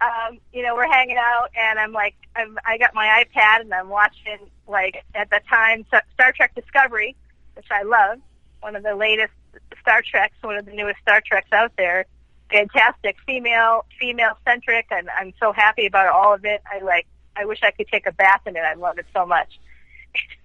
um, 0.00 0.38
you 0.52 0.62
know, 0.62 0.74
we're 0.74 0.90
hanging 0.90 1.16
out, 1.16 1.50
and 1.56 1.78
I'm 1.78 1.92
like, 1.92 2.14
I'm, 2.36 2.58
I 2.64 2.78
got 2.78 2.94
my 2.94 3.24
iPad, 3.24 3.62
and 3.62 3.74
I'm 3.74 3.88
watching, 3.88 4.38
like, 4.66 5.04
at 5.14 5.28
the 5.30 5.40
time, 5.48 5.84
Star 5.88 6.32
Trek 6.32 6.54
Discovery, 6.54 7.16
which 7.54 7.66
I 7.70 7.82
love, 7.82 8.20
one 8.60 8.76
of 8.76 8.82
the 8.82 8.94
latest 8.94 9.32
Star 9.88 10.02
Treks, 10.02 10.34
one 10.42 10.58
of 10.58 10.66
the 10.66 10.72
newest 10.72 11.00
Star 11.00 11.22
Treks 11.26 11.50
out 11.50 11.72
there. 11.78 12.04
Fantastic, 12.50 13.16
female, 13.26 13.86
female 13.98 14.36
centric, 14.46 14.84
and 14.90 15.08
I'm 15.18 15.32
so 15.40 15.50
happy 15.50 15.86
about 15.86 16.08
all 16.08 16.34
of 16.34 16.44
it. 16.44 16.60
I 16.70 16.80
like, 16.80 17.06
I 17.34 17.46
wish 17.46 17.60
I 17.62 17.70
could 17.70 17.88
take 17.88 18.06
a 18.06 18.12
bath 18.12 18.42
in 18.44 18.54
it. 18.54 18.60
I 18.60 18.74
love 18.74 18.98
it 18.98 19.06
so 19.14 19.24
much. 19.24 19.58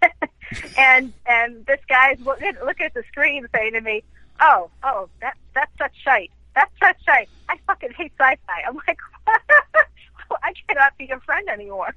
and 0.78 1.12
and 1.26 1.66
this 1.66 1.82
guy's 1.89 2.22
looking 2.22 2.54
look 2.64 2.80
at 2.80 2.94
the 2.94 3.04
screen 3.10 3.46
saying 3.54 3.74
to 3.74 3.82
me, 3.82 4.04
"Oh, 4.39 4.70
oh, 4.82 5.10
that 5.20 5.36
that's 5.54 5.72
such 5.78 5.94
shite. 6.02 6.32
That's 6.56 6.72
such 6.82 7.04
shite. 7.04 7.28
I 7.50 7.58
fucking 7.68 7.91
hate 7.98 8.14
sci-fi." 8.18 8.62
I'm 8.66 8.80
like, 8.88 9.00
I 9.28 10.54
cannot 10.70 10.98
be 10.98 11.06
your 11.06 11.20
friend 11.20 11.50
anymore. 11.50 11.94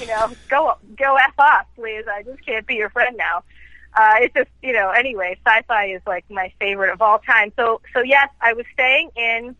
You 0.00 0.06
know, 0.06 0.32
go 0.48 0.76
go 0.96 1.16
f 1.16 1.34
off, 1.38 1.66
please. 1.74 2.04
I 2.10 2.22
just 2.22 2.44
can't 2.46 2.66
be 2.66 2.76
your 2.76 2.90
friend 2.90 3.18
now. 3.18 3.42
Uh, 3.96 4.16
it's 4.20 4.34
just 4.34 4.50
you 4.62 4.74
know. 4.74 4.90
Anyway, 4.90 5.38
sci-fi 5.46 5.86
is 5.86 6.02
like 6.06 6.24
my 6.30 6.52
favorite 6.60 6.92
of 6.92 7.00
all 7.00 7.18
time. 7.18 7.50
So 7.56 7.80
so 7.94 8.02
yes, 8.02 8.28
I 8.42 8.52
was 8.52 8.66
staying 8.74 9.10
in 9.16 9.56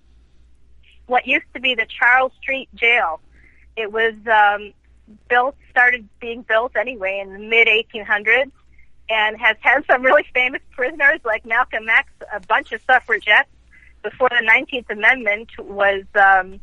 what 1.07 1.27
used 1.27 1.47
to 1.55 1.61
be 1.61 1.75
the 1.75 1.87
Charles 1.87 2.33
Street 2.43 2.69
Jail. 2.75 3.21
It 3.77 3.91
was 3.91 4.15
um, 4.31 4.73
built, 5.29 5.57
started 5.71 6.07
being 6.21 6.43
built 6.43 6.77
anyway 6.77 7.23
in 7.25 7.33
the 7.33 7.39
mid 7.39 7.67
1800s, 7.67 8.51
and 9.09 9.41
has 9.41 9.57
had 9.61 9.85
some 9.91 10.03
really 10.03 10.27
famous 10.35 10.61
prisoners 10.73 11.21
like 11.25 11.47
Malcolm 11.47 11.89
X, 11.89 12.11
a 12.33 12.41
bunch 12.41 12.73
of 12.73 12.81
suffragettes. 12.87 13.49
Before 14.03 14.29
the 14.29 14.47
19th 14.47 14.91
Amendment 14.91 15.49
was 15.59 16.05
um, 16.15 16.61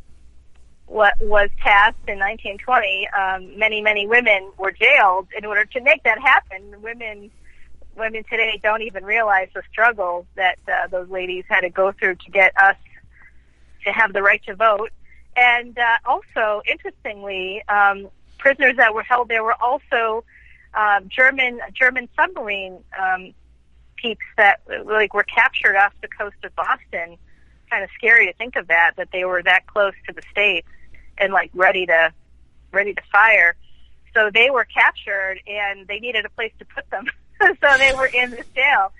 what 0.86 1.15
was 1.21 1.49
passed 1.57 1.97
in 2.07 2.19
1920, 2.19 3.09
um, 3.09 3.57
many 3.57 3.82
many 3.82 4.05
women 4.05 4.51
were 4.57 4.71
jailed. 4.71 5.28
In 5.36 5.43
order 5.43 5.65
to 5.65 5.82
make 5.82 6.03
that 6.03 6.19
happen, 6.19 6.82
women 6.82 7.32
women 7.95 8.23
today 8.29 8.59
don't 8.61 8.81
even 8.81 9.03
realize 9.03 9.49
the 9.53 9.63
struggle 9.71 10.25
that 10.35 10.57
uh, 10.67 10.87
those 10.87 11.09
ladies 11.09 11.45
had 11.47 11.61
to 11.61 11.69
go 11.69 11.91
through 11.91 12.15
to 12.15 12.31
get 12.31 12.53
us 12.61 12.75
to 13.85 13.91
have 13.91 14.13
the 14.13 14.21
right 14.21 14.43
to 14.45 14.55
vote. 14.55 14.91
And 15.35 15.77
uh, 15.77 15.97
also, 16.05 16.61
interestingly, 16.67 17.63
um, 17.67 18.07
prisoners 18.37 18.77
that 18.77 18.93
were 18.93 19.03
held 19.03 19.29
there 19.29 19.43
were 19.43 19.55
also 19.61 20.23
um, 20.73 21.09
German 21.09 21.59
German 21.73 22.09
submarine 22.15 22.79
um, 22.99 23.33
peeps 23.95 24.25
that 24.37 24.61
like 24.85 25.13
were 25.13 25.23
captured 25.23 25.75
off 25.75 25.93
the 26.01 26.07
coast 26.07 26.37
of 26.43 26.55
Boston. 26.55 27.17
Kind 27.69 27.83
of 27.83 27.89
scary 27.97 28.27
to 28.27 28.33
think 28.33 28.55
of 28.55 28.67
that 28.67 28.91
that 28.97 29.09
they 29.11 29.25
were 29.25 29.41
that 29.43 29.65
close 29.65 29.93
to 30.07 30.13
the 30.13 30.21
states 30.31 30.67
and 31.17 31.33
like 31.33 31.49
ready 31.53 31.85
to 31.87 32.13
ready 32.71 32.93
to 32.93 33.01
fire. 33.11 33.55
So 34.13 34.29
they 34.31 34.51
were 34.51 34.65
captured 34.65 35.39
and 35.47 35.87
they 35.87 35.99
needed 35.99 36.25
a 36.25 36.29
place 36.29 36.51
to 36.59 36.65
put 36.65 36.89
them. 36.91 37.05
so 37.41 37.77
they 37.77 37.93
were 37.93 38.07
in 38.07 38.31
this 38.31 38.45
jail. 38.55 38.91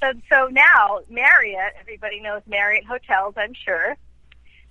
So 0.00 0.12
so 0.30 0.48
now 0.50 1.00
Marriott, 1.08 1.74
everybody 1.80 2.20
knows 2.20 2.42
Marriott 2.46 2.84
hotels, 2.84 3.34
I'm 3.36 3.54
sure. 3.54 3.96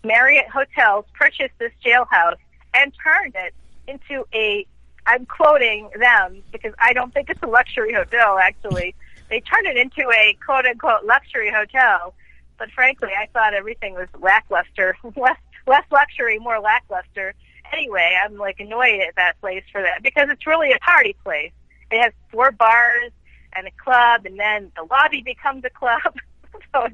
Marriott 0.03 0.47
Hotels 0.47 1.05
purchased 1.13 1.53
this 1.59 1.71
jailhouse 1.83 2.37
and 2.73 2.93
turned 3.03 3.35
it 3.35 3.53
into 3.87 4.25
a, 4.33 4.65
I'm 5.05 5.25
quoting 5.25 5.89
them 5.99 6.43
because 6.51 6.73
I 6.79 6.93
don't 6.93 7.13
think 7.13 7.29
it's 7.29 7.41
a 7.43 7.47
luxury 7.47 7.93
hotel 7.93 8.37
actually. 8.37 8.95
They 9.29 9.41
turned 9.41 9.67
it 9.67 9.77
into 9.77 10.09
a 10.09 10.37
quote 10.45 10.65
unquote 10.65 11.03
luxury 11.05 11.51
hotel. 11.51 12.13
But 12.57 12.71
frankly, 12.71 13.09
I 13.17 13.27
thought 13.33 13.53
everything 13.53 13.93
was 13.93 14.07
lackluster, 14.19 14.97
less, 15.15 15.37
less 15.67 15.83
luxury, 15.91 16.39
more 16.39 16.59
lackluster. 16.59 17.33
Anyway, 17.71 18.17
I'm 18.23 18.37
like 18.37 18.59
annoyed 18.59 19.01
at 19.01 19.15
that 19.15 19.39
place 19.41 19.63
for 19.71 19.81
that 19.81 20.01
because 20.01 20.29
it's 20.29 20.47
really 20.47 20.71
a 20.71 20.79
party 20.79 21.15
place. 21.23 21.51
It 21.91 22.01
has 22.01 22.13
four 22.31 22.51
bars 22.51 23.11
and 23.53 23.67
a 23.67 23.71
club 23.71 24.25
and 24.25 24.39
then 24.39 24.71
the 24.75 24.83
lobby 24.83 25.21
becomes 25.21 25.63
a 25.65 25.69
club. 25.69 26.15
so 26.73 26.87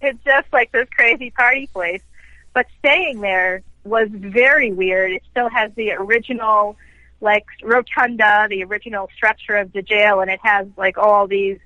it's, 0.00 0.18
just 0.24 0.52
like 0.52 0.72
this 0.72 0.88
crazy 0.96 1.30
party 1.30 1.68
place 1.72 2.02
but 2.56 2.66
staying 2.78 3.20
there 3.20 3.62
was 3.84 4.08
very 4.10 4.72
weird. 4.72 5.12
It 5.12 5.22
still 5.30 5.50
has 5.50 5.70
the 5.76 5.92
original, 5.92 6.76
like 7.20 7.44
rotunda, 7.62 8.46
the 8.48 8.64
original 8.64 9.10
structure 9.14 9.56
of 9.56 9.72
the 9.74 9.82
jail, 9.82 10.20
and 10.20 10.30
it 10.30 10.40
has 10.42 10.66
like 10.78 10.96
all 10.96 11.26
these, 11.26 11.58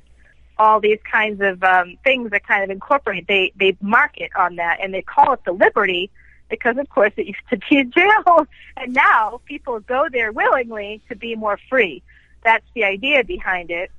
all 0.58 0.80
these 0.80 0.98
kinds 1.10 1.40
of 1.40 1.62
um, 1.62 1.96
things 2.02 2.32
that 2.32 2.44
kind 2.44 2.64
of 2.64 2.70
incorporate. 2.70 3.28
They 3.28 3.52
they 3.54 3.76
market 3.80 4.32
on 4.36 4.56
that, 4.56 4.78
and 4.82 4.92
they 4.92 5.02
call 5.02 5.32
it 5.34 5.44
the 5.44 5.52
Liberty 5.52 6.10
because, 6.48 6.76
of 6.76 6.88
course, 6.90 7.12
it 7.16 7.26
used 7.26 7.38
to 7.50 7.58
be 7.70 7.78
a 7.78 7.84
jail, 7.84 8.48
and 8.76 8.92
now 8.92 9.40
people 9.44 9.78
go 9.78 10.08
there 10.10 10.32
willingly 10.32 11.00
to 11.08 11.14
be 11.14 11.36
more 11.36 11.58
free. 11.68 12.02
That's 12.42 12.64
the 12.74 12.84
idea 12.84 13.24
behind 13.24 13.70
it. 13.70 13.90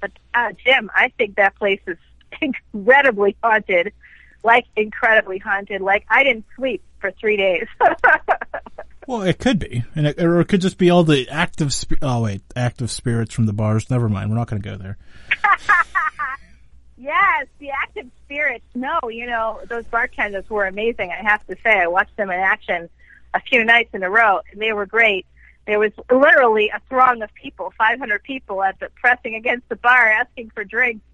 But 0.00 0.12
uh, 0.34 0.52
Jim, 0.64 0.90
I 0.94 1.12
think 1.16 1.36
that 1.36 1.56
place 1.56 1.80
is 1.86 1.98
incredibly 2.72 3.36
haunted 3.42 3.92
like 4.42 4.66
incredibly 4.76 5.38
haunted. 5.38 5.80
Like 5.80 6.06
I 6.08 6.24
didn't 6.24 6.46
sleep 6.56 6.82
for 6.98 7.10
three 7.12 7.36
days. 7.36 7.66
well, 9.06 9.22
it 9.22 9.38
could 9.38 9.58
be, 9.58 9.84
and 9.94 10.08
it, 10.08 10.22
or 10.22 10.40
it 10.40 10.48
could 10.48 10.60
just 10.60 10.78
be 10.78 10.90
all 10.90 11.04
the 11.04 11.28
active. 11.28 11.72
Sp- 11.74 12.02
oh 12.02 12.22
wait, 12.22 12.42
active 12.56 12.90
spirits 12.90 13.34
from 13.34 13.46
the 13.46 13.52
bars. 13.52 13.90
Never 13.90 14.08
mind. 14.08 14.30
We're 14.30 14.36
not 14.36 14.48
going 14.48 14.62
to 14.62 14.68
go 14.68 14.76
there. 14.76 14.96
yes, 16.96 17.46
the 17.58 17.70
active 17.70 18.10
spirits. 18.24 18.64
No, 18.74 18.98
you 19.08 19.26
know 19.26 19.60
those 19.68 19.84
bartenders 19.86 20.48
were 20.48 20.66
amazing. 20.66 21.10
I 21.10 21.22
have 21.22 21.46
to 21.46 21.56
say, 21.62 21.78
I 21.78 21.86
watched 21.86 22.16
them 22.16 22.30
in 22.30 22.40
action 22.40 22.88
a 23.32 23.40
few 23.40 23.64
nights 23.64 23.90
in 23.94 24.02
a 24.02 24.10
row, 24.10 24.40
and 24.50 24.60
they 24.60 24.72
were 24.72 24.86
great. 24.86 25.26
There 25.66 25.78
was 25.78 25.92
literally 26.10 26.70
a 26.70 26.80
throng 26.88 27.22
of 27.22 27.32
people, 27.34 27.72
500 27.78 28.22
people, 28.22 28.62
at 28.62 28.80
the 28.80 28.88
pressing 28.96 29.34
against 29.34 29.68
the 29.68 29.76
bar, 29.76 30.06
asking 30.06 30.50
for 30.50 30.64
drinks 30.64 31.04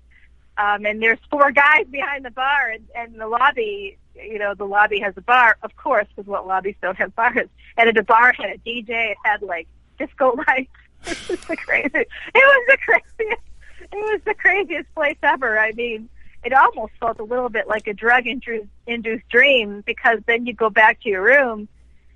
um, 0.59 0.87
and 0.87 1.03
there's 1.03 1.19
four 1.31 1.53
guys 1.53 1.87
behind 1.91 2.25
the 2.25 2.31
bar, 2.31 2.71
and, 2.71 2.87
and 2.95 3.21
the 3.21 3.27
lobby, 3.27 3.99
you 4.15 4.39
know, 4.39 4.55
the 4.55 4.65
lobby 4.65 5.01
has 5.01 5.15
a 5.17 5.21
bar, 5.21 5.57
of 5.63 5.77
course, 5.77 6.07
because 6.15 6.27
what 6.27 6.47
lobbies 6.47 6.77
don't 6.81 6.97
have 6.97 7.15
bars. 7.15 7.49
And 7.77 7.95
the 7.95 8.03
bar 8.03 8.33
had 8.33 8.51
a 8.51 8.59
DJ. 8.59 9.11
It 9.11 9.19
had 9.23 9.43
like 9.43 9.69
disco 9.99 10.35
lights. 10.49 10.71
it 11.07 11.29
was 11.29 11.41
the 11.41 11.57
craziest, 11.57 11.95
It 11.95 12.09
was 12.35 12.67
the 12.69 12.79
craziest. 12.79 13.43
It 13.81 13.89
was 13.93 14.21
the 14.25 14.35
craziest 14.35 14.95
place 14.95 15.19
ever. 15.23 15.59
I 15.59 15.73
mean, 15.73 16.09
it 16.43 16.55
almost 16.55 16.95
felt 16.99 17.21
a 17.21 17.23
little 17.23 17.51
bit 17.51 17.69
like 17.69 17.87
a 17.87 17.93
drug 17.93 18.27
induced 18.27 19.29
dream 19.29 19.83
because 19.85 20.21
then 20.27 20.47
you 20.47 20.55
go 20.55 20.71
back 20.71 21.03
to 21.03 21.11
your 21.11 21.23
room 21.23 21.69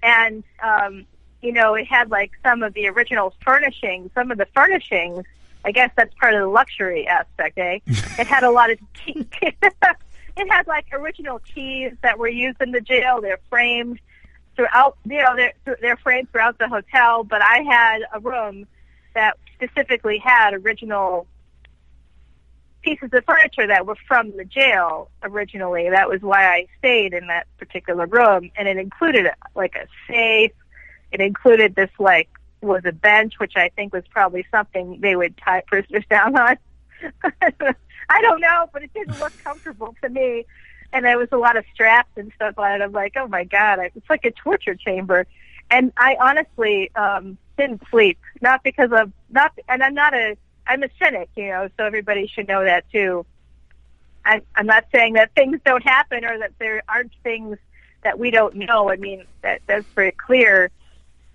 and 0.03 0.43
um 0.63 1.05
you 1.43 1.53
know 1.53 1.75
it 1.75 1.87
had 1.87 2.11
like 2.11 2.33
some 2.43 2.63
of 2.63 2.75
the 2.75 2.87
original 2.89 3.35
furnishings 3.45 4.11
some 4.15 4.31
of 4.31 4.39
the 4.39 4.47
furnishings 4.55 5.25
i 5.65 5.73
guess 5.73 5.91
that's 5.97 6.15
part 6.15 6.35
of 6.35 6.41
the 6.41 6.47
luxury 6.47 7.07
aspect 7.07 7.59
eh 7.59 7.79
it 7.87 8.27
had 8.27 8.43
a 8.43 8.51
lot 8.51 8.71
of 8.71 8.79
it 9.07 10.49
had 10.49 10.67
like 10.67 10.87
original 10.93 11.39
keys 11.41 11.93
that 12.03 12.19
were 12.19 12.29
used 12.29 12.61
in 12.61 12.73
the 12.73 12.81
jail 12.81 13.21
they're 13.21 13.41
framed 13.49 13.99
throughout 14.57 14.97
you 15.05 15.19
know 15.19 15.37
they're 15.37 15.77
they're 15.81 15.97
framed 15.97 16.31
throughout 16.33 16.59
the 16.59 16.69
hotel 16.69 17.25
but 17.25 17.43
i 17.43 17.63
had 17.69 18.01
a 18.15 18.21
room 18.21 18.67
that 19.15 19.37
specifically 19.57 20.19
had 20.19 20.55
original 20.55 21.27
pieces 22.83 23.11
of 23.13 23.25
furniture 23.25 23.67
that 23.67 23.87
were 23.87 23.97
from 24.07 24.37
the 24.37 24.45
jail 24.45 25.11
originally. 25.23 25.91
That 25.91 26.09
was 26.09 26.23
why 26.23 26.47
I 26.47 26.67
stayed 26.79 27.13
in 27.13 27.27
that 27.27 27.47
particular 27.59 28.07
room, 28.07 28.51
and 28.57 28.69
it 28.69 28.77
included 28.77 29.27
like 29.55 29.75
a 29.75 29.87
safe. 30.11 30.53
It 31.13 31.21
included 31.21 31.75
this 31.75 31.91
like 31.99 32.29
was 32.61 32.83
a 32.85 32.93
bench, 32.93 33.35
which 33.39 33.55
I 33.57 33.71
think 33.71 33.93
was 33.93 34.05
probably 34.11 34.47
something 34.51 35.01
they 35.01 35.17
would 35.17 35.37
tie 35.37 35.63
prisoners 35.67 36.05
down 36.11 36.37
on. 36.37 36.57
I 38.11 38.21
don't 38.23 38.41
know, 38.41 38.69
but 38.73 38.83
it 38.83 38.93
didn't 38.93 39.19
look 39.21 39.33
comfortable 39.43 39.95
to 40.03 40.09
me. 40.09 40.45
And 40.93 41.05
there 41.05 41.19
was 41.19 41.29
a 41.31 41.37
lot 41.37 41.57
of 41.57 41.65
straps 41.73 42.11
and 42.17 42.33
stuff 42.35 42.59
on 42.59 42.73
it. 42.73 42.85
I'm 42.85 42.93
like, 42.93 43.15
oh 43.17 43.29
my 43.29 43.45
god, 43.45 43.79
it's 43.95 44.11
like 44.11 44.25
a 44.25 44.33
torture 44.33 44.75
chamber. 44.75 45.27
And 45.71 45.93
I 45.97 46.17
honestly 46.21 46.91
um, 46.97 47.39
didn't 47.57 47.83
sleep, 47.91 48.19
not 48.41 48.65
because 48.65 48.91
of 48.93 49.13
not, 49.31 49.53
and 49.69 49.83
I'm 49.83 49.95
not 49.95 50.15
a 50.15 50.37
I'm 50.67 50.83
a 50.83 50.89
cynic, 51.03 51.29
you 51.37 51.49
know, 51.49 51.69
so 51.77 51.85
everybody 51.85 52.27
should 52.27 52.49
know 52.49 52.65
that 52.65 52.85
too. 52.93 53.27
I, 54.25 54.43
I'm 54.55 54.67
not 54.67 54.85
saying 54.93 55.15
that 55.15 55.35
things 55.35 55.61
don't 55.65 55.83
happen 55.83 56.25
or 56.25 56.39
that 56.39 56.53
there 56.59 56.83
aren't 56.89 57.13
things 57.23 57.59
that 58.03 58.19
we 58.19 58.31
don't 58.31 58.55
know. 58.55 58.91
I 58.91 58.97
mean, 58.97 59.25
that 59.43 59.63
that's 59.67 59.87
very 59.95 60.13
clear. 60.13 60.71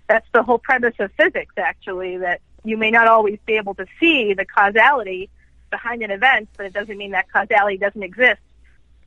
That's 0.08 0.26
the 0.32 0.42
whole 0.42 0.58
premise 0.58 0.94
of 0.98 1.10
physics, 1.12 1.54
actually, 1.56 2.18
that 2.18 2.40
you 2.64 2.76
may 2.76 2.90
not 2.90 3.08
always 3.08 3.38
be 3.46 3.54
able 3.54 3.74
to 3.74 3.86
see 3.98 4.34
the 4.34 4.44
causality 4.44 5.30
behind 5.70 6.02
an 6.02 6.10
event, 6.10 6.48
but 6.56 6.66
it 6.66 6.72
doesn't 6.72 6.96
mean 6.96 7.12
that 7.12 7.30
causality 7.32 7.76
doesn't 7.76 8.02
exist. 8.02 8.40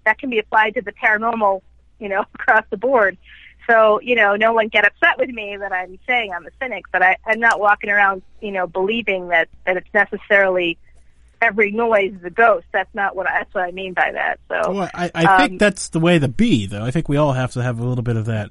That 0.06 0.18
can 0.18 0.30
be 0.30 0.40
applied 0.40 0.76
to 0.76 0.82
the 0.82 0.92
paranormal, 0.92 1.62
you 2.00 2.10
know, 2.10 2.26
across 2.34 2.66
the 2.70 2.78
board. 2.78 3.18
So, 3.68 4.02
you 4.02 4.16
know, 4.16 4.36
no 4.36 4.54
one 4.54 4.68
get 4.68 4.86
upset 4.86 5.20
with 5.20 5.30
me 5.30 5.56
that 5.56 5.72
I'm 5.72 6.00
saying 6.08 6.34
I'm 6.34 6.46
a 6.46 6.50
cynic, 6.60 6.86
but 6.92 7.04
I, 7.04 7.18
I'm 7.26 7.40
not 7.40 7.60
walking 7.60 7.92
around, 7.92 8.24
you 8.42 8.52
know, 8.52 8.66
believing 8.66 9.28
that, 9.28 9.48
that 9.66 9.78
it's 9.78 9.94
necessarily 9.94 10.78
every 11.42 11.72
noise 11.72 12.14
is 12.14 12.24
a 12.24 12.32
ghost. 12.32 12.66
That's 12.72 12.94
not 12.96 13.16
what 13.16 13.30
I, 13.30 13.40
that's 13.40 13.54
what 13.54 13.66
I 13.66 13.72
mean 13.72 13.94
by 13.94 14.12
that. 14.12 14.40
So, 14.48 14.72
well, 14.72 14.90
I, 14.94 15.12
I 15.14 15.26
um, 15.26 15.38
think 15.38 15.60
that's 15.60 15.90
the 15.90 16.00
way 16.00 16.18
to 16.18 16.28
be, 16.28 16.66
though. 16.66 16.84
I 16.84 16.92
think 16.92 17.10
we 17.10 17.18
all 17.18 17.34
have 17.34 17.52
to 17.54 17.64
have 17.64 17.80
a 17.80 17.86
little 17.86 18.04
bit 18.04 18.16
of 18.16 18.26
that. 18.26 18.50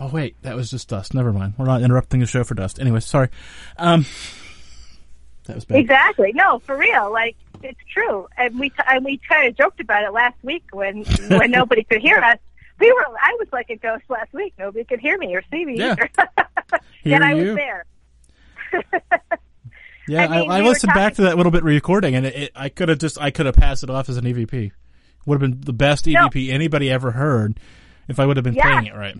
Oh 0.00 0.08
wait, 0.08 0.36
that 0.42 0.54
was 0.54 0.70
just 0.70 0.88
dust. 0.88 1.14
Never 1.14 1.32
mind. 1.32 1.54
We're 1.58 1.66
not 1.66 1.82
interrupting 1.82 2.20
the 2.20 2.26
show 2.26 2.44
for 2.44 2.54
dust. 2.54 2.78
Anyway, 2.78 3.00
sorry. 3.00 3.28
Um, 3.76 4.06
that 5.44 5.56
was 5.56 5.64
bad. 5.64 5.78
Exactly. 5.78 6.32
No, 6.32 6.60
for 6.60 6.76
real. 6.76 7.10
Like 7.12 7.36
it's 7.62 7.80
true, 7.92 8.28
and 8.36 8.58
we 8.58 8.70
t- 8.70 8.76
and 8.86 9.04
we 9.04 9.18
kind 9.28 9.48
of 9.48 9.56
joked 9.56 9.80
about 9.80 10.04
it 10.04 10.12
last 10.12 10.36
week 10.42 10.64
when 10.72 11.04
when 11.28 11.50
nobody 11.50 11.82
could 11.84 12.00
hear 12.00 12.18
us 12.18 12.38
we 12.78 12.92
were. 12.92 13.04
I 13.20 13.36
was 13.38 13.48
like 13.52 13.70
a 13.70 13.76
ghost 13.76 14.04
last 14.08 14.32
week. 14.32 14.54
Nobody 14.58 14.84
could 14.84 15.00
hear 15.00 15.18
me 15.18 15.34
or 15.34 15.42
see 15.50 15.64
me 15.64 15.78
yeah. 15.78 15.96
Yet 17.04 17.22
I 17.22 17.34
was 17.34 17.54
there. 17.56 17.84
yeah, 20.08 20.24
I, 20.24 20.28
mean, 20.28 20.50
I, 20.50 20.58
I 20.58 20.62
we 20.62 20.68
listened 20.68 20.92
back 20.94 21.14
to 21.14 21.22
that 21.22 21.36
little 21.36 21.52
bit 21.52 21.64
recording, 21.64 22.14
and 22.14 22.26
it, 22.26 22.34
it, 22.34 22.52
I 22.54 22.68
could 22.68 22.88
have 22.88 22.98
just 22.98 23.20
I 23.20 23.30
could 23.30 23.46
have 23.46 23.56
passed 23.56 23.82
it 23.82 23.90
off 23.90 24.08
as 24.08 24.16
an 24.16 24.24
EVP. 24.24 24.72
Would 25.26 25.40
have 25.40 25.50
been 25.50 25.60
the 25.60 25.72
best 25.72 26.06
EVP 26.06 26.48
no. 26.48 26.54
anybody 26.54 26.90
ever 26.90 27.10
heard 27.10 27.58
if 28.06 28.18
I 28.18 28.26
would 28.26 28.36
have 28.36 28.44
been 28.44 28.54
yeah. 28.54 28.62
playing 28.62 28.86
it 28.86 28.94
right. 28.94 29.16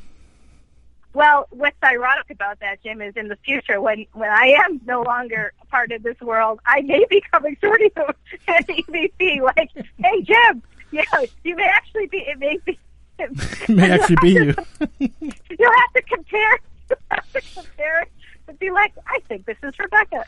Well, 1.19 1.49
what's 1.51 1.75
ironic 1.83 2.31
about 2.31 2.61
that, 2.61 2.81
Jim, 2.85 3.03
is 3.03 3.17
in 3.17 3.27
the 3.27 3.35
future 3.45 3.81
when 3.81 4.07
when 4.13 4.31
I 4.31 4.55
am 4.65 4.81
no 4.87 5.03
longer 5.03 5.53
a 5.61 5.67
part 5.67 5.91
of 5.91 6.05
this 6.05 6.21
world, 6.21 6.61
I 6.65 6.83
may 6.83 7.05
be 7.11 7.21
coming 7.33 7.57
sort 7.61 7.81
of 7.83 7.91
an 8.47 8.63
EVP. 8.63 9.41
Like, 9.41 9.69
hey, 9.75 10.23
Jim, 10.23 10.63
yeah, 10.93 11.03
you 11.43 11.57
may 11.57 11.69
actually 11.75 12.07
be. 12.07 12.19
It 12.19 12.39
may 12.39 12.61
be 12.65 12.79
it 13.19 13.69
may 13.69 13.91
actually 13.91 14.15
be 14.23 14.31
you. 14.31 14.55
You'll 15.59 15.73
have 15.73 15.93
to 15.95 16.03
compare. 16.03 16.61
You'll 16.89 16.99
have 17.11 17.33
to 17.33 17.41
compare 17.53 18.03
it 18.03 18.13
and 18.47 18.57
be 18.61 18.71
like, 18.71 18.93
I 19.09 19.19
think 19.27 19.45
this 19.45 19.59
is 19.65 19.75
Rebecca. 19.77 20.25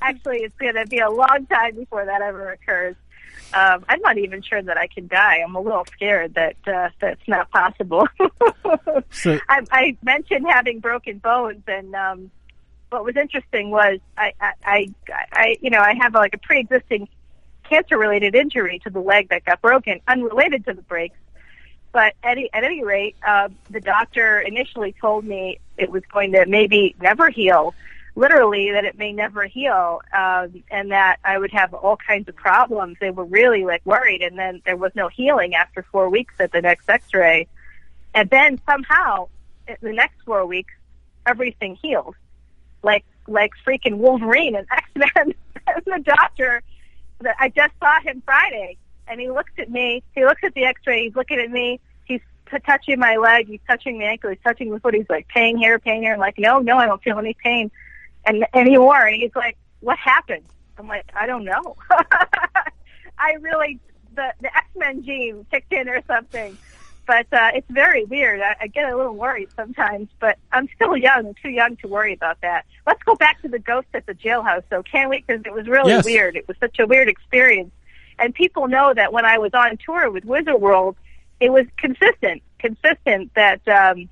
actually, 0.00 0.38
it's 0.38 0.56
going 0.56 0.76
to 0.76 0.86
be 0.86 1.00
a 1.00 1.10
long 1.10 1.44
time 1.44 1.76
before 1.76 2.06
that 2.06 2.22
ever 2.22 2.52
occurs. 2.52 2.96
Um, 3.54 3.84
I'm 3.88 4.00
not 4.00 4.18
even 4.18 4.42
sure 4.42 4.60
that 4.60 4.76
I 4.76 4.88
can 4.88 5.06
die. 5.06 5.36
I'm 5.36 5.54
a 5.54 5.60
little 5.60 5.84
scared 5.92 6.34
that 6.34 6.56
uh, 6.66 6.88
that's 7.00 7.26
not 7.28 7.50
possible. 7.50 8.08
so, 9.10 9.38
I, 9.48 9.62
I 9.70 9.96
mentioned 10.02 10.46
having 10.48 10.80
broken 10.80 11.18
bones, 11.18 11.62
and 11.68 11.94
um, 11.94 12.30
what 12.90 13.04
was 13.04 13.16
interesting 13.16 13.70
was 13.70 14.00
I, 14.18 14.32
I, 14.40 14.52
I, 14.64 14.94
I, 15.32 15.56
you 15.60 15.70
know, 15.70 15.78
I 15.78 15.94
have 15.94 16.14
like 16.14 16.34
a 16.34 16.38
pre-existing 16.38 17.08
cancer-related 17.68 18.34
injury 18.34 18.80
to 18.80 18.90
the 18.90 19.00
leg 19.00 19.28
that 19.28 19.44
got 19.44 19.62
broken, 19.62 20.00
unrelated 20.08 20.64
to 20.66 20.74
the 20.74 20.82
breaks. 20.82 21.16
But 21.92 22.14
at, 22.24 22.38
at 22.38 22.64
any 22.64 22.82
rate, 22.82 23.14
uh, 23.26 23.50
the 23.70 23.80
doctor 23.80 24.40
initially 24.40 24.96
told 25.00 25.24
me 25.24 25.60
it 25.78 25.90
was 25.90 26.02
going 26.12 26.32
to 26.32 26.44
maybe 26.46 26.96
never 27.00 27.30
heal, 27.30 27.72
literally 28.16 28.70
that 28.72 28.84
it 28.84 28.96
may 28.96 29.12
never 29.12 29.44
heal, 29.44 30.00
um, 30.16 30.62
and 30.70 30.92
that 30.92 31.18
I 31.24 31.38
would 31.38 31.52
have 31.52 31.74
all 31.74 31.96
kinds 31.96 32.28
of 32.28 32.36
problems. 32.36 32.96
They 33.00 33.10
were 33.10 33.24
really 33.24 33.64
like 33.64 33.82
worried, 33.84 34.22
and 34.22 34.38
then 34.38 34.62
there 34.64 34.76
was 34.76 34.92
no 34.94 35.08
healing 35.08 35.54
after 35.54 35.84
four 35.90 36.08
weeks 36.08 36.34
at 36.38 36.52
the 36.52 36.62
next 36.62 36.88
X-ray, 36.88 37.48
and 38.14 38.30
then 38.30 38.60
somehow 38.66 39.28
in 39.66 39.76
the 39.82 39.92
next 39.92 40.22
four 40.24 40.46
weeks 40.46 40.72
everything 41.26 41.76
healed, 41.76 42.14
like 42.82 43.04
like 43.26 43.52
freaking 43.66 43.96
Wolverine 43.96 44.54
and 44.54 44.66
X 44.70 44.88
Men. 44.94 45.34
and 45.66 45.82
the 45.86 46.00
doctor, 46.04 46.62
that 47.20 47.36
I 47.40 47.48
just 47.48 47.72
saw 47.80 48.00
him 48.00 48.22
Friday 48.24 48.76
and 49.08 49.20
he 49.20 49.30
looks 49.30 49.52
at 49.58 49.70
me. 49.70 50.02
He 50.14 50.24
looks 50.24 50.42
at 50.44 50.54
the 50.54 50.64
X-ray. 50.64 51.04
He's 51.04 51.16
looking 51.16 51.38
at 51.38 51.50
me. 51.50 51.80
He's 52.04 52.20
touching 52.66 52.98
my 52.98 53.16
leg. 53.16 53.48
He's 53.48 53.60
touching 53.66 53.98
my 53.98 54.04
ankle. 54.04 54.30
He's 54.30 54.38
touching 54.44 54.70
the 54.70 54.80
foot. 54.80 54.94
He's 54.94 55.08
like, 55.10 55.28
pain 55.28 55.56
here, 55.56 55.78
pain 55.78 56.02
here. 56.02 56.14
I'm 56.14 56.20
like, 56.20 56.38
no, 56.38 56.60
no, 56.60 56.76
I 56.78 56.86
don't 56.86 57.02
feel 57.02 57.18
any 57.18 57.34
pain 57.42 57.70
and 58.26 58.46
anymore. 58.54 59.06
And 59.06 59.16
he's 59.16 59.34
like, 59.34 59.56
what 59.80 59.98
happened? 59.98 60.44
I'm 60.78 60.88
like, 60.88 61.10
I 61.14 61.26
don't 61.26 61.44
know. 61.44 61.76
I 63.18 63.32
really 63.40 63.80
the 64.14 64.32
the 64.40 64.56
X 64.56 64.66
Men 64.76 65.02
gene 65.04 65.46
kicked 65.50 65.72
in 65.72 65.88
or 65.88 66.02
something. 66.06 66.56
But 67.06 67.26
uh, 67.32 67.50
it's 67.54 67.70
very 67.70 68.04
weird. 68.04 68.40
I, 68.40 68.56
I 68.62 68.66
get 68.66 68.90
a 68.90 68.96
little 68.96 69.14
worried 69.14 69.50
sometimes, 69.54 70.08
but 70.20 70.38
I'm 70.52 70.68
still 70.74 70.96
young. 70.96 71.26
I'm 71.26 71.34
too 71.34 71.50
young 71.50 71.76
to 71.76 71.88
worry 71.88 72.14
about 72.14 72.40
that. 72.40 72.64
Let's 72.86 73.02
go 73.02 73.14
back 73.14 73.42
to 73.42 73.48
the 73.48 73.58
ghost 73.58 73.88
at 73.92 74.06
the 74.06 74.14
jailhouse, 74.14 74.62
though, 74.70 74.82
can 74.82 75.10
we? 75.10 75.22
Because 75.26 75.42
it 75.44 75.52
was 75.52 75.66
really 75.66 75.92
yes. 75.92 76.04
weird. 76.06 76.34
It 76.34 76.48
was 76.48 76.56
such 76.60 76.78
a 76.78 76.86
weird 76.86 77.08
experience. 77.08 77.72
And 78.18 78.34
people 78.34 78.68
know 78.68 78.94
that 78.94 79.12
when 79.12 79.26
I 79.26 79.36
was 79.36 79.52
on 79.52 79.76
tour 79.84 80.10
with 80.10 80.24
Wizard 80.24 80.60
World, 80.60 80.96
it 81.40 81.50
was 81.50 81.66
consistent, 81.76 82.42
consistent 82.58 83.32
that 83.34 83.66
um, 83.68 84.08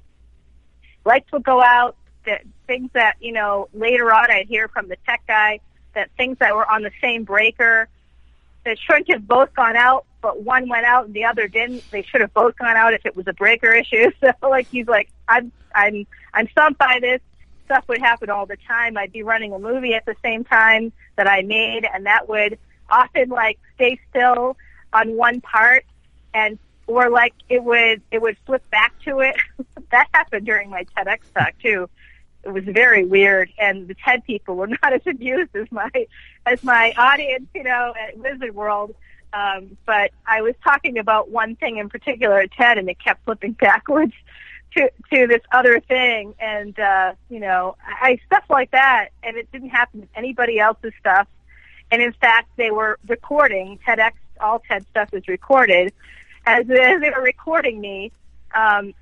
lights 1.06 1.30
would 1.32 1.44
go 1.44 1.62
out, 1.62 1.96
that 2.26 2.42
things 2.66 2.90
that, 2.92 3.16
you 3.20 3.32
know, 3.32 3.68
later 3.74 4.12
on 4.12 4.30
I'd 4.30 4.48
hear 4.48 4.68
from 4.68 4.88
the 4.88 4.96
tech 5.06 5.22
guy 5.26 5.60
that 5.94 6.10
things 6.16 6.38
that 6.38 6.54
were 6.54 6.68
on 6.70 6.82
the 6.82 6.90
same 7.00 7.24
breaker 7.24 7.88
that 8.64 8.78
shouldn't 8.78 9.10
have 9.10 9.26
both 9.26 9.52
gone 9.54 9.76
out, 9.76 10.06
but 10.20 10.42
one 10.42 10.68
went 10.68 10.86
out 10.86 11.06
and 11.06 11.14
the 11.14 11.24
other 11.24 11.48
didn't. 11.48 11.82
They 11.90 12.02
should 12.02 12.20
have 12.20 12.32
both 12.32 12.56
gone 12.56 12.76
out 12.76 12.94
if 12.94 13.04
it 13.04 13.16
was 13.16 13.26
a 13.26 13.32
breaker 13.32 13.72
issue. 13.74 14.10
So 14.20 14.32
like 14.42 14.68
he's 14.68 14.86
like, 14.86 15.08
I'm 15.28 15.52
I'm 15.74 16.06
I'm 16.32 16.48
stumped 16.48 16.78
by 16.78 16.98
this. 17.00 17.20
Stuff 17.66 17.84
would 17.88 18.00
happen 18.00 18.30
all 18.30 18.46
the 18.46 18.58
time. 18.68 18.96
I'd 18.96 19.12
be 19.12 19.22
running 19.22 19.52
a 19.52 19.58
movie 19.58 19.94
at 19.94 20.04
the 20.04 20.16
same 20.22 20.44
time 20.44 20.92
that 21.16 21.28
I 21.28 21.42
made 21.42 21.86
and 21.92 22.06
that 22.06 22.28
would 22.28 22.58
often 22.90 23.30
like 23.30 23.58
stay 23.74 23.98
still 24.10 24.56
on 24.92 25.16
one 25.16 25.40
part 25.40 25.84
and 26.34 26.58
or 26.86 27.10
like 27.10 27.34
it 27.48 27.62
would 27.62 28.02
it 28.10 28.20
would 28.20 28.36
flip 28.46 28.68
back 28.70 28.94
to 29.04 29.20
it. 29.20 29.36
that 29.90 30.08
happened 30.12 30.46
during 30.46 30.70
my 30.70 30.84
TEDx 30.96 31.20
talk 31.34 31.54
too. 31.62 31.88
It 32.44 32.52
was 32.52 32.64
very 32.64 33.04
weird, 33.04 33.52
and 33.58 33.86
the 33.88 33.94
TED 33.94 34.24
people 34.24 34.56
were 34.56 34.66
not 34.82 34.92
as 34.92 35.06
amused 35.06 35.54
as 35.54 35.70
my 35.70 35.90
as 36.46 36.62
my 36.64 36.92
audience, 36.96 37.46
you 37.54 37.62
know, 37.62 37.94
at 37.98 38.16
Wizard 38.18 38.54
World. 38.54 38.94
Um, 39.32 39.78
but 39.86 40.10
I 40.26 40.42
was 40.42 40.54
talking 40.62 40.98
about 40.98 41.30
one 41.30 41.56
thing 41.56 41.78
in 41.78 41.88
particular 41.88 42.40
at 42.40 42.52
TED, 42.52 42.78
and 42.78 42.88
it 42.88 42.98
kept 42.98 43.24
flipping 43.24 43.52
backwards 43.60 44.12
to 44.76 44.90
to 45.12 45.26
this 45.26 45.42
other 45.52 45.80
thing, 45.80 46.34
and 46.40 46.78
uh, 46.78 47.12
you 47.28 47.40
know, 47.40 47.76
I 47.86 48.18
stuff 48.26 48.44
like 48.50 48.70
that, 48.72 49.08
and 49.22 49.36
it 49.36 49.50
didn't 49.52 49.70
happen 49.70 50.00
with 50.00 50.10
anybody 50.14 50.58
else's 50.58 50.92
stuff. 50.98 51.28
And 51.90 52.00
in 52.00 52.12
fact, 52.14 52.48
they 52.56 52.70
were 52.70 52.98
recording 53.06 53.78
TEDx. 53.86 54.12
All 54.40 54.60
TED 54.60 54.84
stuff 54.90 55.12
is 55.12 55.28
recorded. 55.28 55.92
As, 56.46 56.60
as 56.62 56.66
they 57.00 57.10
were 57.10 57.22
recording 57.22 57.80
me, 57.80 58.12
um, 58.54 58.94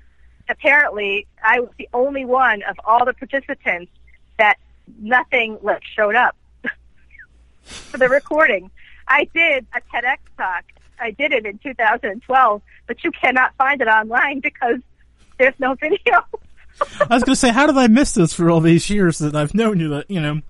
apparently 0.51 1.25
I 1.43 1.61
was 1.61 1.69
the 1.77 1.89
only 1.93 2.25
one 2.25 2.61
of 2.63 2.79
all 2.85 3.05
the 3.05 3.13
participants 3.13 3.91
that 4.37 4.57
nothing 4.99 5.57
like 5.61 5.81
showed 5.95 6.15
up 6.15 6.35
for 7.63 7.97
the 7.97 8.09
recording. 8.09 8.69
I 9.07 9.27
did 9.33 9.65
a 9.73 9.81
TEDx 9.93 10.17
talk. 10.37 10.65
I 10.99 11.11
did 11.11 11.31
it 11.31 11.45
in 11.45 11.57
2012, 11.57 12.61
but 12.87 13.03
you 13.03 13.11
cannot 13.11 13.55
find 13.55 13.81
it 13.81 13.87
online 13.87 14.39
because 14.39 14.79
there's 15.39 15.55
no 15.57 15.73
video. 15.75 15.97
I 17.09 17.15
was 17.15 17.23
going 17.23 17.33
to 17.33 17.35
say, 17.35 17.49
how 17.49 17.65
did 17.67 17.77
I 17.77 17.87
miss 17.87 18.13
this 18.13 18.33
for 18.33 18.49
all 18.49 18.59
these 18.59 18.89
years 18.89 19.19
that 19.19 19.35
I've 19.35 19.53
known 19.53 19.79
you? 19.79 19.89
That 19.89 20.09
you 20.09 20.21
know, 20.21 20.41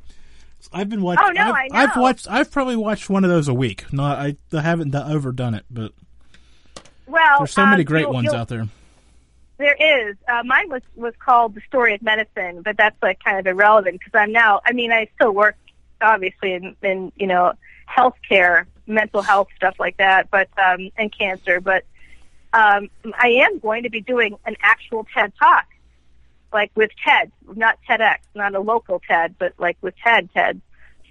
I've 0.73 0.89
been 0.89 1.01
watching. 1.01 1.25
Oh 1.25 1.31
no, 1.31 1.51
I've, 1.51 1.55
I 1.55 1.67
know. 1.67 1.75
I've 1.79 1.97
watched. 1.97 2.27
I've 2.29 2.51
probably 2.51 2.75
watched 2.75 3.09
one 3.09 3.23
of 3.23 3.29
those 3.29 3.47
a 3.47 3.53
week. 3.53 3.91
Not, 3.93 4.17
I, 4.19 4.35
I 4.53 4.61
haven't 4.61 4.93
overdone 4.93 5.53
it, 5.55 5.65
but 5.69 5.93
well, 7.07 7.39
there's 7.39 7.51
so 7.51 7.65
many 7.65 7.81
um, 7.81 7.85
great 7.85 8.01
you'll- 8.01 8.13
ones 8.13 8.25
you'll- 8.25 8.35
out 8.35 8.47
there. 8.47 8.67
There 9.61 10.09
is. 10.09 10.17
Uh, 10.27 10.41
mine 10.43 10.71
was 10.71 10.81
was 10.95 11.13
called 11.23 11.53
the 11.53 11.61
story 11.67 11.93
of 11.93 12.01
medicine, 12.01 12.63
but 12.63 12.77
that's 12.77 12.97
like 13.03 13.23
kind 13.23 13.37
of 13.37 13.45
irrelevant 13.45 13.99
because 13.99 14.19
I'm 14.19 14.31
now. 14.31 14.59
I 14.65 14.73
mean, 14.73 14.91
I 14.91 15.07
still 15.13 15.31
work 15.31 15.55
obviously 16.01 16.53
in, 16.53 16.75
in 16.81 17.11
you 17.15 17.27
know 17.27 17.53
healthcare, 17.87 18.65
mental 18.87 19.21
health 19.21 19.49
stuff 19.55 19.75
like 19.77 19.97
that, 19.97 20.31
but 20.31 20.49
um, 20.57 20.89
and 20.97 21.15
cancer. 21.15 21.61
But 21.61 21.85
um, 22.53 22.89
I 23.13 23.43
am 23.45 23.59
going 23.59 23.83
to 23.83 23.91
be 23.91 24.01
doing 24.01 24.35
an 24.47 24.55
actual 24.63 25.05
TED 25.13 25.31
talk, 25.39 25.67
like 26.51 26.71
with 26.73 26.89
TED, 27.05 27.31
not 27.53 27.77
TEDx, 27.87 28.17
not 28.33 28.55
a 28.55 28.59
local 28.59 28.99
TED, 29.07 29.35
but 29.37 29.53
like 29.59 29.77
with 29.81 29.93
TED 30.03 30.33
TED. 30.33 30.59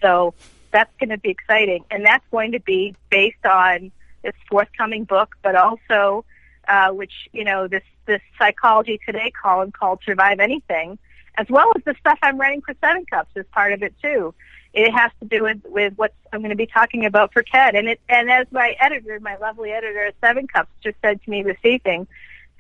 So 0.03 0.35
that's 0.73 0.93
going 0.99 1.11
to 1.11 1.19
be 1.19 1.31
exciting, 1.31 1.85
and 1.89 2.05
that's 2.05 2.25
going 2.33 2.51
to 2.51 2.61
be 2.61 2.97
based 3.11 3.47
on 3.47 3.93
this 4.25 4.35
forthcoming 4.51 5.05
book, 5.05 5.37
but 5.41 5.55
also 5.55 6.25
uh, 6.71 6.91
which 6.93 7.29
you 7.33 7.45
know 7.45 7.67
this 7.67 7.83
this 8.07 8.23
psychology 8.39 8.99
today 9.05 9.31
column 9.31 9.73
called 9.73 10.01
Survive 10.07 10.39
Anything, 10.39 10.99
as 11.37 11.47
well 11.51 11.71
as 11.77 11.83
the 11.85 11.95
stuff 11.99 12.19
I'm 12.23 12.39
writing 12.39 12.63
for 12.63 12.75
Seven 12.81 13.05
Cups 13.05 13.31
is 13.35 13.45
part 13.53 13.73
of 13.73 13.83
it 13.83 13.93
too. 14.01 14.33
It 14.73 14.93
has 14.93 15.11
to 15.21 15.27
do 15.27 15.43
with 15.43 15.59
with 15.65 15.95
what 15.97 16.15
I'm 16.33 16.41
going 16.41 16.51
to 16.51 16.57
be 16.57 16.67
talking 16.67 17.05
about 17.05 17.33
for 17.33 17.43
TED, 17.43 17.75
and 17.75 17.89
it 17.89 18.01
and 18.09 18.31
as 18.31 18.47
my 18.53 18.77
editor, 18.81 19.19
my 19.21 19.37
lovely 19.37 19.73
editor 19.73 20.07
at 20.07 20.15
Seven 20.21 20.47
Cups, 20.47 20.71
just 20.83 20.97
said 21.03 21.23
to 21.25 21.31
me 21.31 21.43
this 21.43 21.59
evening, 21.65 22.07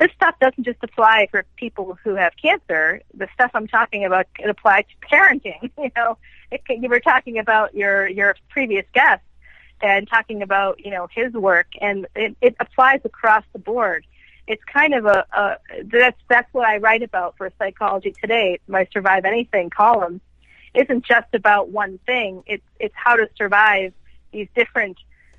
this 0.00 0.10
stuff 0.16 0.34
doesn't 0.40 0.64
just 0.64 0.82
apply 0.82 1.28
for 1.30 1.44
people 1.56 1.96
who 2.02 2.16
have 2.16 2.32
cancer. 2.36 3.02
The 3.14 3.28
stuff 3.34 3.52
I'm 3.54 3.68
talking 3.68 4.04
about 4.04 4.26
can 4.34 4.50
apply 4.50 4.82
to 4.82 5.08
parenting. 5.08 5.70
You 5.78 5.90
know, 5.96 6.18
it 6.50 6.62
you 6.68 6.88
were 6.88 7.00
talking 7.00 7.38
about 7.38 7.74
your 7.74 8.08
your 8.08 8.34
previous 8.48 8.86
guest 8.92 9.22
and 9.82 10.08
talking 10.08 10.42
about 10.42 10.84
you 10.84 10.90
know 10.90 11.08
his 11.14 11.32
work, 11.32 11.68
and 11.80 12.06
it, 12.14 12.36
it 12.40 12.56
applies 12.60 13.00
across 13.04 13.44
the 13.52 13.58
board. 13.58 14.06
It's 14.46 14.62
kind 14.64 14.94
of 14.94 15.06
a, 15.06 15.24
a 15.32 15.56
that's 15.84 16.20
that's 16.28 16.52
what 16.52 16.66
I 16.66 16.78
write 16.78 17.02
about 17.02 17.36
for 17.36 17.50
Psychology 17.58 18.14
Today. 18.20 18.58
My 18.66 18.86
Survive 18.92 19.24
Anything 19.24 19.70
column 19.70 20.20
isn't 20.74 21.04
just 21.04 21.34
about 21.34 21.70
one 21.70 21.98
thing. 22.06 22.42
It's 22.46 22.64
it's 22.78 22.94
how 22.96 23.16
to 23.16 23.28
survive 23.36 23.92
these 24.32 24.48
different 24.54 24.98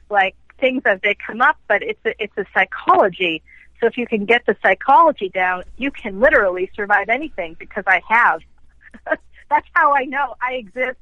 like 0.10 0.36
things 0.60 0.84
as 0.86 1.00
they 1.02 1.16
come 1.16 1.42
up, 1.42 1.58
but 1.68 1.82
it's 1.82 2.00
a, 2.06 2.14
it's 2.24 2.38
a 2.38 2.46
psychology. 2.54 3.42
So 3.80 3.88
if 3.88 3.98
you 3.98 4.06
can 4.06 4.26
get 4.26 4.46
the 4.46 4.56
psychology 4.62 5.30
down, 5.30 5.64
you 5.78 5.90
can 5.92 6.20
literally 6.20 6.70
survive 6.76 7.10
anything 7.10 7.56
because 7.58 7.84
I 7.88 8.02
have. 8.08 8.42
That's 9.50 9.68
how 9.74 9.94
I 9.94 10.06
know 10.06 10.36
I 10.40 10.54
exist 10.54 11.00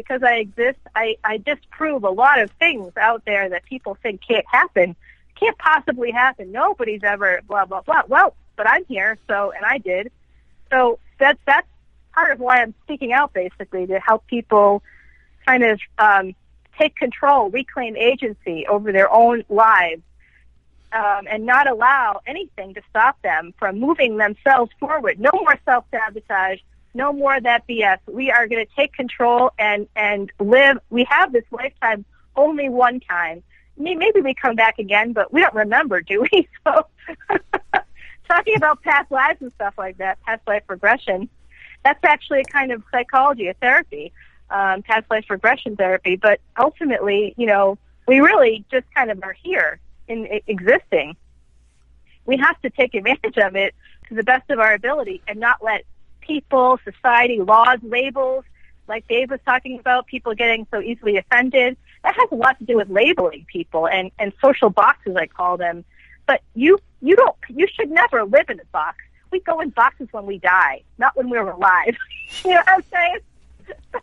because 0.00 0.22
I 0.22 0.36
exist. 0.36 0.78
I, 0.94 1.16
I 1.24 1.36
disprove 1.38 2.04
a 2.04 2.10
lot 2.10 2.40
of 2.40 2.50
things 2.52 2.92
out 2.96 3.24
there 3.24 3.48
that 3.50 3.64
people 3.64 3.96
think 4.02 4.20
can't 4.26 4.46
happen. 4.50 4.96
Can't 5.38 5.58
possibly 5.58 6.10
happen. 6.10 6.52
Nobody's 6.52 7.02
ever 7.02 7.40
blah 7.46 7.64
blah 7.66 7.82
blah. 7.82 8.02
Well, 8.08 8.34
but 8.56 8.68
I'm 8.68 8.84
here, 8.86 9.18
so 9.28 9.52
and 9.54 9.64
I 9.64 9.78
did. 9.78 10.10
So 10.70 10.98
that's 11.18 11.38
that's 11.46 11.66
part 12.12 12.32
of 12.32 12.40
why 12.40 12.62
I'm 12.62 12.74
speaking 12.84 13.12
out, 13.12 13.32
basically, 13.32 13.86
to 13.86 13.98
help 14.00 14.26
people 14.26 14.82
kind 15.46 15.62
of 15.62 15.80
um, 15.98 16.34
take 16.78 16.96
control, 16.96 17.50
reclaim 17.50 17.96
agency 17.96 18.66
over 18.66 18.92
their 18.92 19.12
own 19.12 19.44
lives, 19.48 20.02
um, 20.92 21.26
and 21.30 21.46
not 21.46 21.68
allow 21.68 22.20
anything 22.26 22.74
to 22.74 22.82
stop 22.90 23.20
them 23.22 23.54
from 23.58 23.78
moving 23.78 24.16
themselves 24.16 24.70
forward. 24.78 25.18
No 25.20 25.30
more 25.32 25.58
self 25.64 25.84
sabotage. 25.90 26.60
No 26.94 27.12
more 27.12 27.36
of 27.36 27.44
that 27.44 27.66
BS. 27.68 27.98
We 28.06 28.30
are 28.30 28.48
going 28.48 28.64
to 28.64 28.72
take 28.74 28.92
control 28.92 29.52
and 29.58 29.86
and 29.94 30.32
live. 30.40 30.78
We 30.90 31.06
have 31.08 31.32
this 31.32 31.44
lifetime 31.50 32.04
only 32.36 32.68
one 32.68 33.00
time. 33.00 33.42
Maybe 33.76 34.20
we 34.20 34.34
come 34.34 34.56
back 34.56 34.78
again, 34.78 35.12
but 35.12 35.32
we 35.32 35.40
don't 35.40 35.54
remember, 35.54 36.00
do 36.00 36.26
we? 36.30 36.48
So, 36.66 36.86
talking 38.28 38.54
about 38.54 38.82
past 38.82 39.10
lives 39.10 39.40
and 39.40 39.50
stuff 39.52 39.74
like 39.78 39.98
that, 39.98 40.20
past 40.22 40.42
life 40.46 40.62
regression, 40.68 41.28
that's 41.84 42.04
actually 42.04 42.40
a 42.40 42.44
kind 42.44 42.70
of 42.70 42.82
psychology, 42.90 43.48
a 43.48 43.54
therapy, 43.54 44.12
um, 44.50 44.82
past 44.82 45.10
life 45.10 45.24
regression 45.30 45.76
therapy. 45.76 46.16
But 46.16 46.40
ultimately, 46.58 47.34
you 47.36 47.46
know, 47.46 47.78
we 48.06 48.20
really 48.20 48.64
just 48.70 48.86
kind 48.94 49.10
of 49.10 49.22
are 49.22 49.32
here 49.32 49.80
in 50.08 50.28
existing. 50.46 51.16
We 52.26 52.36
have 52.36 52.60
to 52.62 52.70
take 52.70 52.94
advantage 52.94 53.38
of 53.38 53.56
it 53.56 53.74
to 54.08 54.14
the 54.14 54.24
best 54.24 54.50
of 54.50 54.58
our 54.58 54.74
ability 54.74 55.22
and 55.26 55.40
not 55.40 55.62
let 55.62 55.84
people, 56.20 56.78
society, 56.84 57.40
laws, 57.40 57.78
labels, 57.82 58.44
like 58.88 59.06
Dave 59.08 59.30
was 59.30 59.40
talking 59.46 59.78
about, 59.78 60.06
people 60.06 60.34
getting 60.34 60.66
so 60.70 60.80
easily 60.80 61.16
offended. 61.16 61.76
That 62.02 62.14
has 62.16 62.28
a 62.32 62.34
lot 62.34 62.58
to 62.58 62.64
do 62.64 62.76
with 62.76 62.90
labeling 62.90 63.46
people 63.50 63.86
and, 63.86 64.10
and 64.18 64.32
social 64.42 64.70
boxes, 64.70 65.16
I 65.16 65.26
call 65.26 65.56
them. 65.56 65.84
But 66.26 66.42
you, 66.54 66.78
you 67.00 67.16
don't, 67.16 67.36
you 67.48 67.66
should 67.72 67.90
never 67.90 68.24
live 68.24 68.48
in 68.48 68.58
a 68.60 68.64
box. 68.72 68.98
We 69.30 69.40
go 69.40 69.60
in 69.60 69.70
boxes 69.70 70.08
when 70.10 70.26
we 70.26 70.38
die, 70.38 70.82
not 70.98 71.16
when 71.16 71.30
we're 71.30 71.48
alive. 71.48 71.96
you 72.44 72.50
know 72.50 72.56
what 72.56 72.68
I'm 72.68 72.84
saying? 72.92 73.18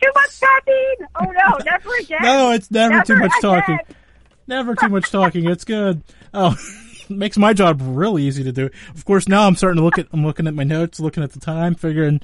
too 0.00 0.10
much 0.14 0.40
talking. 0.40 0.94
Oh 1.20 1.24
no, 1.24 1.58
never 1.64 1.90
again. 2.00 2.18
No, 2.22 2.50
it's 2.52 2.70
never, 2.70 3.02
too 3.02 3.14
Never 3.14 3.26
much 3.26 3.40
talking. 3.40 3.78
Never 4.46 4.74
too 4.74 4.88
much 4.88 5.10
talking. 5.10 5.48
It's 5.48 5.64
good. 5.64 6.02
Oh, 6.34 6.54
makes 7.10 7.36
my 7.36 7.52
job 7.52 7.80
really 7.82 8.22
easy 8.24 8.42
to 8.44 8.52
do. 8.52 8.70
Of 8.94 9.04
course, 9.04 9.28
now 9.28 9.46
I'm 9.46 9.56
starting 9.56 9.78
to 9.78 9.84
look 9.84 9.98
at. 9.98 10.06
I'm 10.12 10.24
looking 10.24 10.46
at 10.46 10.54
my 10.54 10.64
notes, 10.64 11.00
looking 11.00 11.22
at 11.22 11.32
the 11.32 11.40
time, 11.40 11.74
figuring. 11.74 12.20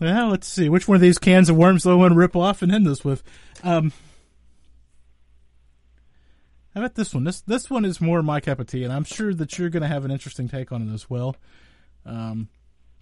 Well, 0.00 0.28
let's 0.30 0.48
see 0.48 0.68
which 0.68 0.88
one 0.88 0.96
of 0.96 1.00
these 1.02 1.18
cans 1.18 1.48
of 1.48 1.56
worms 1.56 1.82
do 1.84 1.90
I 1.90 1.94
want 1.94 2.12
to 2.12 2.18
rip 2.18 2.34
off 2.36 2.62
and 2.62 2.72
end 2.72 2.86
this 2.86 3.04
with. 3.04 3.22
Um, 3.62 3.92
how 6.74 6.80
about 6.80 6.94
this 6.96 7.14
one? 7.14 7.24
This 7.24 7.40
this 7.42 7.70
one 7.70 7.84
is 7.84 8.00
more 8.00 8.22
my 8.22 8.40
cup 8.40 8.58
of 8.58 8.66
tea, 8.66 8.82
and 8.84 8.92
I'm 8.92 9.04
sure 9.04 9.32
that 9.34 9.58
you're 9.58 9.70
going 9.70 9.82
to 9.82 9.88
have 9.88 10.04
an 10.04 10.10
interesting 10.10 10.48
take 10.48 10.72
on 10.72 10.88
it 10.88 10.92
as 10.92 11.08
well. 11.08 11.36
Um, 12.04 12.48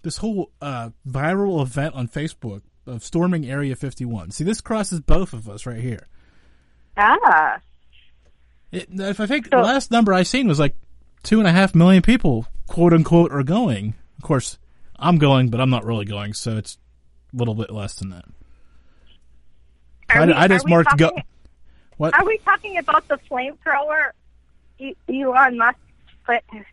this 0.03 0.17
whole 0.17 0.51
uh, 0.61 0.91
viral 1.07 1.61
event 1.61 1.95
on 1.95 2.07
Facebook 2.07 2.61
of 2.85 3.03
storming 3.03 3.49
Area 3.49 3.75
51. 3.75 4.31
See, 4.31 4.43
this 4.43 4.61
crosses 4.61 4.99
both 4.99 5.33
of 5.33 5.49
us 5.49 5.65
right 5.65 5.79
here. 5.79 6.07
Ah, 6.97 7.59
It, 8.71 8.89
if 8.91 9.19
I 9.19 9.25
think 9.25 9.45
So- 9.45 9.57
the 9.57 9.63
last 9.63 9.89
number 9.89 10.13
I 10.13 10.23
seen 10.23 10.47
was 10.47 10.59
like 10.59 10.75
two 11.23 11.39
and 11.39 11.47
a 11.47 11.51
half 11.51 11.73
million 11.73 12.01
people, 12.01 12.45
quote 12.67 12.93
unquote, 12.93 13.31
are 13.31 13.43
going. 13.43 13.95
Of 14.17 14.23
course, 14.23 14.57
I'm 14.97 15.17
going, 15.17 15.49
but 15.49 15.59
I'm 15.59 15.69
not 15.69 15.85
really 15.85 16.05
going, 16.05 16.33
so 16.33 16.57
it's 16.57 16.77
a 17.33 17.37
little 17.37 17.55
bit 17.55 17.71
less 17.71 17.95
than 17.95 18.09
that. 18.09 18.25
Are 20.09 20.21
I, 20.21 20.25
we- 20.25 20.33
I 20.33 20.47
just 20.47 20.67
marked 20.67 20.97
go. 20.97 21.09
talking- 21.09 21.23
What? 21.97 22.13
Are 22.19 22.25
we 22.25 22.37
talking 22.39 22.77
about 22.77 23.07
the 23.07 23.17
flamethrower? 23.29 24.11
Elon 25.09 25.57
Musk 25.57 25.77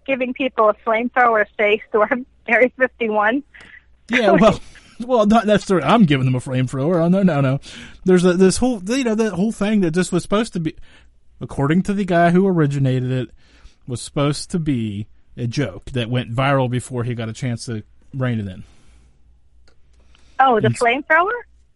giving 0.06 0.34
people 0.34 0.68
a 0.68 0.74
flamethrower 0.74 1.44
say 1.56 1.80
storm 1.88 2.26
Area 2.48 2.70
51? 2.76 3.42
Yeah, 4.10 4.30
well, 4.40 4.60
well, 5.00 5.26
not 5.26 5.46
necessarily. 5.46 5.86
I'm 5.86 6.04
giving 6.04 6.24
them 6.26 6.34
a 6.34 6.40
flamethrower. 6.40 7.04
Oh, 7.04 7.08
no, 7.08 7.22
no, 7.22 7.40
no. 7.40 7.60
There's 8.04 8.24
a, 8.24 8.34
this 8.34 8.56
whole, 8.56 8.82
you 8.82 9.04
know, 9.04 9.14
that 9.14 9.34
whole 9.34 9.52
thing 9.52 9.80
that 9.82 9.92
just 9.92 10.10
was 10.12 10.22
supposed 10.22 10.52
to 10.54 10.60
be, 10.60 10.74
according 11.40 11.82
to 11.84 11.92
the 11.94 12.04
guy 12.04 12.30
who 12.30 12.46
originated 12.48 13.10
it, 13.12 13.30
was 13.90 14.00
supposed 14.00 14.50
to 14.52 14.58
be 14.58 15.08
a 15.36 15.46
joke 15.46 15.86
that 15.90 16.08
went 16.08 16.34
viral 16.34 16.70
before 16.70 17.04
he 17.04 17.14
got 17.14 17.28
a 17.28 17.32
chance 17.32 17.66
to 17.66 17.82
rein 18.14 18.38
it 18.38 18.46
in. 18.46 18.64
Oh, 20.38 20.58
the 20.60 20.68
flamethrower? 20.68 21.32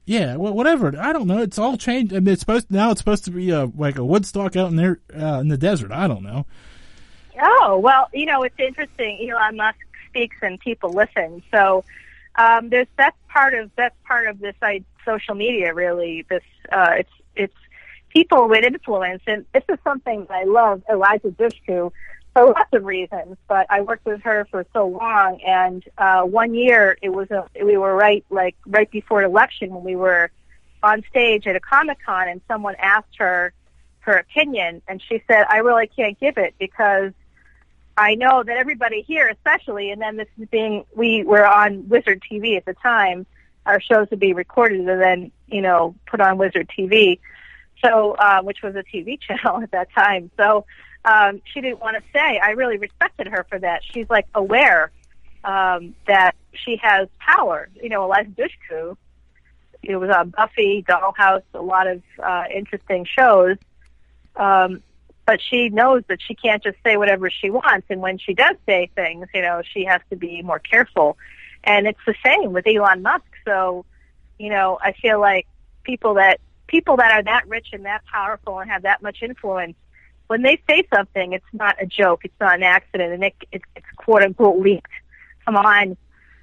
Yeah, 0.07 0.37
well, 0.37 0.53
whatever. 0.53 0.95
I 0.99 1.13
don't 1.13 1.27
know. 1.27 1.41
It's 1.41 1.59
all 1.59 1.77
changed. 1.77 2.15
I 2.15 2.21
mean, 2.21 2.33
it's 2.33 2.41
supposed 2.41 2.71
now. 2.71 2.91
It's 2.91 3.01
supposed 3.01 3.25
to 3.25 3.31
be 3.31 3.53
uh, 3.53 3.69
like 3.77 3.99
a 3.99 4.05
Woodstock 4.05 4.55
out 4.57 4.71
in 4.71 4.77
there 4.77 5.01
uh, 5.15 5.41
in 5.41 5.49
the 5.49 5.57
desert. 5.57 5.93
I 5.93 6.09
don't 6.09 6.23
know. 6.23 6.47
Oh, 7.41 7.79
well, 7.79 8.09
you 8.13 8.27
know, 8.27 8.43
it's 8.43 8.59
interesting. 8.59 9.29
Elon 9.29 9.57
Musk 9.57 9.79
speaks 10.09 10.37
and 10.43 10.61
people 10.61 10.91
listen. 10.91 11.43
So 11.51 11.85
um, 12.37 12.69
there's 12.69 12.87
that's 12.97 13.17
part 13.29 13.55
of 13.55 13.71
that's 13.77 13.97
part 14.07 14.29
of 14.29 14.41
this 14.41 14.55
I, 14.63 14.85
social 15.05 15.35
media. 15.35 15.73
Really, 15.73 16.27
this 16.29 16.43
uh, 16.71 16.97
it's 16.99 17.13
it's 17.35 17.57
people 18.15 18.49
with 18.49 18.65
influence, 18.65 19.23
and 19.27 19.45
this 19.53 19.65
is 19.69 19.79
something 19.85 20.27
that 20.29 20.35
I 20.35 20.45
love 20.45 20.83
Eliza 20.89 21.29
Dushku 21.29 21.93
for 22.33 22.47
lots 22.47 22.73
of 22.73 22.85
reasons. 22.85 23.37
But 23.49 23.67
I 23.69 23.81
worked 23.81 24.07
with 24.07 24.23
her 24.23 24.47
for 24.51 24.65
so 24.73 24.87
long, 24.87 25.41
and 25.43 25.85
uh, 25.99 26.23
one 26.23 26.55
year 26.55 26.97
it 27.03 27.11
was 27.11 27.31
a, 27.31 27.47
we 27.63 27.77
were 27.77 27.95
right 27.95 28.25
like 28.31 28.57
right 28.67 28.91
before 28.91 29.23
election 29.23 29.75
when 29.75 29.85
we 29.85 29.97
were 29.97 30.31
on 30.83 31.03
stage 31.11 31.47
at 31.47 31.57
a 31.57 31.61
comic 31.61 31.99
con, 32.05 32.29
and 32.29 32.41
someone 32.47 32.77
asked 32.79 33.17
her 33.19 33.53
her 34.01 34.17
opinion, 34.17 34.81
and 34.87 35.03
she 35.03 35.23
said, 35.27 35.45
"I 35.49 35.59
really 35.59 35.89
can't 35.89 36.19
give 36.19 36.39
it 36.39 36.55
because." 36.59 37.13
I 37.97 38.17
know 38.17 38.43
that 38.43 38.57
everybody 38.57 39.03
here, 39.03 39.29
especially, 39.29 39.93
and 39.93 40.03
then 40.03 40.17
this 40.17 40.27
is 40.37 40.49
being, 40.49 40.85
we 40.97 41.23
were 41.23 41.47
on 41.47 41.89
Wizard 41.89 42.25
TV 42.29 42.57
at 42.57 42.65
the 42.65 42.75
time. 42.75 43.25
Our 43.67 43.81
shows 43.81 44.09
would 44.11 44.19
be 44.19 44.33
recorded 44.33 44.81
and 44.81 45.01
then, 45.01 45.31
you 45.47 45.61
know, 45.61 45.95
put 46.05 46.21
on 46.21 46.37
Wizard 46.37 46.69
TV. 46.77 47.21
So, 47.85 48.13
uh, 48.13 48.43
which 48.43 48.63
was 48.63 48.75
a 48.77 48.83
TV 48.83 49.21
channel 49.27 49.63
at 49.63 49.71
that 49.73 49.89
time. 49.93 50.31
So, 50.37 50.65
um, 51.05 51.43
she 51.45 51.61
didn't 51.61 51.81
want 51.81 51.97
to 51.97 52.03
say. 52.13 52.39
I 52.39 52.51
really 52.51 52.79
respected 52.79 53.27
her 53.29 53.45
for 53.49 53.59
that. 53.59 53.83
She's 53.85 54.09
like 54.09 54.27
aware 54.35 54.91
um, 55.45 55.95
that 56.07 56.35
she 56.53 56.77
has 56.83 57.09
power. 57.19 57.69
You 57.81 57.91
know, 57.91 58.05
Eliza 58.05 58.31
Dushku, 58.31 58.97
it 59.83 59.97
was 59.97 60.11
on 60.11 60.31
Buffy, 60.31 60.83
Dollhouse, 60.89 61.43
a 61.53 61.61
lot 61.61 61.87
of 61.87 62.03
uh, 62.23 62.45
interesting 62.55 63.05
shows. 63.05 63.59
Um, 64.37 64.83
but 65.27 65.41
she 65.41 65.69
knows 65.69 66.03
that 66.09 66.21
she 66.21 66.35
can't 66.35 66.63
just 66.63 66.77
say 66.85 66.97
whatever 66.97 67.31
she 67.31 67.51
wants, 67.51 67.87
and 67.89 68.01
when 68.01 68.19
she 68.19 68.35
does 68.35 68.57
say 68.67 68.91
things, 68.95 69.27
you 69.35 69.43
know, 69.43 69.63
she 69.63 69.85
has 69.85 70.01
to 70.11 70.17
be 70.17 70.43
more 70.43 70.59
careful. 70.59 71.17
And 71.63 71.87
it's 71.87 72.01
the 72.07 72.15
same 72.25 72.53
with 72.53 72.67
Elon 72.67 73.03
Musk. 73.03 73.25
So, 73.47 73.87
you 74.39 74.51
know, 74.51 74.79
I 74.83 74.93
feel 74.93 75.19
like 75.19 75.47
people 75.83 76.15
that 76.15 76.41
people 76.75 76.97
that 76.97 77.13
are 77.13 77.23
that 77.23 77.47
rich 77.47 77.69
and 77.73 77.85
that 77.85 78.05
powerful 78.13 78.59
and 78.59 78.69
have 78.69 78.83
that 78.83 79.01
much 79.01 79.19
influence, 79.23 79.77
when 80.27 80.43
they 80.43 80.61
say 80.69 80.83
something, 80.93 81.33
it's 81.33 81.53
not 81.53 81.81
a 81.81 81.87
joke, 81.87 82.23
it's 82.25 82.41
not 82.41 82.57
an 82.57 82.65
accident, 82.65 83.13
and 83.13 83.23
it, 83.23 83.35
it, 83.53 83.63
it's 83.77 83.87
quote 83.95 84.23
unquote 84.23 84.59
leaked. 84.61 84.91
Come 85.45 85.55
on, 85.55 85.97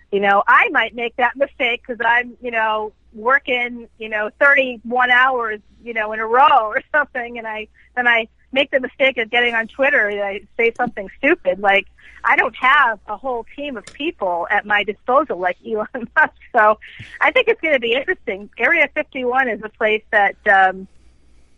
you 0.10 0.22
know, 0.22 0.42
I 0.48 0.70
might 0.70 0.96
make 0.96 1.18
that 1.18 1.36
mistake 1.36 1.82
because 1.86 2.00
I'm, 2.06 2.38
you 2.42 2.50
know, 2.50 2.94
working, 3.12 3.90
you 3.98 4.08
know, 4.08 4.30
31 4.40 5.12
hours, 5.12 5.60
you 5.84 5.94
know, 5.94 6.14
in 6.14 6.22
a 6.22 6.26
row 6.26 6.68
or 6.68 6.82
something, 6.94 7.38
and 7.38 7.46
I 7.46 7.68
then 7.98 8.08
I 8.08 8.30
make 8.52 8.72
the 8.72 8.80
mistake 8.80 9.18
of 9.18 9.30
getting 9.30 9.54
on 9.54 9.68
Twitter 9.68 10.08
and 10.08 10.22
I 10.22 10.42
say 10.58 10.74
something 10.76 11.10
stupid. 11.18 11.60
Like 11.60 11.88
I 12.24 12.36
don't 12.36 12.56
have 12.56 13.00
a 13.08 13.18
whole 13.18 13.46
team 13.56 13.78
of 13.78 13.86
people 13.86 14.48
at 14.50 14.66
my 14.66 14.84
disposal 14.84 15.38
like 15.38 15.58
Elon 15.66 16.10
Musk. 16.16 16.34
So 16.54 16.80
I 17.20 17.32
think 17.32 17.48
it's 17.48 17.62
going 17.62 17.74
to 17.74 17.80
be 17.80 17.94
interesting. 17.94 18.50
Area 18.58 18.90
51 18.94 19.50
is 19.50 19.62
a 19.64 19.70
place 19.70 20.04
that 20.12 20.36
um, 20.48 20.88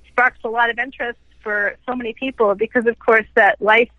sparks 0.08 0.39
a 0.44 0.50
lot 0.50 0.70
of 0.70 0.80
interest 0.80 1.20
for 1.41 1.76
so 1.86 1.96
many 1.96 2.14
people 2.14 2.56
because, 2.56 2.86
of 2.86 2.98
course, 3.00 3.26
that 3.36 3.62
life 3.62 3.89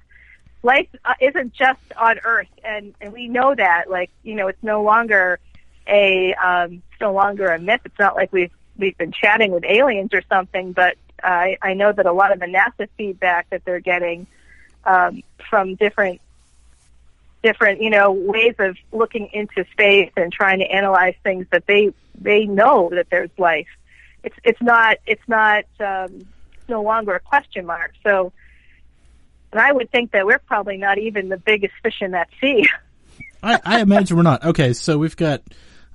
life 0.62 0.88
uh, 1.05 1.14
isn't 1.20 1.53
just 1.53 1.80
on 1.97 2.18
Earth, 2.24 2.49
and 2.64 2.95
and 3.01 3.12
we 3.12 3.28
know 3.28 3.55
that. 3.55 3.90
Like 3.90 4.11
you 4.22 4.34
know, 4.34 4.49
it's 4.49 4.62
no 4.62 4.82
longer 4.82 5.38
a 5.86 6.34
um, 6.34 6.82
it's 6.90 7.01
no 7.01 7.12
longer 7.12 7.49
a 7.49 7.59
myth. 7.59 7.82
It's 7.84 7.99
not 7.99 8.16
like 8.16 8.32
we've 8.32 8.53
we've 8.76 8.97
been 8.97 9.12
chatting 9.12 9.53
with 9.53 9.64
aliens 9.64 10.11
or 10.12 10.22
something, 10.28 10.72
but 10.72 10.97
I, 11.25 11.57
I 11.62 11.75
know 11.75 11.93
that 11.93 12.07
a 12.07 12.12
lot 12.12 12.33
of 12.33 12.41
the 12.41 12.47
NASA 12.47 12.89
feedback 12.97 13.51
that 13.51 13.64
they're 13.64 13.81
getting 13.81 14.27
um, 14.85 15.22
from 15.49 15.75
different 15.75 16.20
different 17.43 17.81
you 17.83 17.91
know 17.91 18.12
ways 18.12 18.55
of 18.59 18.77
looking 18.93 19.29
into 19.33 19.64
space 19.72 20.11
and 20.16 20.33
trying 20.33 20.59
to 20.61 20.64
analyze 20.64 21.14
things 21.22 21.47
that 21.51 21.66
they 21.66 21.93
they 22.20 22.45
know 22.45 22.91
that 22.91 23.09
there's 23.11 23.31
life. 23.39 23.68
It's 24.22 24.37
it's 24.45 24.62
not 24.62 24.99
it's 25.07 25.27
not 25.27 25.64
um, 25.81 26.27
no 26.68 26.83
longer 26.83 27.14
a 27.14 27.20
question 27.20 27.66
mark. 27.66 27.93
So, 28.03 28.33
and 29.53 29.61
I 29.61 29.72
would 29.72 29.91
think 29.91 30.12
that 30.12 30.27
we're 30.27 30.39
probably 30.39 30.77
not 30.77 30.99
even 30.99 31.29
the 31.29 31.37
biggest 31.39 31.75
fish 31.83 32.01
in 32.01 32.12
that 32.12 32.29
sea. 32.41 32.66
I, 33.43 33.61
I 33.64 33.81
imagine 33.81 34.16
we're 34.16 34.22
not. 34.22 34.45
Okay, 34.45 34.72
so 34.72 34.97
we've 34.97 35.16
got 35.16 35.43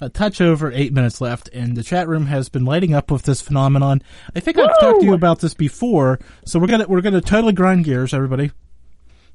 a 0.02 0.10
touch 0.10 0.42
over 0.42 0.72
eight 0.72 0.94
minutes 0.94 1.22
left, 1.22 1.50
and 1.50 1.76
the 1.76 1.84
chat 1.84 2.08
room 2.08 2.28
has 2.28 2.50
been 2.50 2.66
lighting 2.66 2.94
up 2.94 3.12
with 3.12 3.24
this 3.24 3.42
phenomenon. 3.42 4.02
I 4.36 4.40
think 4.40 4.58
Woo! 4.58 4.64
I've 4.64 4.80
talked 4.80 5.02
to 5.02 5.06
you 5.06 5.14
about 5.14 5.40
this 5.40 5.54
before, 5.54 6.20
so 6.46 6.60
we're 6.60 6.68
gonna 6.68 6.88
we're 6.88 7.02
gonna 7.02 7.22
totally 7.22 7.54
grind 7.54 7.86
gears, 7.86 8.14
everybody. 8.14 8.52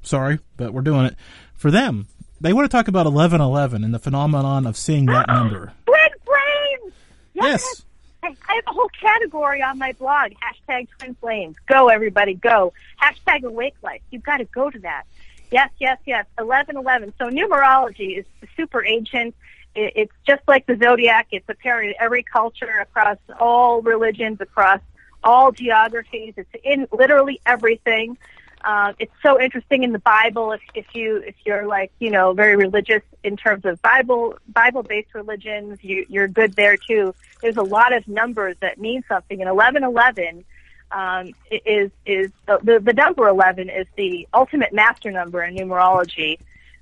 Sorry, 0.01 0.39
but 0.57 0.73
we're 0.73 0.81
doing 0.81 1.05
it 1.05 1.15
for 1.53 1.71
them. 1.71 2.07
They 2.41 2.53
want 2.53 2.69
to 2.69 2.75
talk 2.75 2.87
about 2.87 3.05
eleven 3.05 3.41
eleven 3.41 3.83
and 3.83 3.93
the 3.93 3.99
phenomenon 3.99 4.65
of 4.65 4.77
seeing 4.77 5.05
that 5.07 5.25
oh, 5.29 5.33
number. 5.33 5.73
Twin 5.85 6.09
flames. 6.25 6.93
Yes. 7.33 7.63
yes. 7.63 7.81
I 8.23 8.55
have 8.55 8.63
a 8.67 8.73
whole 8.73 8.89
category 8.99 9.61
on 9.61 9.77
my 9.77 9.91
blog. 9.93 10.31
Hashtag 10.31 10.87
twin 10.97 11.13
flames. 11.15 11.55
Go 11.67 11.89
everybody, 11.89 12.33
go. 12.33 12.73
Hashtag 13.01 13.43
awake 13.43 13.75
life. 13.83 14.01
You've 14.09 14.23
got 14.23 14.37
to 14.37 14.45
go 14.45 14.71
to 14.71 14.79
that. 14.79 15.03
Yes, 15.51 15.69
yes, 15.79 15.99
yes. 16.05 16.25
Eleven 16.39 16.75
eleven. 16.75 17.13
So 17.19 17.29
numerology 17.29 18.17
is 18.17 18.25
super 18.57 18.83
ancient 18.83 19.35
it's 19.75 20.13
just 20.25 20.41
like 20.47 20.65
the 20.65 20.77
zodiac. 20.77 21.27
It's 21.31 21.47
apparent 21.49 21.89
in 21.89 21.95
every 21.99 22.23
culture, 22.23 22.79
across 22.79 23.17
all 23.39 23.81
religions, 23.81 24.39
across 24.41 24.79
all 25.23 25.51
geographies. 25.51 26.33
It's 26.37 26.49
in 26.63 26.87
literally 26.91 27.41
everything. 27.45 28.17
Uh, 28.63 28.93
it's 28.97 29.13
so 29.21 29.39
interesting 29.39 29.83
in 29.83 29.91
the 29.91 29.99
Bible. 29.99 30.51
If, 30.53 30.61
if 30.73 30.85
you 30.93 31.17
if 31.17 31.35
you're 31.45 31.67
like 31.67 31.91
you 31.99 32.09
know 32.09 32.33
very 32.33 32.55
religious 32.55 33.03
in 33.23 33.37
terms 33.37 33.65
of 33.65 33.81
Bible 33.81 34.39
Bible 34.47 34.81
based 34.81 35.13
religions, 35.13 35.79
you, 35.81 36.05
you're 36.09 36.27
good 36.27 36.53
there 36.53 36.77
too. 36.77 37.13
There's 37.41 37.57
a 37.57 37.63
lot 37.63 37.93
of 37.93 38.07
numbers 38.07 38.55
that 38.61 38.79
mean 38.79 39.03
something. 39.07 39.39
And 39.39 39.49
eleven 39.49 39.83
eleven 39.83 40.45
um, 40.91 41.33
is 41.51 41.91
is 42.05 42.31
the, 42.47 42.59
the 42.63 42.79
the 42.79 42.93
number 42.93 43.27
eleven 43.27 43.69
is 43.69 43.87
the 43.97 44.27
ultimate 44.33 44.73
master 44.73 45.11
number 45.11 45.43
in 45.43 45.55
numerology. 45.55 46.39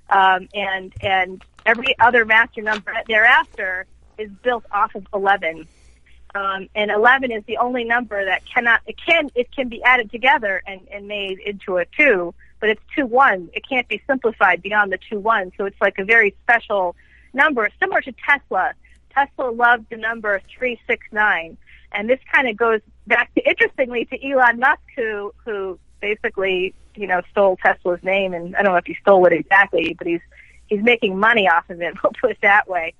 Um, 0.10 0.48
and 0.54 0.94
and 1.02 1.44
every 1.66 1.96
other 2.00 2.26
master 2.26 2.62
number 2.62 2.94
thereafter 3.08 3.86
is 4.18 4.30
built 4.44 4.66
off 4.72 4.96
of 4.96 5.06
11. 5.14 5.68
Um, 6.36 6.68
and 6.74 6.90
11 6.90 7.32
is 7.32 7.44
the 7.46 7.58
only 7.58 7.84
number 7.84 8.26
that 8.26 8.44
cannot, 8.46 8.82
it 8.88 8.96
can, 8.98 9.30
it 9.36 9.52
can 9.52 9.70
be 9.70 9.84
added 9.84 10.12
together 10.12 10.64
and, 10.66 10.82
and 10.92 11.08
made 11.08 11.40
into 11.40 11.78
a 11.78 11.86
2, 11.98 12.34
but 12.60 12.70
it's 12.70 12.82
2 12.96 13.06
1. 13.06 13.50
It 13.54 13.68
can't 13.68 13.88
be 13.88 14.02
simplified 14.08 14.62
beyond 14.62 14.92
the 14.92 15.00
2 15.10 15.20
1. 15.20 15.52
So 15.58 15.66
it's 15.66 15.80
like 15.80 16.00
a 16.00 16.06
very 16.06 16.36
special 16.44 16.96
number, 17.34 17.70
similar 17.80 18.02
to 18.02 18.14
Tesla. 18.28 18.74
Tesla 19.12 19.52
loved 19.52 19.90
the 19.92 19.98
number 19.98 20.42
369. 20.58 21.58
And 21.92 22.10
this 22.10 22.20
kind 22.34 22.48
of 22.48 22.58
goes 22.58 22.82
back 23.06 23.34
to, 23.36 23.48
interestingly, 23.48 24.06
to 24.06 24.28
Elon 24.28 24.60
Musk, 24.60 24.82
who, 24.96 25.34
who 25.46 25.78
basically, 26.02 26.74
you 26.96 27.06
know, 27.06 27.22
stole 27.32 27.58
Tesla's 27.58 28.02
name. 28.02 28.34
And 28.34 28.56
I 28.56 28.64
don't 28.64 28.72
know 28.72 28.78
if 28.78 28.86
he 28.86 28.96
stole 29.02 29.26
it 29.28 29.34
exactly, 29.34 29.94
but 29.96 30.08
he's 30.08 30.22
he's 30.74 30.84
making 30.84 31.20
money 31.20 31.48
off 31.48 31.70
of 31.70 31.82
it. 31.82 31.96
We'll 32.04 32.14
put 32.20 32.32
it 32.32 32.38
that 32.42 32.68
way. 32.68 32.94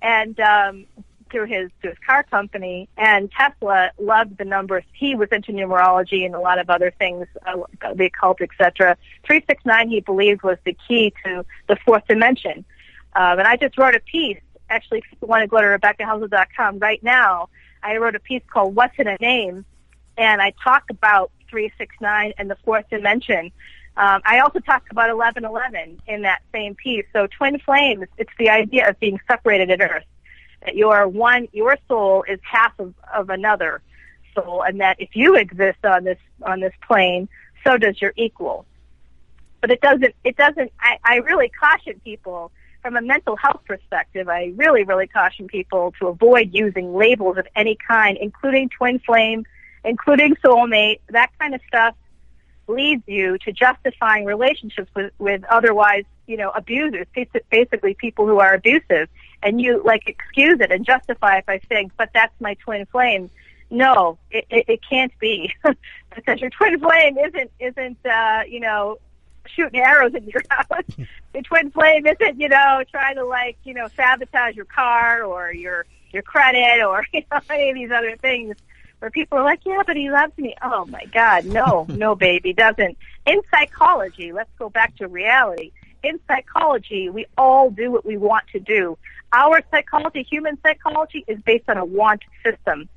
And 0.00 0.38
um, 0.40 0.86
through 1.30 1.46
his 1.46 1.70
through 1.80 1.90
his 1.90 1.98
car 2.06 2.22
company, 2.22 2.88
and 2.96 3.30
Tesla 3.30 3.90
loved 3.98 4.38
the 4.38 4.44
numbers. 4.44 4.84
He 4.92 5.14
was 5.14 5.28
into 5.32 5.52
numerology 5.52 6.24
and 6.24 6.34
a 6.34 6.40
lot 6.40 6.58
of 6.58 6.70
other 6.70 6.92
things, 6.98 7.26
uh, 7.46 7.56
the 7.94 8.06
occult, 8.06 8.40
etc. 8.40 8.96
Three 9.24 9.42
six 9.48 9.64
nine, 9.64 9.88
he 9.88 10.00
believed, 10.00 10.42
was 10.42 10.58
the 10.64 10.76
key 10.86 11.12
to 11.24 11.44
the 11.68 11.76
fourth 11.84 12.06
dimension. 12.06 12.64
Um, 13.14 13.38
and 13.38 13.48
I 13.48 13.56
just 13.56 13.76
wrote 13.78 13.94
a 13.94 14.00
piece. 14.00 14.40
Actually, 14.68 14.98
if 14.98 15.04
you 15.20 15.28
want 15.28 15.42
to 15.42 15.48
go 15.48 15.60
to 15.60 15.66
RebeccaHousel.com 15.66 16.78
right 16.80 17.02
now, 17.02 17.48
I 17.82 17.96
wrote 17.96 18.14
a 18.14 18.20
piece 18.20 18.42
called 18.48 18.74
"What's 18.74 18.98
in 18.98 19.08
a 19.08 19.16
Name," 19.20 19.64
and 20.16 20.40
I 20.40 20.52
talk 20.62 20.84
about 20.90 21.30
369 21.50 22.34
and 22.38 22.50
the 22.50 22.56
fourth 22.64 22.88
dimension 22.90 23.52
um, 23.96 24.20
I 24.26 24.40
also 24.40 24.58
talked 24.60 24.92
about 24.92 25.14
1111 25.14 26.00
in 26.06 26.22
that 26.22 26.42
same 26.52 26.74
piece. 26.74 27.06
So 27.12 27.26
twin 27.26 27.58
flames, 27.60 28.06
it's 28.18 28.32
the 28.38 28.50
idea 28.50 28.88
of 28.90 29.00
being 29.00 29.18
separated 29.28 29.70
at 29.70 29.80
Earth. 29.80 30.04
That 30.64 30.74
you 30.74 30.90
are 30.90 31.08
one, 31.08 31.48
your 31.52 31.78
soul 31.88 32.24
is 32.28 32.38
half 32.42 32.78
of, 32.78 32.92
of 33.14 33.30
another 33.30 33.82
soul, 34.34 34.62
and 34.62 34.80
that 34.80 34.96
if 35.00 35.10
you 35.14 35.36
exist 35.36 35.84
on 35.84 36.04
this 36.04 36.18
on 36.42 36.60
this 36.60 36.74
plane, 36.86 37.28
so 37.64 37.78
does 37.78 38.00
your 38.00 38.12
equal. 38.16 38.66
But 39.60 39.70
it 39.70 39.80
doesn't. 39.80 40.14
It 40.24 40.36
doesn't. 40.36 40.72
I, 40.80 40.98
I 41.02 41.16
really 41.16 41.48
caution 41.48 42.00
people 42.04 42.52
from 42.82 42.96
a 42.96 43.02
mental 43.02 43.36
health 43.36 43.62
perspective. 43.66 44.28
I 44.28 44.52
really, 44.56 44.84
really 44.84 45.06
caution 45.06 45.46
people 45.46 45.94
to 46.00 46.08
avoid 46.08 46.50
using 46.52 46.94
labels 46.94 47.38
of 47.38 47.46
any 47.56 47.76
kind, 47.88 48.18
including 48.20 48.68
twin 48.68 48.98
flame, 48.98 49.46
including 49.84 50.36
soulmate, 50.36 51.00
that 51.10 51.30
kind 51.38 51.54
of 51.54 51.60
stuff 51.66 51.94
leads 52.68 53.02
you 53.06 53.38
to 53.38 53.52
justifying 53.52 54.24
relationships 54.24 54.90
with, 54.94 55.12
with 55.18 55.44
otherwise, 55.44 56.04
you 56.26 56.36
know, 56.36 56.50
abusers, 56.50 57.06
basically 57.50 57.94
people 57.94 58.26
who 58.26 58.38
are 58.38 58.54
abusive. 58.54 59.08
And 59.42 59.60
you 59.60 59.82
like 59.84 60.08
excuse 60.08 60.60
it 60.60 60.72
and 60.72 60.84
justify 60.84 61.38
it 61.38 61.46
by 61.46 61.60
saying, 61.68 61.92
but 61.96 62.10
that's 62.12 62.38
my 62.40 62.54
twin 62.54 62.86
flame. 62.86 63.30
No, 63.70 64.18
it, 64.30 64.46
it, 64.50 64.64
it 64.68 64.80
can't 64.88 65.12
be 65.18 65.54
because 66.14 66.40
your 66.40 66.50
twin 66.50 66.80
flame 66.80 67.18
isn't, 67.18 67.50
isn't, 67.60 67.98
uh, 68.06 68.42
you 68.48 68.60
know, 68.60 68.98
shooting 69.46 69.80
arrows 69.80 70.14
in 70.14 70.24
your 70.24 70.42
house. 70.50 70.84
your 71.34 71.42
twin 71.42 71.70
flame 71.70 72.06
isn't, 72.06 72.40
you 72.40 72.48
know, 72.48 72.82
trying 72.90 73.16
to 73.16 73.24
like, 73.24 73.58
you 73.64 73.74
know, 73.74 73.88
sabotage 73.96 74.56
your 74.56 74.64
car 74.64 75.22
or 75.22 75.52
your, 75.52 75.84
your 76.12 76.22
credit 76.22 76.82
or, 76.84 77.04
you 77.12 77.22
know, 77.30 77.40
any 77.50 77.70
of 77.70 77.74
these 77.74 77.90
other 77.90 78.16
things 78.16 78.56
where 78.98 79.10
people 79.10 79.38
are 79.38 79.44
like, 79.44 79.60
yeah, 79.64 79.82
but 79.86 79.96
he 79.96 80.10
loves 80.10 80.36
me. 80.38 80.54
Oh 80.62 80.86
my 80.86 81.04
God, 81.12 81.44
no, 81.44 81.86
no, 81.88 82.14
baby, 82.14 82.52
doesn't. 82.52 82.96
In 83.26 83.40
psychology, 83.50 84.32
let's 84.32 84.50
go 84.58 84.70
back 84.70 84.96
to 84.96 85.08
reality. 85.08 85.72
In 86.02 86.20
psychology, 86.28 87.10
we 87.10 87.26
all 87.36 87.70
do 87.70 87.90
what 87.90 88.04
we 88.04 88.16
want 88.16 88.44
to 88.52 88.60
do. 88.60 88.96
Our 89.32 89.60
psychology, 89.70 90.22
human 90.22 90.58
psychology, 90.62 91.24
is 91.26 91.38
based 91.40 91.68
on 91.68 91.76
a 91.76 91.84
want 91.84 92.22
system. 92.44 92.88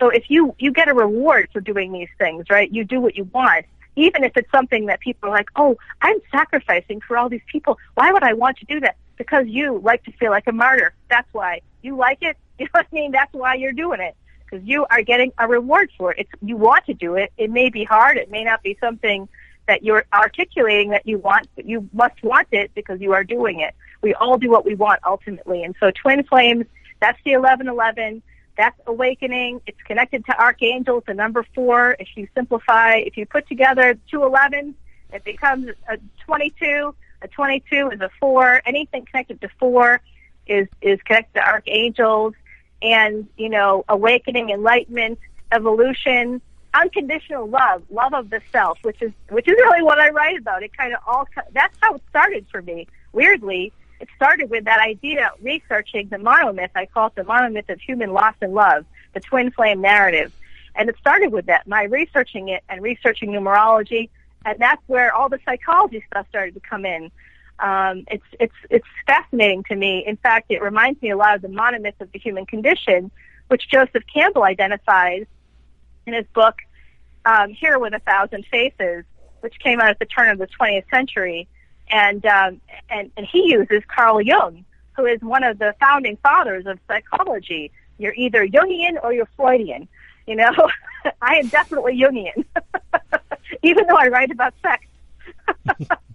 So 0.00 0.08
if 0.08 0.24
you, 0.28 0.54
you 0.58 0.72
get 0.72 0.88
a 0.88 0.94
reward 0.94 1.50
for 1.52 1.60
doing 1.60 1.92
these 1.92 2.08
things, 2.18 2.46
right? 2.50 2.70
You 2.72 2.84
do 2.84 3.00
what 3.00 3.16
you 3.16 3.24
want. 3.24 3.66
Even 3.96 4.24
if 4.24 4.36
it's 4.36 4.50
something 4.50 4.86
that 4.86 4.98
people 5.00 5.28
are 5.28 5.32
like, 5.32 5.50
oh, 5.54 5.76
I'm 6.00 6.18
sacrificing 6.32 7.00
for 7.00 7.16
all 7.16 7.28
these 7.28 7.44
people. 7.46 7.78
Why 7.94 8.10
would 8.10 8.24
I 8.24 8.32
want 8.32 8.56
to 8.58 8.64
do 8.64 8.80
that? 8.80 8.96
Because 9.16 9.46
you 9.46 9.78
like 9.78 10.02
to 10.04 10.12
feel 10.12 10.30
like 10.30 10.48
a 10.48 10.52
martyr. 10.52 10.94
That's 11.08 11.28
why. 11.32 11.60
You 11.82 11.96
like 11.96 12.18
it. 12.22 12.36
You 12.56 12.66
know 12.66 12.70
what 12.82 12.86
I 12.92 12.94
mean? 12.94 13.10
That's 13.10 13.32
why 13.32 13.54
you're 13.54 13.72
doing 13.72 14.00
it 14.00 14.14
because 14.54 14.68
you 14.68 14.86
are 14.90 15.02
getting 15.02 15.32
a 15.38 15.48
reward 15.48 15.90
for 15.98 16.12
it. 16.12 16.20
It's, 16.20 16.30
you 16.40 16.56
want 16.56 16.86
to 16.86 16.94
do 16.94 17.16
it. 17.16 17.32
It 17.36 17.50
may 17.50 17.70
be 17.70 17.82
hard. 17.82 18.16
It 18.16 18.30
may 18.30 18.44
not 18.44 18.62
be 18.62 18.76
something 18.80 19.28
that 19.66 19.82
you're 19.82 20.04
articulating 20.12 20.90
that 20.90 21.06
you 21.06 21.18
want, 21.18 21.48
but 21.56 21.66
you 21.66 21.88
must 21.92 22.22
want 22.22 22.46
it 22.52 22.70
because 22.74 23.00
you 23.00 23.12
are 23.12 23.24
doing 23.24 23.60
it. 23.60 23.74
We 24.02 24.14
all 24.14 24.38
do 24.38 24.50
what 24.50 24.64
we 24.64 24.74
want 24.74 25.00
ultimately. 25.04 25.64
And 25.64 25.74
so 25.80 25.90
twin 25.90 26.22
flames, 26.24 26.66
that's 27.00 27.18
the 27.24 27.32
1111. 27.32 28.22
That's 28.56 28.78
awakening. 28.86 29.60
It's 29.66 29.80
connected 29.82 30.24
to 30.26 30.40
archangels, 30.40 31.02
the 31.06 31.14
number 31.14 31.44
four. 31.54 31.96
If 31.98 32.08
you 32.14 32.28
simplify, 32.34 32.96
if 32.96 33.16
you 33.16 33.26
put 33.26 33.48
together 33.48 33.98
two 34.08 34.20
11s, 34.20 34.74
it 35.12 35.24
becomes 35.24 35.68
a 35.88 35.98
22. 36.26 36.94
A 37.22 37.28
22 37.28 37.90
is 37.90 38.00
a 38.00 38.10
four. 38.20 38.62
Anything 38.66 39.04
connected 39.06 39.40
to 39.40 39.48
four 39.58 40.00
is, 40.46 40.68
is 40.80 41.00
connected 41.02 41.40
to 41.40 41.44
archangels 41.44 42.34
and, 42.82 43.28
you 43.36 43.48
know, 43.48 43.84
awakening, 43.88 44.50
enlightenment, 44.50 45.18
evolution, 45.52 46.40
unconditional 46.74 47.48
love, 47.48 47.82
love 47.90 48.12
of 48.14 48.30
the 48.30 48.40
self, 48.52 48.78
which 48.82 49.00
is, 49.00 49.12
which 49.30 49.48
is 49.48 49.54
really 49.54 49.82
what 49.82 49.98
I 49.98 50.10
write 50.10 50.38
about. 50.38 50.62
It 50.62 50.76
kind 50.76 50.92
of 50.92 51.00
all, 51.06 51.26
that's 51.52 51.76
how 51.80 51.94
it 51.94 52.02
started 52.10 52.46
for 52.50 52.60
me. 52.60 52.86
Weirdly, 53.12 53.72
it 54.00 54.08
started 54.16 54.50
with 54.50 54.64
that 54.64 54.80
idea 54.80 55.30
researching 55.40 56.08
the 56.08 56.16
monomyth. 56.16 56.70
I 56.74 56.86
call 56.86 57.06
it 57.06 57.14
the 57.14 57.22
monomyth 57.22 57.70
of 57.70 57.80
human 57.80 58.12
loss 58.12 58.34
and 58.40 58.52
love, 58.52 58.84
the 59.14 59.20
twin 59.20 59.50
flame 59.50 59.80
narrative. 59.80 60.32
And 60.74 60.88
it 60.88 60.96
started 60.98 61.32
with 61.32 61.46
that, 61.46 61.66
my 61.68 61.84
researching 61.84 62.48
it 62.48 62.64
and 62.68 62.82
researching 62.82 63.30
numerology. 63.30 64.10
And 64.44 64.58
that's 64.58 64.82
where 64.88 65.14
all 65.14 65.28
the 65.28 65.38
psychology 65.44 66.04
stuff 66.10 66.26
started 66.28 66.54
to 66.54 66.60
come 66.60 66.84
in. 66.84 67.10
Um, 67.58 68.04
it's, 68.08 68.24
it's, 68.40 68.54
it's 68.70 68.86
fascinating 69.06 69.64
to 69.64 69.76
me. 69.76 70.04
In 70.06 70.16
fact, 70.16 70.46
it 70.50 70.60
reminds 70.60 71.00
me 71.00 71.10
a 71.10 71.16
lot 71.16 71.36
of 71.36 71.42
the 71.42 71.48
monomyth 71.48 72.00
of 72.00 72.10
the 72.12 72.18
human 72.18 72.46
condition, 72.46 73.10
which 73.48 73.68
Joseph 73.70 74.02
Campbell 74.12 74.42
identifies 74.42 75.26
in 76.06 76.14
his 76.14 76.26
book, 76.34 76.56
um, 77.24 77.50
Hero 77.50 77.80
with 77.80 77.94
a 77.94 78.00
Thousand 78.00 78.44
Faces, 78.50 79.04
which 79.40 79.58
came 79.58 79.80
out 79.80 79.88
at 79.88 79.98
the 79.98 80.06
turn 80.06 80.30
of 80.30 80.38
the 80.38 80.48
20th 80.48 80.88
century 80.90 81.48
and 81.88 82.24
um, 82.26 82.60
and 82.90 83.10
and 83.16 83.26
he 83.26 83.50
uses 83.52 83.82
Carl 83.94 84.20
Jung, 84.20 84.64
who 84.96 85.06
is 85.06 85.20
one 85.20 85.44
of 85.44 85.58
the 85.58 85.74
founding 85.80 86.16
fathers 86.18 86.66
of 86.66 86.78
psychology. 86.88 87.70
You're 87.98 88.14
either 88.14 88.46
Jungian 88.46 89.02
or 89.02 89.12
you're 89.12 89.28
Freudian. 89.36 89.88
You 90.26 90.36
know, 90.36 90.52
I 91.22 91.36
am 91.36 91.48
definitely 91.48 91.98
Jungian, 91.98 92.44
even 93.62 93.86
though 93.86 93.96
I 93.96 94.08
write 94.08 94.30
about 94.30 94.54
sex. 94.62 94.86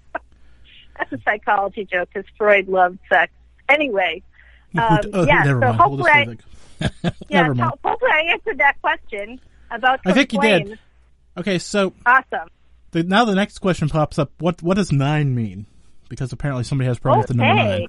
That's 1.00 1.14
a 1.14 1.20
psychology 1.24 1.86
joke 1.86 2.10
because 2.14 2.30
Freud 2.38 2.68
loved 2.68 3.00
sex. 3.12 3.32
Anyway, 3.68 4.22
um, 4.78 5.00
oh, 5.14 5.24
yeah. 5.28 5.44
So 5.46 5.60
mind. 5.60 5.76
hopefully, 5.76 6.12
I, 6.12 7.12
yeah, 7.30 7.48
hopefully 7.48 8.12
I 8.12 8.32
answered 8.34 8.60
that 8.60 8.80
question 8.82 9.40
about. 9.72 10.02
I 10.06 10.12
think 10.14 10.34
you 10.34 10.42
did. 10.42 10.80
Okay, 11.38 11.58
so 11.58 11.94
awesome. 12.06 12.50
The, 12.92 13.04
now 13.04 13.26
the 13.26 13.36
next 13.36 13.60
question 13.60 13.90
pops 13.90 14.20
up. 14.20 14.32
What 14.40 14.62
what 14.62 14.76
does 14.76 14.92
nine 14.92 15.34
mean? 15.34 15.66
Because 16.10 16.34
apparently 16.34 16.64
somebody 16.64 16.88
has 16.88 16.98
a 16.98 17.02
problem 17.02 17.20
okay. 17.20 17.28
with 17.30 17.38
the 17.38 17.44
number 17.44 17.64
nine. 17.64 17.88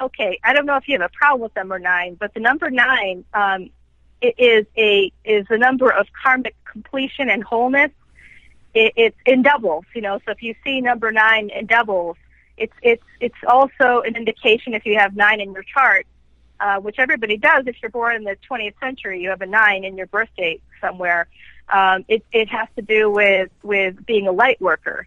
Okay, 0.00 0.38
I 0.44 0.52
don't 0.52 0.66
know 0.66 0.76
if 0.76 0.88
you 0.88 0.98
have 0.98 1.10
a 1.10 1.16
problem 1.16 1.42
with 1.42 1.56
number 1.56 1.78
nine, 1.78 2.16
but 2.18 2.34
the 2.34 2.40
number 2.40 2.70
nine 2.70 3.24
um, 3.34 3.70
is 4.20 4.66
a 4.76 5.12
is 5.24 5.46
the 5.48 5.58
number 5.58 5.90
of 5.90 6.06
karmic 6.22 6.54
completion 6.64 7.28
and 7.28 7.42
wholeness. 7.42 7.90
It, 8.76 8.92
it's 8.94 9.16
in 9.24 9.40
doubles, 9.40 9.86
you 9.94 10.02
know. 10.02 10.18
So 10.26 10.32
if 10.32 10.42
you 10.42 10.54
see 10.62 10.82
number 10.82 11.10
nine 11.10 11.48
in 11.48 11.64
doubles, 11.64 12.18
it's 12.58 12.74
it's 12.82 13.02
it's 13.20 13.34
also 13.48 14.02
an 14.02 14.16
indication 14.16 14.74
if 14.74 14.84
you 14.84 14.98
have 14.98 15.16
nine 15.16 15.40
in 15.40 15.52
your 15.52 15.62
chart, 15.62 16.06
uh, 16.60 16.78
which 16.80 16.96
everybody 16.98 17.38
does. 17.38 17.66
If 17.66 17.76
you're 17.80 17.90
born 17.90 18.16
in 18.16 18.24
the 18.24 18.36
20th 18.50 18.78
century, 18.78 19.22
you 19.22 19.30
have 19.30 19.40
a 19.40 19.46
nine 19.46 19.84
in 19.84 19.96
your 19.96 20.06
birth 20.06 20.28
date 20.36 20.62
somewhere. 20.78 21.26
Um, 21.70 22.04
it, 22.06 22.22
it 22.32 22.48
has 22.50 22.68
to 22.76 22.82
do 22.82 23.10
with, 23.10 23.50
with 23.62 24.04
being 24.04 24.28
a 24.28 24.32
light 24.32 24.60
worker. 24.60 25.06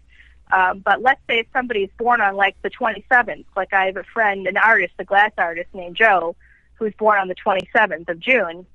Um, 0.52 0.80
but 0.80 1.00
let's 1.00 1.20
say 1.28 1.38
if 1.38 1.46
somebody's 1.52 1.90
born 1.96 2.20
on 2.20 2.34
like 2.34 2.60
the 2.62 2.70
27th, 2.70 3.44
like 3.56 3.72
I 3.72 3.86
have 3.86 3.96
a 3.96 4.04
friend, 4.04 4.46
an 4.48 4.56
artist, 4.56 4.94
a 4.98 5.04
glass 5.04 5.30
artist 5.38 5.68
named 5.72 5.96
Joe, 5.96 6.34
who's 6.74 6.92
born 6.98 7.20
on 7.20 7.28
the 7.28 7.36
27th 7.36 8.08
of 8.08 8.18
June. 8.18 8.66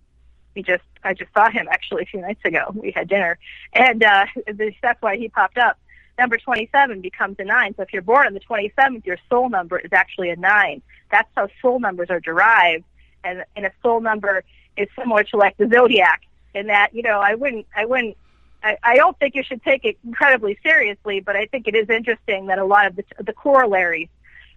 We 0.55 0.63
just, 0.63 0.83
I 1.03 1.13
just 1.13 1.33
saw 1.33 1.49
him 1.49 1.67
actually 1.69 2.03
a 2.03 2.05
few 2.05 2.21
nights 2.21 2.43
ago. 2.45 2.71
We 2.73 2.91
had 2.91 3.09
dinner, 3.09 3.37
and 3.73 4.03
uh, 4.03 4.25
that's 4.81 5.01
why 5.01 5.17
he 5.17 5.29
popped 5.29 5.57
up. 5.57 5.77
Number 6.17 6.37
27 6.37 7.01
becomes 7.01 7.35
a 7.39 7.43
nine. 7.43 7.75
So 7.75 7.83
if 7.83 7.91
you're 7.91 8.01
born 8.01 8.27
on 8.27 8.33
the 8.33 8.39
27th, 8.39 9.05
your 9.05 9.17
soul 9.29 9.49
number 9.49 9.77
is 9.77 9.91
actually 9.91 10.29
a 10.29 10.37
nine. 10.37 10.81
That's 11.11 11.29
how 11.35 11.49
soul 11.61 11.79
numbers 11.79 12.09
are 12.09 12.21
derived, 12.21 12.85
and, 13.23 13.43
and 13.55 13.65
a 13.65 13.71
soul 13.83 13.99
number 13.99 14.43
is 14.77 14.87
similar 14.97 15.23
to 15.25 15.37
like 15.37 15.57
the 15.57 15.69
zodiac 15.73 16.21
in 16.53 16.67
that 16.67 16.89
you 16.93 17.03
know 17.03 17.19
I 17.19 17.35
wouldn't 17.35 17.67
I 17.75 17.85
wouldn't 17.85 18.17
I, 18.63 18.77
I 18.81 18.95
don't 18.95 19.17
think 19.19 19.35
you 19.35 19.43
should 19.43 19.63
take 19.63 19.85
it 19.85 19.97
incredibly 20.03 20.57
seriously, 20.63 21.19
but 21.19 21.35
I 21.35 21.45
think 21.45 21.67
it 21.67 21.75
is 21.75 21.89
interesting 21.89 22.47
that 22.47 22.57
a 22.57 22.65
lot 22.65 22.87
of 22.87 22.95
the, 22.95 23.03
the 23.19 23.33
corollaries 23.33 24.09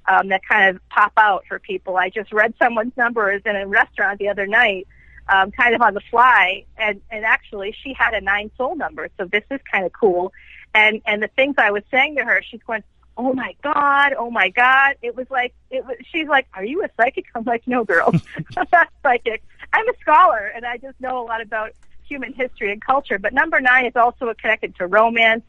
um, 0.07 0.29
that 0.29 0.41
kind 0.49 0.75
of 0.75 0.89
pop 0.89 1.13
out 1.19 1.45
for 1.47 1.59
people. 1.59 1.99
I 1.99 2.09
just 2.09 2.33
read 2.33 2.55
someone's 2.59 2.97
numbers 2.97 3.43
in 3.45 3.55
a 3.55 3.67
restaurant 3.67 4.19
the 4.19 4.29
other 4.29 4.47
night, 4.47 4.89
um, 5.29 5.51
kind 5.51 5.75
of 5.75 5.83
on 5.83 5.95
the 5.95 6.01
fly, 6.11 6.65
and 6.77 7.01
and 7.11 7.25
actually 7.25 7.75
she 7.83 7.93
had 7.93 8.15
a 8.15 8.21
nine 8.21 8.51
soul 8.57 8.77
number, 8.77 9.09
so 9.19 9.27
this 9.27 9.45
is 9.51 9.61
kind 9.71 9.85
of 9.85 9.93
cool. 9.93 10.33
And 10.75 11.03
and 11.07 11.23
the 11.23 11.29
things 11.29 11.57
I 11.59 11.71
was 11.71 11.83
saying 11.91 12.17
to 12.17 12.25
her, 12.25 12.43
she's 12.43 12.63
going, 12.67 12.83
oh 13.17 13.35
my 13.35 13.55
god, 13.63 14.15
oh 14.17 14.31
my 14.31 14.49
god. 14.49 14.95
It 15.03 15.17
was 15.17 15.27
like 15.31 15.55
it 15.71 15.85
was. 15.85 15.97
She's 16.11 16.29
like, 16.29 16.47
are 16.55 16.65
you 16.65 16.83
a 16.85 16.89
psychic? 16.97 17.27
I'm 17.35 17.45
like, 17.45 17.67
no, 17.67 17.85
girl, 17.85 18.13
I'm 18.57 18.67
not 18.73 18.89
psychic. 19.03 19.43
I'm 19.73 19.89
a 19.89 19.93
scholar, 20.01 20.51
and 20.55 20.65
I 20.65 20.79
just 20.79 20.99
know 21.01 21.23
a 21.23 21.25
lot 21.25 21.43
about 21.43 21.73
human 22.09 22.33
history 22.33 22.73
and 22.73 22.83
culture. 22.83 23.19
But 23.19 23.35
number 23.35 23.61
nine 23.61 23.85
is 23.85 23.97
also 23.97 24.33
connected 24.41 24.77
to 24.77 24.87
romance. 24.87 25.45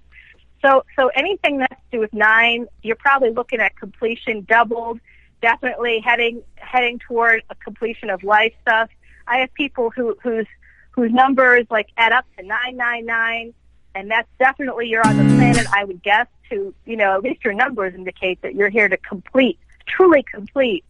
So, 0.62 0.84
so 0.98 1.08
anything 1.16 1.60
that's 1.60 1.74
to 1.74 1.98
do 1.98 2.00
with 2.00 2.14
nine, 2.14 2.68
you're 2.84 2.98
probably 2.98 3.30
looking 3.30 3.62
at 3.62 3.78
completion 3.78 4.42
doubled, 4.42 5.00
definitely 5.42 6.02
heading, 6.04 6.44
heading 6.56 7.00
toward 7.00 7.44
a 7.50 7.56
completion 7.56 8.10
of 8.10 8.24
life 8.24 8.54
stuff. 8.62 8.90
I 9.30 9.38
have 9.40 9.54
people 9.54 9.92
who, 9.92 10.18
whose, 10.22 10.48
whose 10.92 11.12
numbers 11.12 11.66
like 11.70 11.90
add 11.98 12.12
up 12.12 12.26
to 12.38 12.46
999, 12.46 13.54
and 13.96 14.12
that's 14.12 14.28
definitely 14.40 14.88
you're 14.88 15.06
on 15.08 15.18
the 15.18 15.36
planet, 15.36 15.68
I 15.72 15.86
would 15.86 16.04
guess, 16.04 16.28
to, 16.50 16.74
you 16.86 16.98
know, 16.98 17.16
at 17.16 17.24
least 17.24 17.44
your 17.46 17.54
numbers 17.54 17.94
indicate 17.94 18.42
that 18.42 18.56
you're 18.56 18.70
here 18.70 18.90
to 18.90 18.98
complete, 18.98 19.60
truly 19.88 20.24
complete, 20.24 20.84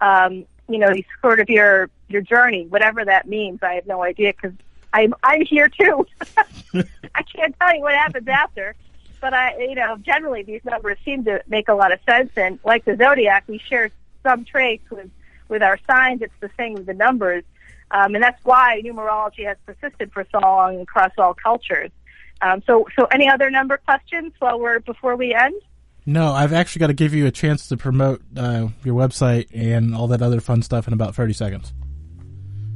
um, 0.00 0.44
you 0.68 0.78
know, 0.78 0.94
sort 1.20 1.40
of 1.40 1.50
your, 1.50 1.90
your 2.08 2.22
journey, 2.22 2.66
whatever 2.66 3.04
that 3.04 3.28
means. 3.28 3.62
I 3.62 3.74
have 3.74 3.86
no 3.86 4.02
idea 4.02 4.32
because 4.32 4.56
I'm 4.92 5.14
I'm 5.22 5.42
here 5.42 5.68
too. 5.68 6.06
I 7.14 7.22
can't 7.22 7.54
tell 7.60 7.74
you 7.74 7.82
what 7.82 7.94
happens 7.94 8.28
after, 8.28 8.74
but 9.20 9.32
I 9.34 9.58
you 9.58 9.74
know 9.74 9.96
generally 9.98 10.42
these 10.42 10.64
numbers 10.64 10.98
seem 11.04 11.24
to 11.24 11.42
make 11.46 11.68
a 11.68 11.74
lot 11.74 11.92
of 11.92 12.00
sense. 12.08 12.30
And 12.36 12.58
like 12.64 12.84
the 12.84 12.96
zodiac, 12.96 13.44
we 13.46 13.58
share 13.58 13.90
some 14.22 14.44
traits 14.44 14.88
with 14.90 15.10
with 15.48 15.62
our 15.62 15.78
signs. 15.88 16.22
It's 16.22 16.34
the 16.40 16.50
same 16.56 16.74
with 16.74 16.86
the 16.86 16.94
numbers, 16.94 17.44
um, 17.90 18.14
and 18.14 18.22
that's 18.22 18.42
why 18.44 18.80
numerology 18.84 19.46
has 19.46 19.56
persisted 19.66 20.12
for 20.12 20.26
so 20.30 20.38
long 20.38 20.80
across 20.80 21.12
all 21.18 21.34
cultures. 21.34 21.90
Um, 22.42 22.62
so 22.66 22.86
so 22.98 23.04
any 23.06 23.28
other 23.28 23.50
number 23.50 23.76
questions 23.76 24.32
while 24.38 24.58
we're 24.58 24.80
before 24.80 25.16
we 25.16 25.34
end? 25.34 25.54
No, 26.06 26.32
I've 26.32 26.52
actually 26.52 26.80
got 26.80 26.86
to 26.86 26.94
give 26.94 27.14
you 27.14 27.26
a 27.26 27.30
chance 27.30 27.68
to 27.68 27.76
promote 27.76 28.22
uh, 28.36 28.68
your 28.84 28.94
website 28.94 29.48
and 29.52 29.94
all 29.94 30.08
that 30.08 30.22
other 30.22 30.40
fun 30.40 30.62
stuff 30.62 30.86
in 30.86 30.94
about 30.94 31.14
thirty 31.14 31.34
seconds. 31.34 31.72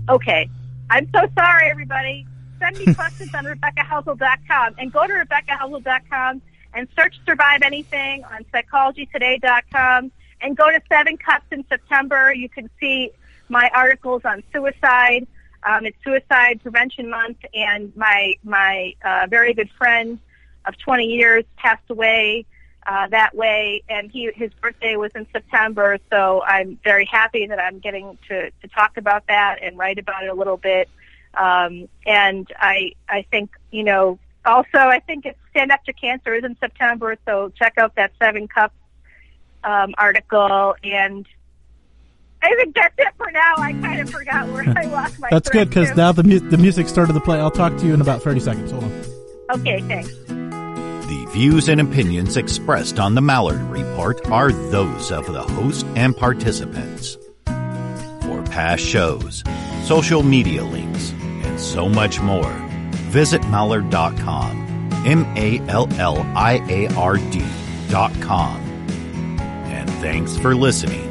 Okay. 0.09 0.49
I'm 0.91 1.09
so 1.15 1.27
sorry, 1.35 1.71
everybody. 1.71 2.27
Send 2.59 2.79
me 2.79 2.95
questions 2.95 3.35
on 3.35 3.45
RebeccaHousel.com 3.45 4.75
and 4.79 4.93
go 4.93 5.07
to 5.07 5.13
RebeccaHousel.com 5.13 6.43
and 6.75 6.89
search 6.97 7.19
Survive 7.27 7.63
Anything 7.63 8.25
on 8.25 8.45
PsychologyToday.com 8.53 10.13
and 10.41 10.57
go 10.57 10.71
to 10.71 10.81
Seven 10.89 11.17
Cups 11.17 11.47
in 11.51 11.65
September. 11.69 12.33
You 12.35 12.49
can 12.49 12.69
see 12.81 13.11
my 13.49 13.71
articles 13.75 14.23
on 14.25 14.43
suicide. 14.53 15.27
Um, 15.63 15.87
it's 15.87 15.97
Suicide 16.05 16.61
Prevention 16.63 17.09
Month, 17.09 17.39
and 17.55 17.95
my 17.97 18.35
my 18.45 18.95
uh, 19.05 19.27
very 19.29 19.55
good 19.55 19.71
friend 19.79 20.19
of 20.67 20.77
20 20.79 21.05
years 21.07 21.45
passed 21.57 21.89
away 21.91 22.47
uh, 22.87 23.09
that 23.09 23.35
way, 23.35 23.83
and 23.89 24.11
he 24.11 24.31
his 24.35 24.51
birthday 24.61 24.97
was 24.97 25.11
in 25.15 25.27
September, 25.33 25.99
so 26.11 26.43
I'm 26.43 26.79
very 26.85 27.07
happy 27.07 27.47
that 27.47 27.59
I'm 27.59 27.79
getting 27.79 28.19
to 28.29 28.51
to 28.51 28.69
talk 28.69 28.97
about 28.97 29.27
that 29.29 29.59
and 29.63 29.79
write 29.79 29.99
about 29.99 30.25
it 30.25 30.29
a 30.29 30.35
little 30.35 30.59
bit. 30.59 30.89
Um, 31.33 31.89
and 32.07 32.47
I 32.59 32.93
I 33.09 33.25
think 33.31 33.51
you 33.71 33.85
know 33.85 34.19
also 34.45 34.79
I 34.79 35.01
think 35.01 35.25
it's 35.25 35.39
Stand 35.51 35.73
Up 35.73 35.83
to 35.85 35.93
Cancer 35.95 36.35
is 36.35 36.45
in 36.45 36.57
September, 36.59 37.17
so 37.25 37.51
check 37.59 37.79
out 37.79 37.95
that 37.95 38.13
Seven 38.21 38.49
Cups 38.49 38.75
um, 39.63 39.95
article 39.97 40.75
and. 40.83 41.27
I 42.45 42.55
think 42.57 42.75
that's 42.75 42.95
it 42.99 43.09
for 43.17 43.31
now. 43.31 43.55
I 43.57 43.73
kind 43.73 44.01
of 44.01 44.11
forgot 44.11 44.49
where 44.49 44.65
I 44.77 44.83
lost 44.85 45.19
my. 45.19 45.29
That's 45.31 45.49
good 45.49 45.69
because 45.71 45.97
now 45.97 46.13
the 46.13 46.23
mu- 46.23 46.41
the 46.41 46.59
music 46.59 46.89
started 46.89 47.15
to 47.15 47.21
play. 47.21 47.39
I'll 47.41 47.51
talk 47.51 47.75
to 47.79 47.87
you 47.87 47.95
in 47.95 48.01
about 48.03 48.23
thirty 48.23 48.41
seconds. 48.41 48.71
Hold 48.71 48.85
on. 48.85 49.05
Okay, 49.53 49.81
thanks. 49.83 50.11
The 50.27 51.27
views 51.33 51.69
and 51.69 51.81
opinions 51.81 52.37
expressed 52.37 52.99
on 52.99 53.15
the 53.15 53.21
Malliard 53.23 53.71
Report 53.71 54.21
are 54.31 54.53
those 54.53 55.11
of 55.11 55.33
the 55.33 55.43
host 55.43 55.87
and 55.97 56.15
participants. 56.17 57.17
For 57.47 58.43
past 58.51 58.83
shows, 58.85 59.43
social 59.85 60.23
media 60.23 60.65
links, 60.65 61.13
and 61.13 61.59
so 61.59 61.89
much 61.89 62.21
more. 62.21 62.53
Visit 63.11 63.41
Malliard.com. 63.43 64.61
M 65.07 65.25
A 65.37 65.61
L 65.69 65.89
L 65.95 66.19
I 66.37 66.55
A 66.69 66.89
R 66.95 67.17
D.com. 67.17 68.61
And 69.67 69.89
thanks 70.01 70.37
for 70.39 70.55
listening. 70.55 71.11